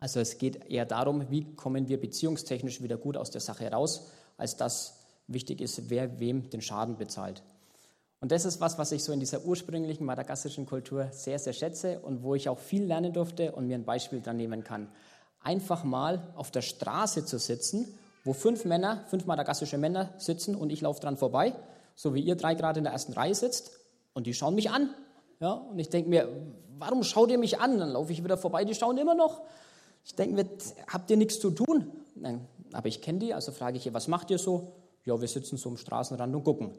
Also 0.00 0.20
es 0.20 0.38
geht 0.38 0.70
eher 0.70 0.84
darum, 0.84 1.30
wie 1.30 1.54
kommen 1.54 1.88
wir 1.88 2.00
beziehungstechnisch 2.00 2.82
wieder 2.82 2.96
gut 2.96 3.16
aus 3.16 3.30
der 3.30 3.40
Sache 3.40 3.70
raus, 3.70 4.08
als 4.36 4.56
dass 4.56 5.00
wichtig 5.28 5.60
ist, 5.60 5.90
wer 5.90 6.18
wem 6.20 6.50
den 6.50 6.60
Schaden 6.60 6.96
bezahlt. 6.96 7.42
Und 8.20 8.32
das 8.32 8.44
ist 8.44 8.60
was, 8.60 8.78
was 8.78 8.92
ich 8.92 9.04
so 9.04 9.12
in 9.12 9.20
dieser 9.20 9.44
ursprünglichen 9.44 10.04
madagassischen 10.04 10.66
Kultur 10.66 11.08
sehr, 11.12 11.38
sehr 11.38 11.52
schätze 11.52 12.00
und 12.00 12.22
wo 12.22 12.34
ich 12.34 12.48
auch 12.48 12.58
viel 12.58 12.84
lernen 12.84 13.12
durfte 13.12 13.52
und 13.52 13.66
mir 13.66 13.76
ein 13.76 13.84
Beispiel 13.84 14.22
dran 14.22 14.36
nehmen 14.36 14.64
kann. 14.64 14.88
Einfach 15.40 15.84
mal 15.84 16.32
auf 16.34 16.50
der 16.50 16.62
Straße 16.62 17.26
zu 17.26 17.38
sitzen, 17.38 17.86
wo 18.24 18.32
fünf 18.32 18.64
Männer, 18.64 19.04
fünf 19.08 19.26
madagassische 19.26 19.78
Männer 19.78 20.14
sitzen 20.18 20.56
und 20.56 20.70
ich 20.70 20.80
laufe 20.80 21.00
dran 21.00 21.16
vorbei 21.16 21.54
so 21.94 22.14
wie 22.14 22.20
ihr 22.20 22.36
drei 22.36 22.54
gerade 22.54 22.78
in 22.78 22.84
der 22.84 22.92
ersten 22.92 23.12
Reihe 23.12 23.34
sitzt 23.34 23.78
und 24.12 24.26
die 24.26 24.34
schauen 24.34 24.54
mich 24.54 24.70
an. 24.70 24.90
Ja, 25.40 25.52
und 25.52 25.78
ich 25.78 25.88
denke 25.88 26.08
mir, 26.10 26.28
warum 26.78 27.02
schaut 27.02 27.30
ihr 27.30 27.38
mich 27.38 27.60
an? 27.60 27.78
Dann 27.78 27.90
laufe 27.90 28.12
ich 28.12 28.22
wieder 28.22 28.36
vorbei, 28.36 28.64
die 28.64 28.74
schauen 28.74 28.98
immer 28.98 29.14
noch. 29.14 29.42
Ich 30.04 30.14
denke 30.14 30.34
mir, 30.34 30.46
habt 30.88 31.10
ihr 31.10 31.16
nichts 31.16 31.40
zu 31.40 31.50
tun? 31.50 31.90
Nein, 32.14 32.46
aber 32.72 32.88
ich 32.88 33.00
kenne 33.00 33.18
die, 33.18 33.34
also 33.34 33.52
frage 33.52 33.76
ich 33.76 33.86
ihr, 33.86 33.94
was 33.94 34.08
macht 34.08 34.30
ihr 34.30 34.38
so? 34.38 34.72
Ja, 35.04 35.20
wir 35.20 35.28
sitzen 35.28 35.56
so 35.56 35.68
am 35.68 35.76
Straßenrand 35.76 36.34
und 36.34 36.44
gucken. 36.44 36.74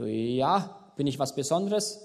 Ja, 0.00 0.92
bin 0.96 1.06
ich 1.06 1.18
was 1.18 1.34
Besonderes? 1.34 2.00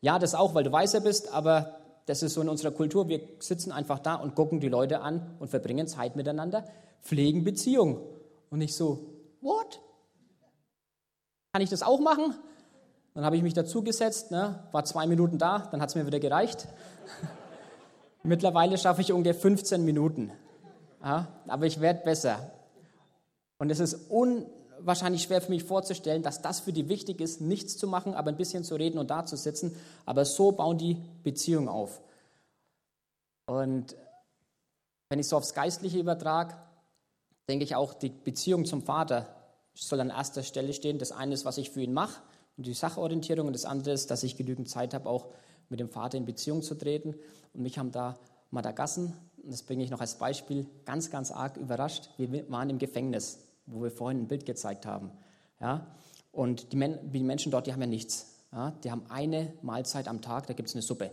Ja, 0.00 0.18
das 0.18 0.34
auch, 0.34 0.54
weil 0.54 0.64
du 0.64 0.72
weißer 0.72 1.00
bist, 1.00 1.32
aber 1.32 1.78
das 2.06 2.22
ist 2.22 2.34
so 2.34 2.42
in 2.42 2.48
unserer 2.48 2.70
Kultur. 2.70 3.08
Wir 3.08 3.20
sitzen 3.38 3.72
einfach 3.72 3.98
da 3.98 4.14
und 4.16 4.34
gucken 4.34 4.60
die 4.60 4.68
Leute 4.68 5.00
an 5.00 5.36
und 5.38 5.48
verbringen 5.48 5.86
Zeit 5.86 6.16
miteinander, 6.16 6.64
pflegen 7.02 7.44
Beziehung. 7.44 8.00
Und 8.50 8.60
ich 8.60 8.76
so, 8.76 9.06
what? 9.40 9.80
Kann 11.52 11.62
ich 11.62 11.70
das 11.70 11.82
auch 11.82 12.00
machen? 12.00 12.34
Dann 13.14 13.24
habe 13.24 13.36
ich 13.36 13.42
mich 13.42 13.54
dazugesetzt, 13.54 14.32
ne, 14.32 14.64
war 14.72 14.84
zwei 14.84 15.06
Minuten 15.06 15.38
da, 15.38 15.68
dann 15.70 15.80
hat 15.80 15.88
es 15.88 15.94
mir 15.94 16.06
wieder 16.06 16.18
gereicht. 16.18 16.66
Mittlerweile 18.22 18.76
schaffe 18.76 19.02
ich 19.02 19.12
ungefähr 19.12 19.40
15 19.40 19.84
Minuten. 19.84 20.32
Ja, 21.02 21.28
aber 21.46 21.66
ich 21.66 21.80
werde 21.80 22.02
besser. 22.02 22.50
Und 23.58 23.70
es 23.70 23.78
ist 23.78 24.10
unwahrscheinlich 24.84 25.22
schwer 25.22 25.40
für 25.40 25.50
mich 25.50 25.64
vorzustellen, 25.64 26.22
dass 26.22 26.42
das 26.42 26.60
für 26.60 26.72
die 26.72 26.90
wichtig 26.90 27.22
ist, 27.22 27.40
nichts 27.40 27.78
zu 27.78 27.88
machen, 27.88 28.12
aber 28.12 28.28
ein 28.28 28.36
bisschen 28.36 28.64
zu 28.64 28.74
reden 28.74 28.98
und 28.98 29.08
da 29.08 29.24
zu 29.24 29.34
sitzen. 29.34 29.74
Aber 30.04 30.26
so 30.26 30.52
bauen 30.52 30.76
die 30.76 30.98
Beziehungen 31.22 31.68
auf. 31.68 32.02
Und 33.46 33.96
wenn 35.08 35.18
ich 35.18 35.26
so 35.26 35.38
aufs 35.38 35.54
Geistliche 35.54 35.98
übertrage, 35.98 36.54
denke 37.48 37.64
ich 37.64 37.74
auch, 37.74 37.94
die 37.94 38.10
Beziehung 38.10 38.66
zum 38.66 38.82
Vater 38.82 39.26
soll 39.72 40.00
an 40.02 40.10
erster 40.10 40.42
Stelle 40.42 40.74
stehen. 40.74 40.98
Das 40.98 41.12
eine 41.12 41.32
ist, 41.32 41.46
was 41.46 41.56
ich 41.56 41.70
für 41.70 41.80
ihn 41.80 41.94
mache, 41.94 42.20
und 42.58 42.66
die 42.66 42.74
Sachorientierung, 42.74 43.46
und 43.46 43.54
das 43.54 43.64
andere 43.64 43.94
ist, 43.94 44.10
dass 44.10 44.22
ich 44.22 44.36
genügend 44.36 44.68
Zeit 44.68 44.92
habe, 44.92 45.08
auch 45.08 45.26
mit 45.70 45.80
dem 45.80 45.88
Vater 45.88 46.18
in 46.18 46.26
Beziehung 46.26 46.62
zu 46.62 46.74
treten. 46.74 47.14
Und 47.54 47.62
mich 47.62 47.78
haben 47.78 47.90
da 47.90 48.18
Madagassen, 48.50 49.14
und 49.42 49.50
das 49.50 49.62
bringe 49.62 49.82
ich 49.82 49.90
noch 49.90 50.00
als 50.00 50.16
Beispiel, 50.16 50.66
ganz, 50.84 51.10
ganz 51.10 51.30
arg 51.32 51.56
überrascht. 51.56 52.10
Wir 52.18 52.50
waren 52.50 52.68
im 52.68 52.78
Gefängnis, 52.78 53.38
wo 53.66 53.82
wir 53.82 53.90
vorhin 53.90 54.22
ein 54.22 54.28
Bild 54.28 54.46
gezeigt 54.46 54.86
haben. 54.86 55.10
Ja? 55.60 55.86
Und 56.32 56.72
die, 56.72 56.76
Men 56.76 56.98
die 57.12 57.22
Menschen 57.22 57.52
dort, 57.52 57.66
die 57.66 57.72
haben 57.72 57.80
ja 57.80 57.86
nichts. 57.86 58.34
Ja? 58.52 58.72
Die 58.82 58.90
haben 58.90 59.04
eine 59.08 59.52
Mahlzeit 59.62 60.08
am 60.08 60.20
Tag, 60.20 60.46
da 60.46 60.54
gibt 60.54 60.68
es 60.68 60.74
eine 60.74 60.82
Suppe. 60.82 61.10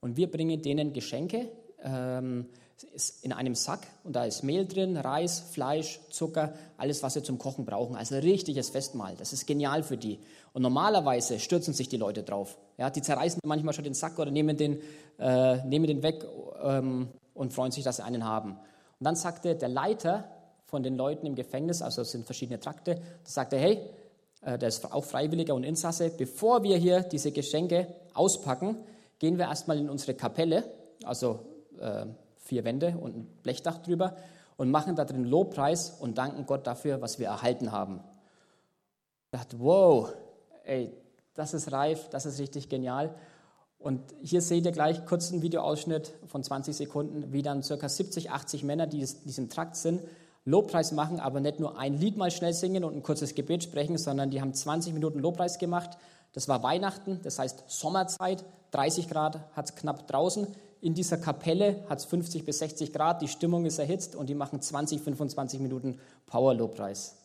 Und 0.00 0.16
wir 0.16 0.30
bringen 0.30 0.62
denen 0.62 0.92
Geschenke, 0.92 1.50
ähm, 1.82 2.46
in 3.22 3.32
einem 3.32 3.54
Sack 3.54 3.86
und 4.04 4.14
da 4.14 4.24
ist 4.24 4.42
Mehl 4.42 4.66
drin, 4.66 4.96
Reis, 4.96 5.40
Fleisch, 5.40 5.98
Zucker, 6.10 6.52
alles, 6.76 7.02
was 7.02 7.14
sie 7.14 7.22
zum 7.22 7.38
Kochen 7.38 7.64
brauchen. 7.64 7.96
Also 7.96 8.16
richtiges 8.16 8.68
Festmahl. 8.68 9.14
Das 9.16 9.32
ist 9.32 9.46
genial 9.46 9.82
für 9.82 9.96
die. 9.96 10.18
Und 10.52 10.62
normalerweise 10.62 11.38
stürzen 11.38 11.72
sich 11.72 11.88
die 11.88 11.96
Leute 11.96 12.22
drauf. 12.22 12.58
Ja, 12.76 12.90
die 12.90 13.00
zerreißen 13.00 13.40
manchmal 13.44 13.72
schon 13.72 13.84
den 13.84 13.94
Sack 13.94 14.18
oder 14.18 14.30
nehmen 14.30 14.58
den, 14.58 14.80
äh, 15.18 15.64
nehmen 15.64 15.86
den 15.86 16.02
weg 16.02 16.26
ähm, 16.62 17.08
und 17.32 17.54
freuen 17.54 17.72
sich, 17.72 17.82
dass 17.82 17.96
sie 17.96 18.04
einen 18.04 18.24
haben. 18.24 18.52
Und 18.52 19.04
dann 19.04 19.16
sagte 19.16 19.54
der 19.54 19.68
Leiter 19.68 20.24
von 20.76 20.82
den 20.82 20.98
Leuten 20.98 21.24
im 21.24 21.34
Gefängnis, 21.34 21.80
also 21.80 22.02
es 22.02 22.10
sind 22.10 22.26
verschiedene 22.26 22.60
Trakte, 22.60 22.96
da 22.96 23.00
sagte, 23.30 23.56
hey, 23.56 23.80
äh, 24.42 24.58
der 24.58 24.68
ist 24.68 24.92
auch 24.92 25.04
Freiwilliger 25.06 25.54
und 25.54 25.64
Insasse, 25.64 26.10
bevor 26.10 26.64
wir 26.64 26.76
hier 26.76 27.00
diese 27.00 27.32
Geschenke 27.32 27.86
auspacken, 28.12 28.76
gehen 29.18 29.38
wir 29.38 29.46
erstmal 29.46 29.78
in 29.78 29.88
unsere 29.88 30.12
Kapelle, 30.12 30.64
also 31.02 31.40
äh, 31.80 32.04
vier 32.40 32.64
Wände 32.64 32.98
und 33.00 33.16
ein 33.16 33.26
Blechdach 33.42 33.78
drüber 33.78 34.16
und 34.58 34.70
machen 34.70 34.96
da 34.96 35.06
drin 35.06 35.24
Lobpreis 35.24 35.96
und 35.98 36.18
danken 36.18 36.44
Gott 36.44 36.66
dafür, 36.66 37.00
was 37.00 37.18
wir 37.18 37.28
erhalten 37.28 37.72
haben. 37.72 38.00
Ich 39.24 39.38
dachte, 39.38 39.58
wow, 39.58 40.12
ey, 40.64 40.92
das 41.32 41.54
ist 41.54 41.72
reif, 41.72 42.10
das 42.10 42.26
ist 42.26 42.38
richtig 42.38 42.68
genial. 42.68 43.14
Und 43.78 44.02
hier 44.20 44.42
seht 44.42 44.66
ihr 44.66 44.72
gleich 44.72 45.06
kurz 45.06 45.32
einen 45.32 45.40
Videoausschnitt 45.40 46.12
von 46.26 46.44
20 46.44 46.76
Sekunden, 46.76 47.32
wie 47.32 47.40
dann 47.40 47.62
ca. 47.62 47.88
70, 47.88 48.30
80 48.30 48.62
Männer, 48.62 48.86
die 48.86 49.00
in 49.00 49.08
diesem 49.24 49.48
Trakt 49.48 49.76
sind, 49.76 50.02
Lobpreis 50.46 50.92
machen, 50.92 51.18
aber 51.18 51.40
nicht 51.40 51.60
nur 51.60 51.76
ein 51.76 51.98
Lied 51.98 52.16
mal 52.16 52.30
schnell 52.30 52.54
singen 52.54 52.84
und 52.84 52.94
ein 52.94 53.02
kurzes 53.02 53.34
Gebet 53.34 53.64
sprechen, 53.64 53.98
sondern 53.98 54.30
die 54.30 54.40
haben 54.40 54.54
20 54.54 54.94
Minuten 54.94 55.18
Lobpreis 55.18 55.58
gemacht. 55.58 55.98
Das 56.32 56.46
war 56.48 56.62
Weihnachten, 56.62 57.20
das 57.24 57.38
heißt 57.38 57.64
Sommerzeit, 57.66 58.44
30 58.70 59.08
Grad 59.08 59.40
hat 59.54 59.66
es 59.66 59.74
knapp 59.74 60.06
draußen. 60.06 60.46
In 60.80 60.94
dieser 60.94 61.16
Kapelle 61.18 61.84
hat 61.88 61.98
es 61.98 62.04
50 62.04 62.44
bis 62.44 62.60
60 62.60 62.92
Grad, 62.92 63.22
die 63.22 63.28
Stimmung 63.28 63.66
ist 63.66 63.78
erhitzt 63.78 64.14
und 64.14 64.28
die 64.28 64.34
machen 64.34 64.62
20, 64.62 65.00
25 65.00 65.58
Minuten 65.58 65.98
Power-Lobpreis. 66.26 67.16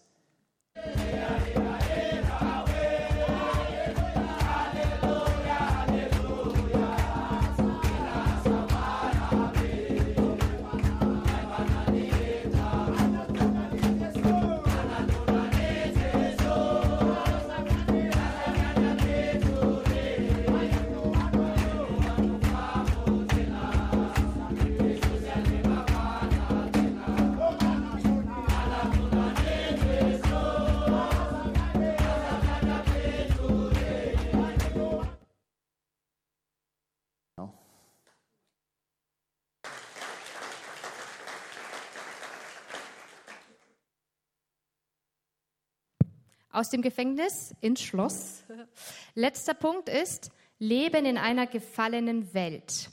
Aus 46.52 46.70
dem 46.70 46.82
Gefängnis 46.82 47.54
ins 47.62 47.82
Schloss. 47.82 48.43
Letzter 49.16 49.54
Punkt 49.54 49.89
ist 49.89 50.32
Leben 50.60 51.06
in 51.06 51.18
einer 51.18 51.47
gefallenen 51.47 52.34
Welt. 52.34 52.89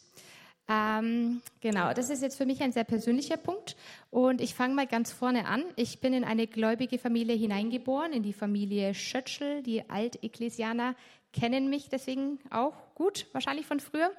Ähm, 0.70 1.40
genau, 1.62 1.94
das 1.94 2.10
ist 2.10 2.22
jetzt 2.22 2.36
für 2.36 2.44
mich 2.44 2.60
ein 2.60 2.72
sehr 2.72 2.84
persönlicher 2.84 3.38
Punkt 3.38 3.74
und 4.10 4.42
ich 4.42 4.54
fange 4.54 4.74
mal 4.74 4.86
ganz 4.86 5.12
vorne 5.12 5.46
an. 5.46 5.64
Ich 5.76 6.00
bin 6.00 6.12
in 6.12 6.24
eine 6.24 6.46
gläubige 6.46 6.98
Familie 6.98 7.34
hineingeboren, 7.36 8.12
in 8.12 8.22
die 8.22 8.34
Familie 8.34 8.94
Schötschel. 8.94 9.62
Die 9.62 9.88
Altekklesianer 9.88 10.94
kennen 11.32 11.70
mich 11.70 11.88
deswegen 11.88 12.38
auch 12.50 12.74
gut, 12.94 13.26
wahrscheinlich 13.32 13.64
von 13.66 13.80
früher. 13.80 14.10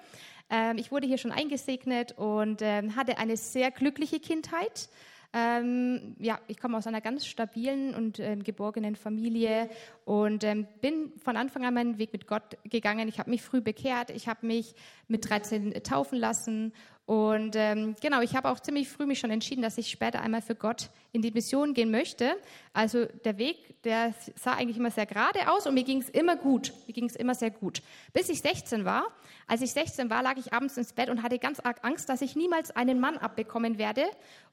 Ähm, 0.50 0.80
ich 0.80 0.92
wurde 0.92 1.06
hier 1.06 1.20
schon 1.20 1.32
eingesegnet 1.32 2.18
und 2.18 2.62
ähm, 2.64 2.96
hatte 2.96 3.20
eine 3.20 3.38
sehr 3.38 3.70
glückliche 3.70 4.20
Kindheit. 4.20 4.90
Ähm, 5.32 6.16
ja, 6.18 6.40
ich 6.48 6.60
komme 6.60 6.78
aus 6.78 6.88
einer 6.88 7.02
ganz 7.02 7.28
stabilen 7.28 7.94
und 7.94 8.20
ähm, 8.20 8.44
geborgenen 8.44 8.96
Familie 8.96 9.70
und 10.04 10.44
ähm, 10.44 10.66
bin 10.82 11.14
von 11.24 11.38
Anfang 11.38 11.66
an 11.66 11.76
meinen 11.76 12.00
Weg 12.00 12.14
mit 12.14 12.26
Gott 12.26 12.58
gegangen. 12.64 13.08
Ich 13.08 13.20
habe 13.20 13.30
mich 13.30 13.44
früh 13.44 13.62
bekehrt, 13.62 14.10
ich 14.10 14.28
habe 14.28 14.48
mich 14.48 14.74
mit 15.08 15.30
13 15.30 15.74
taufen 15.84 16.18
lassen 16.18 16.74
und 17.10 17.56
ähm, 17.56 17.96
genau, 18.00 18.22
ich 18.22 18.36
habe 18.36 18.50
auch 18.50 18.60
ziemlich 18.60 18.88
früh 18.88 19.08
mich 19.08 19.18
schon 19.18 19.32
entschieden, 19.32 19.64
dass 19.64 19.80
ich 19.80 19.90
später 19.90 20.22
einmal 20.22 20.44
für 20.44 20.54
Gott 20.54 20.92
in 21.12 21.24
die 21.24 21.32
Mission 21.32 21.74
gehen 21.74 21.90
möchte. 21.90 22.36
Also 22.72 23.06
der 23.26 23.40
Weg, 23.40 23.82
der 23.82 24.14
sah 24.36 24.54
eigentlich 24.54 24.78
immer 24.78 24.92
sehr 24.92 25.08
gerade 25.08 25.52
aus 25.52 25.66
und 25.66 25.74
mir 25.74 25.84
ging 25.84 26.02
es 26.02 26.10
immer 26.10 26.36
gut. 26.36 26.72
Mir 26.86 26.94
ging 26.94 27.06
es 27.06 27.16
immer 27.16 27.34
sehr 27.34 27.50
gut. 27.50 27.82
Bis 28.14 28.30
ich 28.30 28.42
16 28.42 28.86
war. 28.86 29.08
Als 29.48 29.64
ich 29.64 29.72
16 29.72 30.12
war, 30.12 30.22
lag 30.22 30.38
ich 30.38 30.54
abends 30.54 30.78
ins 30.78 30.94
Bett 30.94 31.10
und 31.10 31.24
hatte 31.24 31.40
ganz 31.40 31.60
arg 31.60 31.80
Angst, 31.82 32.10
dass 32.10 32.22
ich 32.22 32.36
niemals 32.36 32.70
einen 32.70 33.00
Mann 33.00 33.18
abbekommen 33.18 33.80
werde. 33.80 34.04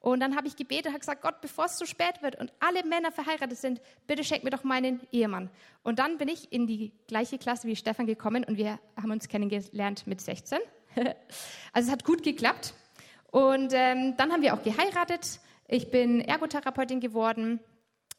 Und 0.00 0.20
dann 0.20 0.34
habe 0.34 0.48
ich 0.48 0.56
gebetet, 0.56 0.86
habe 0.86 1.00
gesagt, 1.00 1.20
Gott, 1.20 1.42
bevor 1.42 1.66
es 1.66 1.76
zu 1.76 1.84
spät 1.84 2.22
wird 2.22 2.40
und 2.40 2.54
alle 2.60 2.86
Männer 2.86 3.12
verheiratet 3.12 3.58
sind, 3.58 3.82
bitte 4.06 4.24
schenk 4.24 4.44
mir 4.44 4.50
doch 4.50 4.64
meinen 4.64 5.00
Ehemann. 5.12 5.50
Und 5.82 5.98
dann 5.98 6.16
bin 6.16 6.28
ich 6.28 6.50
in 6.52 6.66
die 6.66 6.92
gleiche 7.06 7.36
Klasse 7.36 7.68
wie 7.68 7.76
Stefan 7.76 8.06
gekommen 8.06 8.44
und 8.44 8.56
wir 8.56 8.78
haben 8.96 9.10
uns 9.10 9.28
kennengelernt 9.28 10.06
mit 10.06 10.22
16. 10.22 10.58
also 11.72 11.88
es 11.88 11.90
hat 11.90 12.04
gut 12.04 12.22
geklappt. 12.22 12.74
Und 13.30 13.72
ähm, 13.74 14.14
dann 14.16 14.32
haben 14.32 14.42
wir 14.42 14.54
auch 14.54 14.62
geheiratet. 14.62 15.40
Ich 15.68 15.90
bin 15.90 16.20
Ergotherapeutin 16.20 17.00
geworden. 17.00 17.60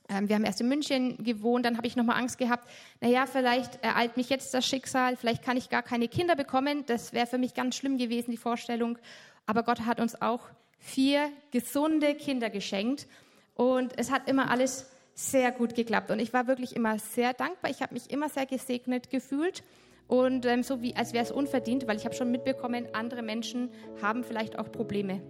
Ähm, 0.09 0.30
wir 0.30 0.36
haben 0.36 0.45
erst 0.45 0.61
in 0.61 0.67
München 0.67 1.23
gewohnt. 1.23 1.65
Dann 1.65 1.78
habe 1.78 1.88
ich 1.88 1.95
nochmal 1.95 2.19
Angst 2.19 2.38
gehabt, 2.38 2.69
naja, 3.01 3.25
vielleicht 3.25 3.84
ereilt 3.84 4.17
mich 4.17 4.30
jetzt 4.30 4.53
das 4.53 4.65
Schicksal. 4.65 5.15
Vielleicht 5.15 5.43
kann 5.43 5.57
ich 5.57 5.69
gar 5.69 5.84
keine 5.84 6.07
Kinder 6.07 6.36
bekommen. 6.36 6.86
Das 6.86 7.13
wäre 7.13 7.28
für 7.28 7.38
mich 7.38 7.53
ganz 7.53 7.75
schlimm 7.75 7.97
gewesen, 7.97 8.32
die 8.32 8.38
Vorstellung. 8.38 8.97
Aber 9.45 9.63
Gott 9.63 9.82
hat 9.82 9.99
uns 9.99 10.21
auch 10.21 10.41
vier 10.78 11.30
gesunde 11.51 12.15
Kinder 12.15 12.49
geschenkt. 12.49 13.07
Und 13.55 13.97
es 13.97 14.11
hat 14.11 14.30
immer 14.30 14.51
alles 14.51 14.89
sehr 15.15 15.51
gut 15.51 15.73
geklappt. 15.73 16.11
Und 16.11 16.19
ich 16.19 16.32
war 16.32 16.47
wirklich 16.47 16.75
immer 16.75 16.99
sehr 16.99 17.34
dankbar. 17.34 17.71
Ich 17.71 17.82
habe 17.82 17.93
mich 17.93 18.11
immer 18.11 18.30
sehr 18.30 18.45
gesegnet 18.45 19.09
gefühlt. 19.09 19.63
Und 20.08 20.45
ähm, 20.45 20.64
so 20.64 20.82
wie, 20.82 20.95
als 20.95 21.14
wäre 21.14 21.24
es 21.24 21.32
unverdient, 21.32 21.88
weil 21.88 21.97
ich 21.97 22.05
habe 22.05 22.16
schon 22.16 22.32
mitbekommen, 22.32 22.88
andere 22.93 23.22
Menschen 23.22 23.70
haben 24.01 24.24
vielleicht 24.24 24.58
auch 24.58 24.72
Probleme. 24.72 25.22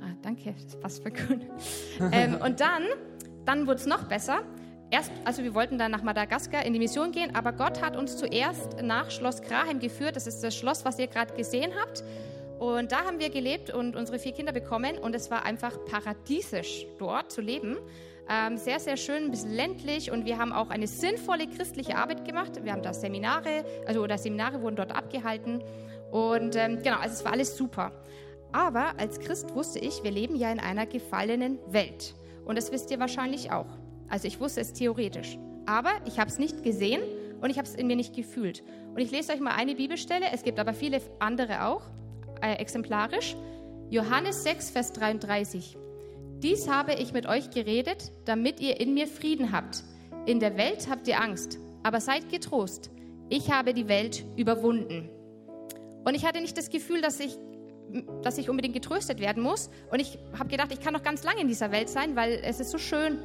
Ah, 0.00 0.14
danke, 0.22 0.54
das 0.64 0.78
passt 0.78 1.02
voll 1.02 1.12
gut. 1.12 1.40
ähm, 2.12 2.38
und 2.40 2.60
dann, 2.60 2.84
dann 3.44 3.66
wurde 3.66 3.80
es 3.80 3.86
noch 3.86 4.04
besser. 4.04 4.42
Erst, 4.92 5.10
also 5.24 5.42
wir 5.42 5.54
wollten 5.54 5.78
dann 5.78 5.90
nach 5.90 6.02
Madagaskar 6.02 6.64
in 6.64 6.74
die 6.74 6.78
Mission 6.78 7.12
gehen, 7.12 7.34
aber 7.34 7.52
Gott 7.52 7.80
hat 7.80 7.96
uns 7.96 8.16
zuerst 8.18 8.82
nach 8.82 9.10
Schloss 9.10 9.40
Graheim 9.40 9.80
geführt. 9.80 10.16
Das 10.16 10.26
ist 10.26 10.44
das 10.44 10.54
Schloss, 10.54 10.84
was 10.84 10.98
ihr 10.98 11.06
gerade 11.06 11.34
gesehen 11.34 11.72
habt. 11.80 12.04
Und 12.58 12.92
da 12.92 12.98
haben 13.04 13.18
wir 13.18 13.30
gelebt 13.30 13.70
und 13.70 13.96
unsere 13.96 14.20
vier 14.20 14.32
Kinder 14.32 14.52
bekommen. 14.52 14.98
Und 14.98 15.16
es 15.16 15.30
war 15.32 15.44
einfach 15.44 15.84
paradiesisch 15.86 16.86
dort 16.98 17.32
zu 17.32 17.40
leben. 17.40 17.78
Ähm, 18.28 18.56
sehr, 18.56 18.78
sehr 18.78 18.96
schön, 18.96 19.24
ein 19.24 19.30
bisschen 19.30 19.52
ländlich 19.52 20.10
und 20.10 20.24
wir 20.24 20.38
haben 20.38 20.52
auch 20.52 20.70
eine 20.70 20.86
sinnvolle 20.86 21.48
christliche 21.48 21.96
Arbeit 21.96 22.24
gemacht. 22.24 22.52
Wir 22.62 22.72
haben 22.72 22.82
da 22.82 22.94
Seminare, 22.94 23.64
also 23.86 24.02
oder 24.02 24.16
Seminare 24.16 24.62
wurden 24.62 24.76
dort 24.76 24.94
abgehalten 24.94 25.62
und 26.10 26.56
ähm, 26.56 26.82
genau, 26.82 26.98
also 26.98 27.14
es 27.14 27.24
war 27.24 27.32
alles 27.32 27.56
super. 27.56 27.92
Aber 28.52 28.98
als 28.98 29.18
Christ 29.18 29.54
wusste 29.54 29.78
ich, 29.80 30.04
wir 30.04 30.10
leben 30.10 30.36
ja 30.36 30.52
in 30.52 30.60
einer 30.60 30.86
gefallenen 30.86 31.58
Welt 31.66 32.14
und 32.44 32.56
das 32.56 32.70
wisst 32.70 32.90
ihr 32.90 33.00
wahrscheinlich 33.00 33.50
auch. 33.50 33.66
Also 34.08 34.28
ich 34.28 34.38
wusste 34.40 34.60
es 34.60 34.72
theoretisch, 34.72 35.38
aber 35.66 35.90
ich 36.04 36.18
habe 36.18 36.30
es 36.30 36.38
nicht 36.38 36.62
gesehen 36.62 37.02
und 37.40 37.50
ich 37.50 37.58
habe 37.58 37.66
es 37.66 37.74
in 37.74 37.86
mir 37.86 37.96
nicht 37.96 38.14
gefühlt. 38.14 38.62
Und 38.94 39.00
ich 39.00 39.10
lese 39.10 39.32
euch 39.32 39.40
mal 39.40 39.54
eine 39.54 39.74
Bibelstelle, 39.74 40.26
es 40.32 40.42
gibt 40.42 40.60
aber 40.60 40.74
viele 40.74 41.00
andere 41.18 41.64
auch, 41.64 41.82
äh, 42.40 42.54
exemplarisch. 42.54 43.36
Johannes 43.90 44.44
6, 44.44 44.70
Vers 44.70 44.92
33. 44.92 45.76
Dies 46.42 46.68
habe 46.68 46.94
ich 46.94 47.12
mit 47.12 47.26
euch 47.26 47.50
geredet, 47.50 48.10
damit 48.24 48.58
ihr 48.58 48.80
in 48.80 48.94
mir 48.94 49.06
Frieden 49.06 49.52
habt. 49.52 49.84
In 50.26 50.40
der 50.40 50.56
Welt 50.56 50.88
habt 50.90 51.06
ihr 51.06 51.20
Angst, 51.20 51.60
aber 51.84 52.00
seid 52.00 52.30
getrost. 52.30 52.90
Ich 53.28 53.52
habe 53.52 53.74
die 53.74 53.86
Welt 53.86 54.24
überwunden. 54.36 55.08
Und 56.04 56.16
ich 56.16 56.26
hatte 56.26 56.40
nicht 56.40 56.58
das 56.58 56.68
Gefühl, 56.68 57.00
dass 57.00 57.20
ich, 57.20 57.38
dass 58.22 58.38
ich 58.38 58.50
unbedingt 58.50 58.74
getröstet 58.74 59.20
werden 59.20 59.40
muss. 59.40 59.70
Und 59.92 60.00
ich 60.00 60.18
habe 60.36 60.48
gedacht, 60.48 60.72
ich 60.72 60.80
kann 60.80 60.92
noch 60.92 61.04
ganz 61.04 61.22
lange 61.22 61.40
in 61.40 61.46
dieser 61.46 61.70
Welt 61.70 61.88
sein, 61.88 62.16
weil 62.16 62.40
es 62.44 62.58
ist 62.58 62.72
so 62.72 62.78
schön, 62.78 63.18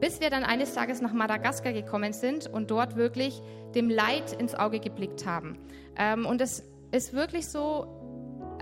bis 0.00 0.22
wir 0.22 0.30
dann 0.30 0.42
eines 0.42 0.72
Tages 0.72 1.02
nach 1.02 1.12
Madagaskar 1.12 1.74
gekommen 1.74 2.14
sind 2.14 2.46
und 2.46 2.70
dort 2.70 2.96
wirklich 2.96 3.42
dem 3.74 3.90
Leid 3.90 4.32
ins 4.32 4.54
Auge 4.54 4.80
geblickt 4.80 5.26
haben. 5.26 5.58
Ähm, 5.98 6.24
und 6.24 6.40
es 6.40 6.62
ist 6.92 7.12
wirklich 7.12 7.46
so, 7.46 8.03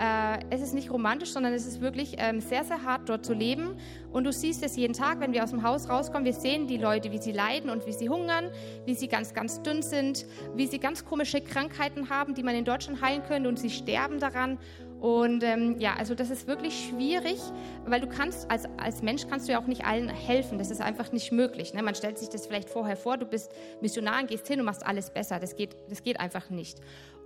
äh, 0.02 0.40
es 0.50 0.60
ist 0.60 0.74
nicht 0.74 0.90
romantisch, 0.90 1.30
sondern 1.30 1.52
es 1.52 1.64
ist 1.64 1.80
wirklich 1.80 2.16
ähm, 2.18 2.40
sehr, 2.40 2.64
sehr 2.64 2.82
hart, 2.82 3.08
dort 3.08 3.24
zu 3.24 3.34
leben. 3.34 3.76
Und 4.10 4.24
du 4.24 4.32
siehst 4.32 4.64
es 4.64 4.74
jeden 4.76 4.94
Tag, 4.94 5.20
wenn 5.20 5.32
wir 5.32 5.44
aus 5.44 5.50
dem 5.50 5.62
Haus 5.62 5.88
rauskommen. 5.88 6.24
Wir 6.24 6.32
sehen 6.32 6.66
die 6.66 6.76
Leute, 6.76 7.12
wie 7.12 7.18
sie 7.18 7.30
leiden 7.30 7.70
und 7.70 7.86
wie 7.86 7.92
sie 7.92 8.08
hungern, 8.08 8.50
wie 8.84 8.94
sie 8.94 9.06
ganz, 9.06 9.32
ganz 9.32 9.62
dünn 9.62 9.80
sind, 9.80 10.26
wie 10.56 10.66
sie 10.66 10.80
ganz 10.80 11.04
komische 11.04 11.40
Krankheiten 11.40 12.10
haben, 12.10 12.34
die 12.34 12.42
man 12.42 12.56
in 12.56 12.64
Deutschland 12.64 13.00
heilen 13.00 13.22
könnte 13.22 13.48
und 13.48 13.60
sie 13.60 13.70
sterben 13.70 14.18
daran. 14.18 14.58
Und 15.02 15.42
ähm, 15.42 15.80
ja, 15.80 15.94
also 15.94 16.14
das 16.14 16.30
ist 16.30 16.46
wirklich 16.46 16.88
schwierig, 16.88 17.38
weil 17.84 18.00
du 18.00 18.06
kannst, 18.06 18.48
als, 18.50 18.66
als 18.78 19.02
Mensch 19.02 19.26
kannst 19.28 19.48
du 19.48 19.52
ja 19.52 19.60
auch 19.60 19.66
nicht 19.66 19.84
allen 19.84 20.08
helfen. 20.08 20.58
Das 20.58 20.70
ist 20.70 20.80
einfach 20.80 21.10
nicht 21.10 21.32
möglich. 21.32 21.74
Ne? 21.74 21.82
Man 21.82 21.96
stellt 21.96 22.18
sich 22.18 22.28
das 22.28 22.46
vielleicht 22.46 22.70
vorher 22.70 22.96
vor, 22.96 23.18
du 23.18 23.26
bist 23.26 23.52
Missionar 23.80 24.20
und 24.20 24.28
gehst 24.28 24.46
hin 24.46 24.60
und 24.60 24.66
machst 24.66 24.86
alles 24.86 25.10
besser. 25.10 25.40
Das 25.40 25.56
geht, 25.56 25.76
das 25.88 26.04
geht 26.04 26.20
einfach 26.20 26.50
nicht. 26.50 26.78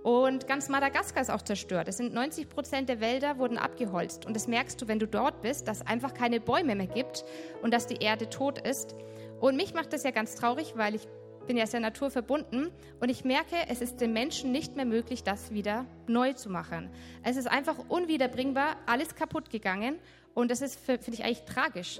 Und 0.07 0.47
ganz 0.47 0.69
Madagaskar 0.69 1.21
ist 1.21 1.29
auch 1.29 1.41
zerstört. 1.41 1.89
Es 1.89 1.97
sind 1.97 2.13
90 2.13 2.47
Prozent 2.47 2.87
der 2.87 3.01
Wälder 3.01 3.39
wurden 3.39 3.57
abgeholzt. 3.57 4.25
Und 4.25 4.37
das 4.37 4.47
merkst 4.47 4.81
du, 4.81 4.87
wenn 4.87 4.99
du 4.99 5.05
dort 5.05 5.41
bist, 5.41 5.67
dass 5.67 5.81
es 5.81 5.85
einfach 5.85 6.13
keine 6.13 6.39
Bäume 6.39 6.75
mehr 6.75 6.87
gibt 6.87 7.25
und 7.61 7.73
dass 7.73 7.87
die 7.87 7.97
Erde 7.97 8.29
tot 8.29 8.57
ist. 8.57 8.95
Und 9.41 9.57
mich 9.57 9.73
macht 9.73 9.91
das 9.91 10.03
ja 10.03 10.11
ganz 10.11 10.35
traurig, 10.35 10.77
weil 10.77 10.95
ich 10.95 11.09
bin 11.45 11.57
ja 11.57 11.67
sehr 11.67 11.81
naturverbunden 11.81 12.71
und 13.01 13.09
ich 13.09 13.25
merke, 13.25 13.57
es 13.67 13.81
ist 13.81 13.99
den 13.99 14.13
Menschen 14.13 14.53
nicht 14.53 14.77
mehr 14.77 14.85
möglich, 14.85 15.23
das 15.23 15.51
wieder 15.51 15.83
neu 16.07 16.31
zu 16.31 16.49
machen. 16.49 16.89
Es 17.25 17.35
ist 17.35 17.47
einfach 17.47 17.75
unwiederbringbar, 17.89 18.77
alles 18.85 19.13
kaputt 19.13 19.49
gegangen 19.49 19.99
und 20.33 20.51
das 20.51 20.61
ist, 20.61 20.79
finde 20.79 21.11
ich, 21.11 21.25
eigentlich 21.25 21.43
tragisch. 21.43 21.99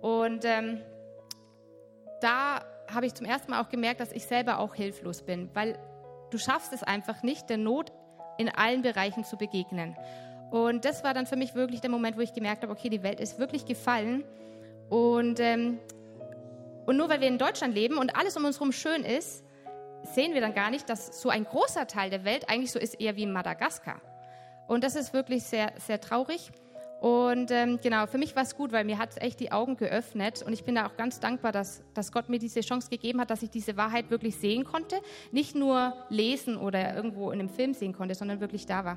Und 0.00 0.44
ähm, 0.44 0.80
da 2.20 2.64
habe 2.92 3.06
ich 3.06 3.14
zum 3.14 3.26
ersten 3.26 3.52
Mal 3.52 3.62
auch 3.62 3.68
gemerkt, 3.68 4.00
dass 4.00 4.10
ich 4.10 4.26
selber 4.26 4.58
auch 4.58 4.74
hilflos 4.74 5.22
bin, 5.22 5.50
weil 5.54 5.78
du 6.34 6.38
schaffst 6.38 6.72
es 6.72 6.82
einfach 6.82 7.22
nicht, 7.22 7.48
der 7.48 7.58
Not 7.58 7.92
in 8.38 8.48
allen 8.48 8.82
Bereichen 8.82 9.24
zu 9.24 9.36
begegnen. 9.36 9.96
Und 10.50 10.84
das 10.84 11.04
war 11.04 11.14
dann 11.14 11.26
für 11.26 11.36
mich 11.36 11.54
wirklich 11.54 11.80
der 11.80 11.90
Moment, 11.90 12.16
wo 12.16 12.20
ich 12.20 12.32
gemerkt 12.32 12.62
habe, 12.62 12.72
okay, 12.72 12.88
die 12.88 13.02
Welt 13.02 13.20
ist 13.20 13.38
wirklich 13.38 13.64
gefallen. 13.64 14.24
Und, 14.90 15.38
ähm, 15.38 15.78
und 16.86 16.96
nur 16.96 17.08
weil 17.08 17.20
wir 17.20 17.28
in 17.28 17.38
Deutschland 17.38 17.74
leben 17.74 17.96
und 17.96 18.16
alles 18.16 18.36
um 18.36 18.44
uns 18.44 18.56
herum 18.56 18.72
schön 18.72 19.04
ist, 19.04 19.44
sehen 20.02 20.34
wir 20.34 20.40
dann 20.40 20.54
gar 20.54 20.70
nicht, 20.70 20.88
dass 20.88 21.20
so 21.20 21.28
ein 21.28 21.44
großer 21.44 21.86
Teil 21.86 22.10
der 22.10 22.24
Welt 22.24 22.48
eigentlich 22.48 22.72
so 22.72 22.78
ist, 22.78 23.00
eher 23.00 23.16
wie 23.16 23.26
Madagaskar. 23.26 24.00
Und 24.66 24.84
das 24.84 24.96
ist 24.96 25.12
wirklich 25.14 25.44
sehr, 25.44 25.72
sehr 25.78 26.00
traurig. 26.00 26.50
Und 27.04 27.50
ähm, 27.50 27.78
genau, 27.82 28.06
für 28.06 28.16
mich 28.16 28.34
war 28.34 28.44
es 28.44 28.56
gut, 28.56 28.72
weil 28.72 28.86
mir 28.86 28.96
hat 28.96 29.10
es 29.10 29.16
echt 29.18 29.38
die 29.38 29.52
Augen 29.52 29.76
geöffnet 29.76 30.42
und 30.42 30.54
ich 30.54 30.64
bin 30.64 30.74
da 30.74 30.86
auch 30.86 30.96
ganz 30.96 31.20
dankbar, 31.20 31.52
dass, 31.52 31.82
dass 31.92 32.12
Gott 32.12 32.30
mir 32.30 32.38
diese 32.38 32.62
Chance 32.62 32.88
gegeben 32.88 33.20
hat, 33.20 33.28
dass 33.28 33.42
ich 33.42 33.50
diese 33.50 33.76
Wahrheit 33.76 34.08
wirklich 34.08 34.36
sehen 34.36 34.64
konnte. 34.64 34.96
Nicht 35.30 35.54
nur 35.54 35.92
lesen 36.08 36.56
oder 36.56 36.96
irgendwo 36.96 37.30
in 37.30 37.40
einem 37.40 37.50
Film 37.50 37.74
sehen 37.74 37.92
konnte, 37.92 38.14
sondern 38.14 38.40
wirklich 38.40 38.64
da 38.64 38.86
war. 38.86 38.96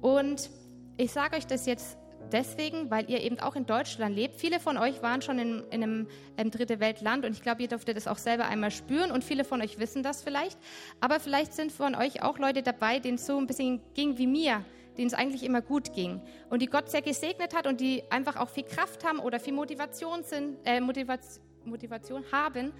Und 0.00 0.48
ich 0.96 1.10
sage 1.10 1.36
euch 1.36 1.44
das 1.44 1.66
jetzt 1.66 1.98
deswegen, 2.30 2.88
weil 2.88 3.10
ihr 3.10 3.20
eben 3.20 3.40
auch 3.40 3.56
in 3.56 3.66
Deutschland 3.66 4.14
lebt. 4.14 4.36
Viele 4.36 4.60
von 4.60 4.78
euch 4.78 5.02
waren 5.02 5.20
schon 5.20 5.40
in, 5.40 5.64
in 5.72 5.82
einem, 5.82 6.06
einem 6.36 6.52
dritte 6.52 6.78
Weltland 6.78 7.24
und 7.26 7.32
ich 7.32 7.42
glaube, 7.42 7.62
ihr 7.62 7.68
dürftet 7.68 7.96
das 7.96 8.06
auch 8.06 8.18
selber 8.18 8.46
einmal 8.46 8.70
spüren 8.70 9.10
und 9.10 9.24
viele 9.24 9.42
von 9.42 9.60
euch 9.60 9.80
wissen 9.80 10.04
das 10.04 10.22
vielleicht. 10.22 10.56
Aber 11.00 11.18
vielleicht 11.18 11.52
sind 11.54 11.72
von 11.72 11.96
euch 11.96 12.22
auch 12.22 12.38
Leute 12.38 12.62
dabei, 12.62 13.00
denen 13.00 13.16
es 13.16 13.26
so 13.26 13.38
ein 13.38 13.48
bisschen 13.48 13.80
ging 13.94 14.18
wie 14.18 14.28
mir 14.28 14.64
denen 14.96 15.08
es 15.08 15.14
eigentlich 15.14 15.42
immer 15.42 15.62
gut 15.62 15.92
ging 15.92 16.20
und 16.48 16.62
die 16.62 16.66
Gott 16.66 16.90
sehr 16.90 17.02
gesegnet 17.02 17.54
hat 17.54 17.66
und 17.66 17.80
die 17.80 18.02
einfach 18.10 18.36
auch 18.36 18.48
viel 18.48 18.64
Kraft 18.64 19.04
haben 19.04 19.18
oder 19.18 19.40
viel 19.40 19.52
Motivation, 19.52 20.22
sind, 20.22 20.58
äh, 20.64 20.80
Motivation, 20.80 21.44
Motivation 21.64 22.24
haben. 22.32 22.72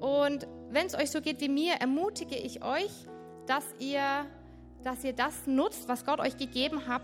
Und 0.00 0.46
wenn 0.70 0.86
es 0.86 0.94
euch 0.94 1.10
so 1.10 1.20
geht 1.20 1.40
wie 1.40 1.48
mir, 1.48 1.74
ermutige 1.74 2.36
ich 2.36 2.62
euch, 2.62 2.90
dass 3.46 3.64
ihr, 3.78 4.26
dass 4.82 5.02
ihr 5.04 5.12
das 5.12 5.46
nutzt, 5.46 5.88
was 5.88 6.04
Gott 6.04 6.20
euch 6.20 6.36
gegeben 6.36 6.86
hat, 6.86 7.02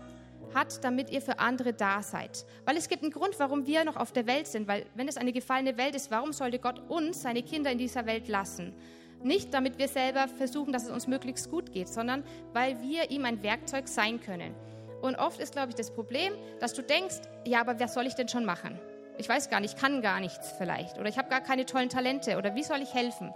hat, 0.53 0.83
damit 0.83 1.09
ihr 1.09 1.21
für 1.21 1.39
andere 1.39 1.73
da 1.73 2.01
seid. 2.01 2.45
Weil 2.65 2.77
es 2.77 2.87
gibt 2.87 3.03
einen 3.03 3.11
Grund, 3.11 3.37
warum 3.39 3.65
wir 3.65 3.83
noch 3.83 3.97
auf 3.97 4.11
der 4.11 4.27
Welt 4.27 4.47
sind. 4.47 4.67
Weil 4.67 4.85
wenn 4.95 5.07
es 5.07 5.17
eine 5.17 5.33
gefallene 5.33 5.77
Welt 5.77 5.95
ist, 5.95 6.11
warum 6.11 6.33
sollte 6.33 6.59
Gott 6.59 6.81
uns, 6.87 7.21
seine 7.21 7.43
Kinder 7.43 7.71
in 7.71 7.77
dieser 7.77 8.05
Welt 8.05 8.27
lassen? 8.27 8.73
Nicht, 9.23 9.53
damit 9.53 9.77
wir 9.77 9.87
selber 9.87 10.27
versuchen, 10.27 10.71
dass 10.71 10.83
es 10.83 10.91
uns 10.91 11.07
möglichst 11.07 11.49
gut 11.49 11.71
geht, 11.71 11.87
sondern 11.87 12.23
weil 12.53 12.81
wir 12.81 13.09
ihm 13.11 13.25
ein 13.25 13.41
Werkzeug 13.41 13.87
sein 13.87 14.19
können. 14.19 14.53
Und 15.01 15.15
oft 15.15 15.39
ist, 15.39 15.53
glaube 15.53 15.69
ich, 15.69 15.75
das 15.75 15.91
Problem, 15.91 16.33
dass 16.59 16.73
du 16.73 16.81
denkst, 16.81 17.17
ja, 17.45 17.61
aber 17.61 17.79
was 17.79 17.93
soll 17.93 18.07
ich 18.07 18.15
denn 18.15 18.27
schon 18.27 18.45
machen? 18.45 18.79
Ich 19.17 19.29
weiß 19.29 19.49
gar 19.49 19.59
nicht, 19.59 19.75
ich 19.75 19.79
kann 19.81 20.01
gar 20.01 20.19
nichts 20.19 20.53
vielleicht 20.57 20.97
oder 20.97 21.07
ich 21.07 21.17
habe 21.17 21.29
gar 21.29 21.41
keine 21.41 21.65
tollen 21.65 21.89
Talente 21.89 22.37
oder 22.37 22.55
wie 22.55 22.63
soll 22.63 22.81
ich 22.81 22.93
helfen? 22.93 23.33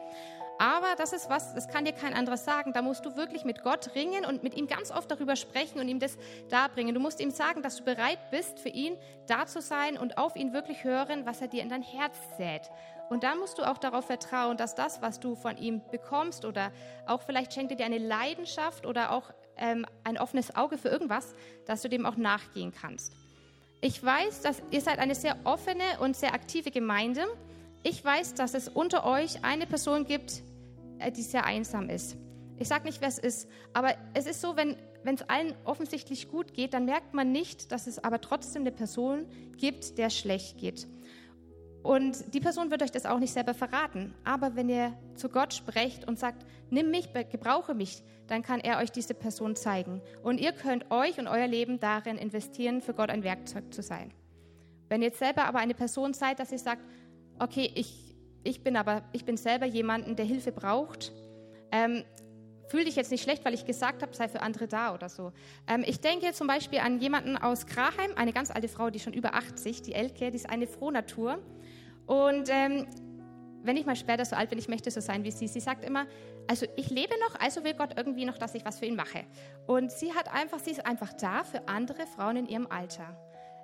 Aber 0.62 0.96
das 0.98 1.14
ist 1.14 1.30
was, 1.30 1.54
das 1.54 1.70
kann 1.70 1.86
dir 1.86 1.94
kein 1.94 2.14
anderer 2.14 2.36
sagen. 2.36 2.74
Da 2.74 2.82
musst 2.82 3.06
du 3.06 3.16
wirklich 3.16 3.46
mit 3.46 3.64
Gott 3.64 3.96
ringen 3.96 4.26
und 4.26 4.44
mit 4.44 4.56
ihm 4.56 4.68
ganz 4.68 4.92
oft 4.92 5.10
darüber 5.10 5.38
sprechen 5.38 5.80
und 5.80 5.88
ihm 5.88 6.00
das 6.00 6.18
darbringen. 6.50 6.94
Du 6.94 7.00
musst 7.00 7.22
ihm 7.22 7.32
sagen, 7.32 7.62
dass 7.62 7.78
du 7.78 7.86
bereit 7.86 8.20
bist, 8.30 8.60
für 8.60 8.68
ihn 8.68 8.98
da 9.26 9.46
zu 9.46 9.62
sein 9.62 9.98
und 9.98 10.18
auf 10.18 10.36
ihn 10.36 10.52
wirklich 10.52 10.84
hören, 10.84 11.26
was 11.26 11.40
er 11.40 11.48
dir 11.48 11.64
in 11.64 11.70
dein 11.70 11.82
Herz 11.82 12.18
sät. 12.38 12.70
Und 13.10 13.24
dann 13.24 13.40
musst 13.40 13.58
du 13.58 13.64
auch 13.64 13.78
darauf 13.78 14.06
vertrauen, 14.06 14.56
dass 14.56 14.76
das, 14.76 15.02
was 15.02 15.20
du 15.20 15.36
von 15.36 15.58
ihm 15.58 15.82
bekommst 15.92 16.46
oder 16.46 16.72
auch 17.08 17.22
vielleicht 17.24 17.54
schenkt 17.54 17.72
er 17.72 17.78
dir 17.78 17.86
eine 17.86 17.98
Leidenschaft 17.98 18.86
oder 18.86 19.12
auch 19.12 19.32
ähm, 19.58 19.86
ein 20.04 20.18
offenes 20.18 20.56
Auge 20.56 20.78
für 20.78 20.90
irgendwas, 20.90 21.34
dass 21.66 21.82
du 21.82 21.90
dem 21.90 22.06
auch 22.06 22.18
nachgehen 22.18 22.72
kannst. 22.72 23.14
Ich 23.82 24.04
weiß, 24.04 24.42
dass 24.42 24.62
ihr 24.72 24.82
seid 24.82 25.00
eine 25.00 25.16
sehr 25.16 25.36
offene 25.44 25.84
und 26.02 26.16
sehr 26.16 26.34
aktive 26.34 26.70
Gemeinde. 26.70 27.26
Ich 27.82 28.04
weiß, 28.04 28.36
dass 28.36 28.54
es 28.54 28.68
unter 28.68 29.06
euch 29.06 29.44
eine 29.44 29.66
Person 29.66 30.06
gibt, 30.06 30.42
äh, 31.00 31.12
die 31.12 31.24
sehr 31.24 31.46
einsam 31.46 31.90
ist. 31.90 32.16
Ich 32.58 32.68
sage 32.68 32.84
nicht, 32.84 33.02
wer 33.02 33.08
es 33.08 33.18
ist, 33.18 33.48
aber 33.74 33.96
es 34.14 34.28
ist 34.28 34.42
so, 34.42 34.56
wenn 34.56 34.76
wenn 35.04 35.16
es 35.16 35.30
allen 35.30 35.56
offensichtlich 35.64 36.30
gut 36.30 36.54
geht, 36.54 36.74
dann 36.74 36.86
merkt 36.86 37.14
man 37.14 37.32
nicht, 37.32 37.72
dass 37.72 37.88
es 37.88 38.04
aber 38.04 38.22
trotzdem 38.22 38.64
eine 38.64 38.72
Person 38.72 39.26
gibt, 39.58 39.98
der 39.98 40.10
schlecht 40.10 40.58
geht. 40.58 40.88
Und 41.82 42.34
die 42.34 42.40
Person 42.40 42.72
wird 42.72 42.84
euch 42.84 42.92
das 42.92 43.06
auch 43.06 43.20
nicht 43.20 43.34
selber 43.34 43.54
verraten. 43.54 44.14
Aber 44.26 44.56
wenn 44.56 44.70
ihr 44.70 44.94
zu 45.16 45.30
Gott 45.30 45.54
sprecht 45.54 46.08
und 46.08 46.20
sagt, 46.20 46.46
nimm 46.70 46.92
mich, 46.92 47.10
gebrauche 47.14 47.74
mich, 47.74 48.04
dann 48.28 48.42
kann 48.42 48.60
er 48.60 48.80
euch 48.80 48.92
diese 48.92 49.14
Person 49.14 49.56
zeigen. 49.56 50.02
Und 50.24 50.40
ihr 50.40 50.52
könnt 50.52 50.92
euch 50.92 51.18
und 51.20 51.28
euer 51.28 51.48
Leben 51.48 51.80
darin 51.80 52.18
investieren, 52.18 52.82
für 52.82 52.94
Gott 52.94 53.10
ein 53.10 53.24
Werkzeug 53.24 53.74
zu 53.74 53.82
sein. 53.82 54.12
Wenn 54.90 55.02
ihr 55.02 55.08
jetzt 55.08 55.20
selber 55.20 55.46
aber 55.46 55.60
eine 55.60 55.74
Person 55.74 56.14
seid, 56.14 56.40
dass 56.40 56.52
ihr 56.52 56.60
sagt, 56.60 56.82
okay, 57.40 57.72
ich, 57.76 58.16
ich 58.44 58.64
bin 58.64 58.76
aber, 58.76 59.04
ich 59.14 59.26
bin 59.26 59.38
selber 59.38 59.66
jemanden, 59.66 60.16
der 60.16 60.26
Hilfe 60.26 60.52
braucht, 60.52 61.14
ähm, 61.72 62.04
fühl 62.70 62.86
dich 62.86 62.96
jetzt 62.96 63.12
nicht 63.12 63.24
schlecht, 63.24 63.44
weil 63.46 63.54
ich 63.54 63.66
gesagt 63.66 64.02
habe, 64.02 64.16
sei 64.16 64.28
für 64.28 64.42
andere 64.42 64.68
da 64.68 64.94
oder 64.94 65.10
so. 65.10 65.34
Ähm, 65.68 65.84
ich 65.86 66.00
denke 66.00 66.32
zum 66.34 66.48
Beispiel 66.48 66.80
an 66.80 67.00
jemanden 67.00 67.36
aus 67.36 67.66
Kraheim, 67.66 68.12
eine 68.16 68.32
ganz 68.32 68.52
alte 68.52 68.68
Frau, 68.68 68.90
die 68.90 69.00
schon 69.00 69.14
über 69.14 69.34
80, 69.34 69.82
die 69.82 69.94
Elke, 69.94 70.32
die 70.32 70.38
ist 70.38 70.50
eine 70.50 70.68
Frohnatur. 70.68 71.40
Und 72.06 72.50
ähm, 72.50 72.88
wenn 73.64 73.76
ich 73.76 73.86
mal 73.86 73.96
später 73.96 74.24
so 74.24 74.36
alt 74.36 74.50
bin, 74.50 74.60
ich 74.60 74.70
möchte 74.70 74.92
so 74.92 75.02
sein 75.02 75.24
wie 75.24 75.32
sie. 75.32 75.48
Sie 75.48 75.60
sagt 75.60 75.84
immer, 75.84 76.06
also 76.48 76.66
ich 76.76 76.90
lebe 76.90 77.14
noch, 77.20 77.40
also 77.40 77.64
will 77.64 77.74
Gott 77.74 77.98
irgendwie 77.98 78.26
noch, 78.26 78.38
dass 78.38 78.56
ich 78.56 78.66
was 78.66 78.80
für 78.80 78.86
ihn 78.86 78.96
mache. 78.96 79.26
Und 79.68 79.92
sie 79.92 80.14
hat 80.14 80.34
einfach, 80.34 80.60
sie 80.60 80.72
ist 80.72 80.86
einfach 80.86 81.12
da 81.14 81.44
für 81.44 81.68
andere 81.68 82.06
Frauen 82.06 82.38
in 82.38 82.48
ihrem 82.48 82.68
Alter. 82.68 83.18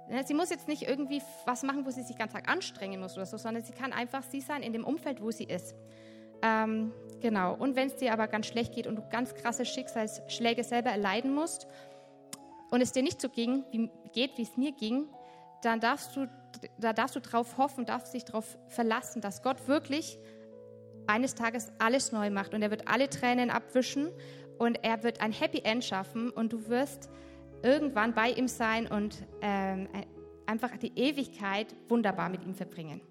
Ne, 0.09 0.23
sie 0.23 0.33
muss 0.33 0.49
jetzt 0.49 0.67
nicht 0.67 0.83
irgendwie 0.83 1.21
was 1.45 1.63
machen, 1.63 1.85
wo 1.85 1.89
sie 1.89 2.03
sich 2.03 2.17
ganz 2.17 2.33
Tag 2.33 2.49
anstrengen 2.49 2.99
muss 2.99 3.15
oder 3.15 3.25
so, 3.25 3.37
sondern 3.37 3.63
sie 3.63 3.73
kann 3.73 3.93
einfach 3.93 4.23
sie 4.23 4.41
sein 4.41 4.61
in 4.61 4.73
dem 4.73 4.83
Umfeld, 4.83 5.21
wo 5.21 5.31
sie 5.31 5.45
ist. 5.45 5.75
Ähm, 6.43 6.91
genau. 7.21 7.55
Und 7.55 7.75
wenn 7.75 7.87
es 7.87 7.95
dir 7.95 8.13
aber 8.13 8.27
ganz 8.27 8.47
schlecht 8.47 8.73
geht 8.73 8.87
und 8.87 8.95
du 8.95 9.03
ganz 9.09 9.33
krasse 9.33 9.65
Schicksalsschläge 9.65 10.63
selber 10.63 10.89
erleiden 10.89 11.33
musst 11.33 11.67
und 12.71 12.81
es 12.81 12.91
dir 12.91 13.03
nicht 13.03 13.21
so 13.21 13.29
ging, 13.29 13.63
wie, 13.71 13.89
geht, 14.13 14.37
wie 14.37 14.43
es 14.43 14.57
mir 14.57 14.71
ging, 14.71 15.07
dann 15.61 15.79
darfst 15.79 16.15
du, 16.15 16.27
da 16.79 16.93
darfst 16.93 17.15
du 17.15 17.19
drauf 17.19 17.57
hoffen, 17.57 17.85
darfst 17.85 18.13
dich 18.13 18.25
darauf 18.25 18.57
verlassen, 18.67 19.21
dass 19.21 19.41
Gott 19.41 19.67
wirklich 19.67 20.19
eines 21.07 21.35
Tages 21.35 21.71
alles 21.79 22.11
neu 22.11 22.29
macht 22.29 22.53
und 22.53 22.61
er 22.61 22.71
wird 22.71 22.87
alle 22.87 23.09
Tränen 23.09 23.49
abwischen 23.49 24.09
und 24.57 24.83
er 24.83 25.03
wird 25.03 25.21
ein 25.21 25.31
Happy 25.31 25.59
End 25.59 25.83
schaffen 25.83 26.29
und 26.29 26.53
du 26.53 26.67
wirst 26.67 27.09
irgendwann 27.63 28.13
bei 28.13 28.29
ihm 28.29 28.47
sein 28.47 28.87
und 28.87 29.23
ähm, 29.41 29.87
einfach 30.45 30.77
die 30.77 30.91
Ewigkeit 30.95 31.75
wunderbar 31.89 32.29
mit 32.29 32.43
ihm 32.43 32.53
verbringen. 32.53 33.01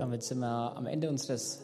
Damit 0.00 0.22
sind 0.22 0.38
wir 0.38 0.76
am 0.78 0.86
Ende 0.86 1.10
unseres 1.10 1.60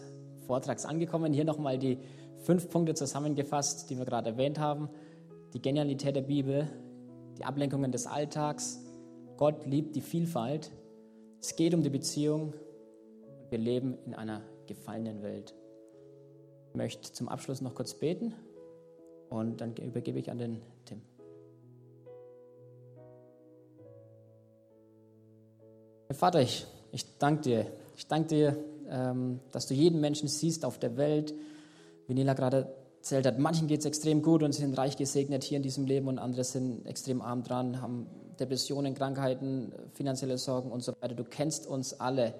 Vortrags 0.47 0.85
angekommen. 0.85 1.33
Hier 1.33 1.47
nochmal 1.47 1.79
die 1.79 1.97
fünf 2.43 2.69
Punkte 2.69 2.93
zusammengefasst, 2.93 3.89
die 3.89 3.97
wir 3.97 4.05
gerade 4.05 4.29
erwähnt 4.29 4.59
haben. 4.59 4.91
Die 5.55 5.63
Genialität 5.63 6.15
der 6.17 6.21
Bibel, 6.21 6.69
die 7.39 7.47
Ablenkungen 7.47 7.93
des 7.93 8.07
Alltags. 8.07 8.85
Gott 9.39 9.65
liebt 9.65 9.97
die 9.97 10.03
Vielfalt. 10.03 10.71
Es 11.41 11.57
geht 11.57 11.73
um 11.73 11.83
die 11.83 11.89
Beziehung. 11.89 12.53
Wir 13.49 13.57
leben 13.57 13.97
in 14.05 14.15
einer 14.15 14.43
gefallenen 14.67 15.23
Welt. 15.23 15.55
Ich 16.69 16.75
möchte 16.75 17.11
zum 17.13 17.31
Abschluss 17.31 17.63
noch 17.63 17.75
kurz 17.75 17.95
beten 17.95 18.35
und 19.31 19.63
dann 19.63 19.75
übergebe 19.77 20.19
ich 20.19 20.31
an 20.31 20.37
den 20.37 20.61
Tim. 20.85 21.01
Vater, 26.11 26.43
ich, 26.43 26.67
ich 26.93 27.17
danke 27.17 27.41
dir. 27.41 27.67
Ich 27.97 28.07
danke 28.07 28.29
dir, 28.29 28.57
ähm, 28.91 29.41
dass 29.53 29.67
du 29.67 29.75
jeden 29.75 30.01
Menschen 30.01 30.29
siehst 30.29 30.65
auf 30.65 30.79
der 30.79 30.97
Welt. 30.97 31.35
Wie 32.07 32.15
Nila 32.15 32.35
gerade 32.35 32.73
erzählt 32.99 33.27
hat. 33.27 33.39
Manchen 33.39 33.69
geht 33.69 33.81
es 33.81 33.87
extrem 33.87 34.21
gut 34.21 34.43
und 34.43 34.53
sind 34.53 34.77
reich 34.77 34.97
gesegnet 34.97 35.45
hier 35.45 35.57
in 35.57 35.63
diesem 35.63 35.87
Leben 35.87 36.07
und 36.07 36.19
andere 36.19 36.45
sind 36.45 36.87
extrem 36.87 37.23
arm 37.23 37.43
dran, 37.43 37.81
haben 37.81 38.07
Depressionen, 38.39 38.95
Krankheiten, 38.95 39.73
finanzielle 39.93 40.37
Sorgen 40.39 40.71
und 40.71 40.83
so 40.83 40.93
weiter. 41.01 41.15
Du 41.15 41.25
kennst 41.25 41.67
uns 41.67 41.99
alle 41.99 42.35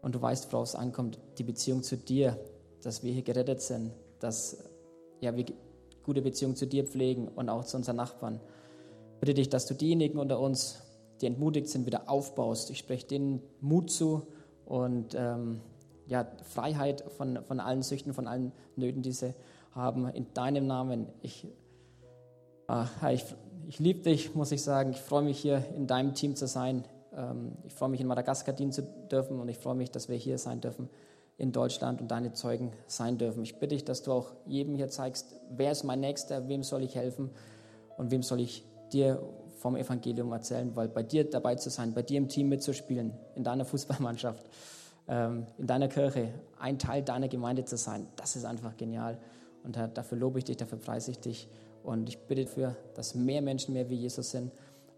und 0.00 0.14
du 0.14 0.22
weißt, 0.22 0.52
worauf 0.52 0.68
es 0.68 0.74
ankommt, 0.74 1.18
die 1.38 1.44
Beziehung 1.44 1.82
zu 1.82 1.96
dir, 1.96 2.38
dass 2.82 3.02
wir 3.02 3.12
hier 3.12 3.22
gerettet 3.22 3.60
sind, 3.60 3.92
dass 4.20 4.56
ja, 5.20 5.36
wir 5.36 5.44
gute 6.02 6.22
Beziehung 6.22 6.56
zu 6.56 6.66
dir 6.66 6.84
pflegen 6.84 7.28
und 7.28 7.48
auch 7.48 7.64
zu 7.64 7.76
unseren 7.76 7.96
Nachbarn. 7.96 8.40
Bitte 9.20 9.34
dich, 9.34 9.48
dass 9.48 9.66
du 9.66 9.74
diejenigen 9.74 10.18
unter 10.18 10.40
uns, 10.40 10.80
die 11.20 11.26
entmutigt 11.26 11.68
sind, 11.68 11.86
wieder 11.86 12.08
aufbaust. 12.08 12.70
Ich 12.70 12.78
spreche 12.78 13.06
denen 13.06 13.42
Mut 13.60 13.90
zu 13.90 14.26
und 14.66 15.14
ähm, 15.14 15.60
ja, 16.06 16.26
Freiheit 16.44 17.04
von, 17.16 17.42
von 17.44 17.60
allen 17.60 17.82
Süchten, 17.82 18.12
von 18.12 18.26
allen 18.26 18.52
Nöten, 18.76 19.02
die 19.02 19.12
sie 19.12 19.34
haben 19.72 20.08
in 20.08 20.32
deinem 20.34 20.66
Namen. 20.66 21.06
Ich, 21.22 21.46
äh, 22.68 23.14
ich, 23.14 23.24
ich 23.68 23.78
liebe 23.78 24.00
dich, 24.00 24.34
muss 24.34 24.52
ich 24.52 24.62
sagen. 24.62 24.90
Ich 24.90 25.00
freue 25.00 25.22
mich 25.22 25.38
hier 25.38 25.64
in 25.76 25.86
deinem 25.86 26.14
Team 26.14 26.36
zu 26.36 26.46
sein. 26.46 26.84
Ähm, 27.16 27.52
ich 27.64 27.72
freue 27.72 27.88
mich 27.88 28.00
in 28.00 28.06
Madagaskar 28.06 28.54
dienen 28.54 28.72
zu 28.72 28.82
dürfen 28.82 29.40
und 29.40 29.48
ich 29.48 29.58
freue 29.58 29.74
mich, 29.74 29.90
dass 29.90 30.08
wir 30.08 30.16
hier 30.16 30.38
sein 30.38 30.60
dürfen 30.60 30.88
in 31.38 31.52
Deutschland 31.52 32.00
und 32.00 32.10
deine 32.10 32.32
Zeugen 32.32 32.72
sein 32.86 33.18
dürfen. 33.18 33.42
Ich 33.42 33.54
bitte 33.54 33.74
dich, 33.74 33.84
dass 33.84 34.02
du 34.02 34.12
auch 34.12 34.32
jedem 34.46 34.74
hier 34.74 34.88
zeigst, 34.88 35.34
wer 35.50 35.72
ist 35.72 35.82
mein 35.82 36.00
Nächster, 36.00 36.48
wem 36.48 36.62
soll 36.62 36.82
ich 36.82 36.94
helfen 36.94 37.30
und 37.96 38.10
wem 38.10 38.22
soll 38.22 38.40
ich 38.40 38.64
dir 38.92 39.22
vom 39.62 39.76
Evangelium 39.76 40.32
erzählen, 40.32 40.74
weil 40.74 40.88
bei 40.88 41.04
dir 41.04 41.28
dabei 41.30 41.54
zu 41.54 41.70
sein, 41.70 41.94
bei 41.94 42.02
dir 42.02 42.18
im 42.18 42.28
Team 42.28 42.48
mitzuspielen, 42.48 43.12
in 43.36 43.44
deiner 43.44 43.64
Fußballmannschaft, 43.64 44.44
ähm, 45.08 45.46
in 45.56 45.68
deiner 45.68 45.88
Kirche, 45.88 46.34
ein 46.58 46.78
Teil 46.78 47.02
deiner 47.02 47.28
Gemeinde 47.28 47.64
zu 47.64 47.76
sein, 47.76 48.08
das 48.16 48.34
ist 48.34 48.44
einfach 48.44 48.76
genial. 48.76 49.18
Und 49.62 49.76
dafür 49.94 50.18
lobe 50.18 50.40
ich 50.40 50.44
dich, 50.44 50.56
dafür 50.56 50.78
preise 50.78 51.12
ich 51.12 51.20
dich 51.20 51.48
Und 51.84 52.08
ich 52.08 52.18
bitte 52.18 52.44
dafür, 52.44 52.76
dass 52.94 53.14
mehr 53.14 53.42
Menschen 53.42 53.74
mehr 53.74 53.88
wie 53.88 53.96
Jesus 53.96 54.32
sind 54.32 54.52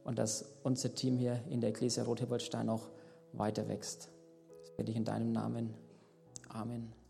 und 0.05 0.19
dass 0.19 0.47
unser 0.63 0.95
Team 0.95 1.19
hier 1.19 1.41
in 1.51 1.61
der 1.61 1.71
Ecclesia 1.71 2.05
Rothebaldstein 2.05 2.69
auch 2.69 2.89
weiter 3.33 3.69
wächst. 3.69 4.09
Das 4.63 4.71
bitte 4.71 4.91
ich 4.91 4.97
in 4.97 5.05
deinem 5.05 5.33
Namen. 5.33 5.75
Amen. 6.49 7.04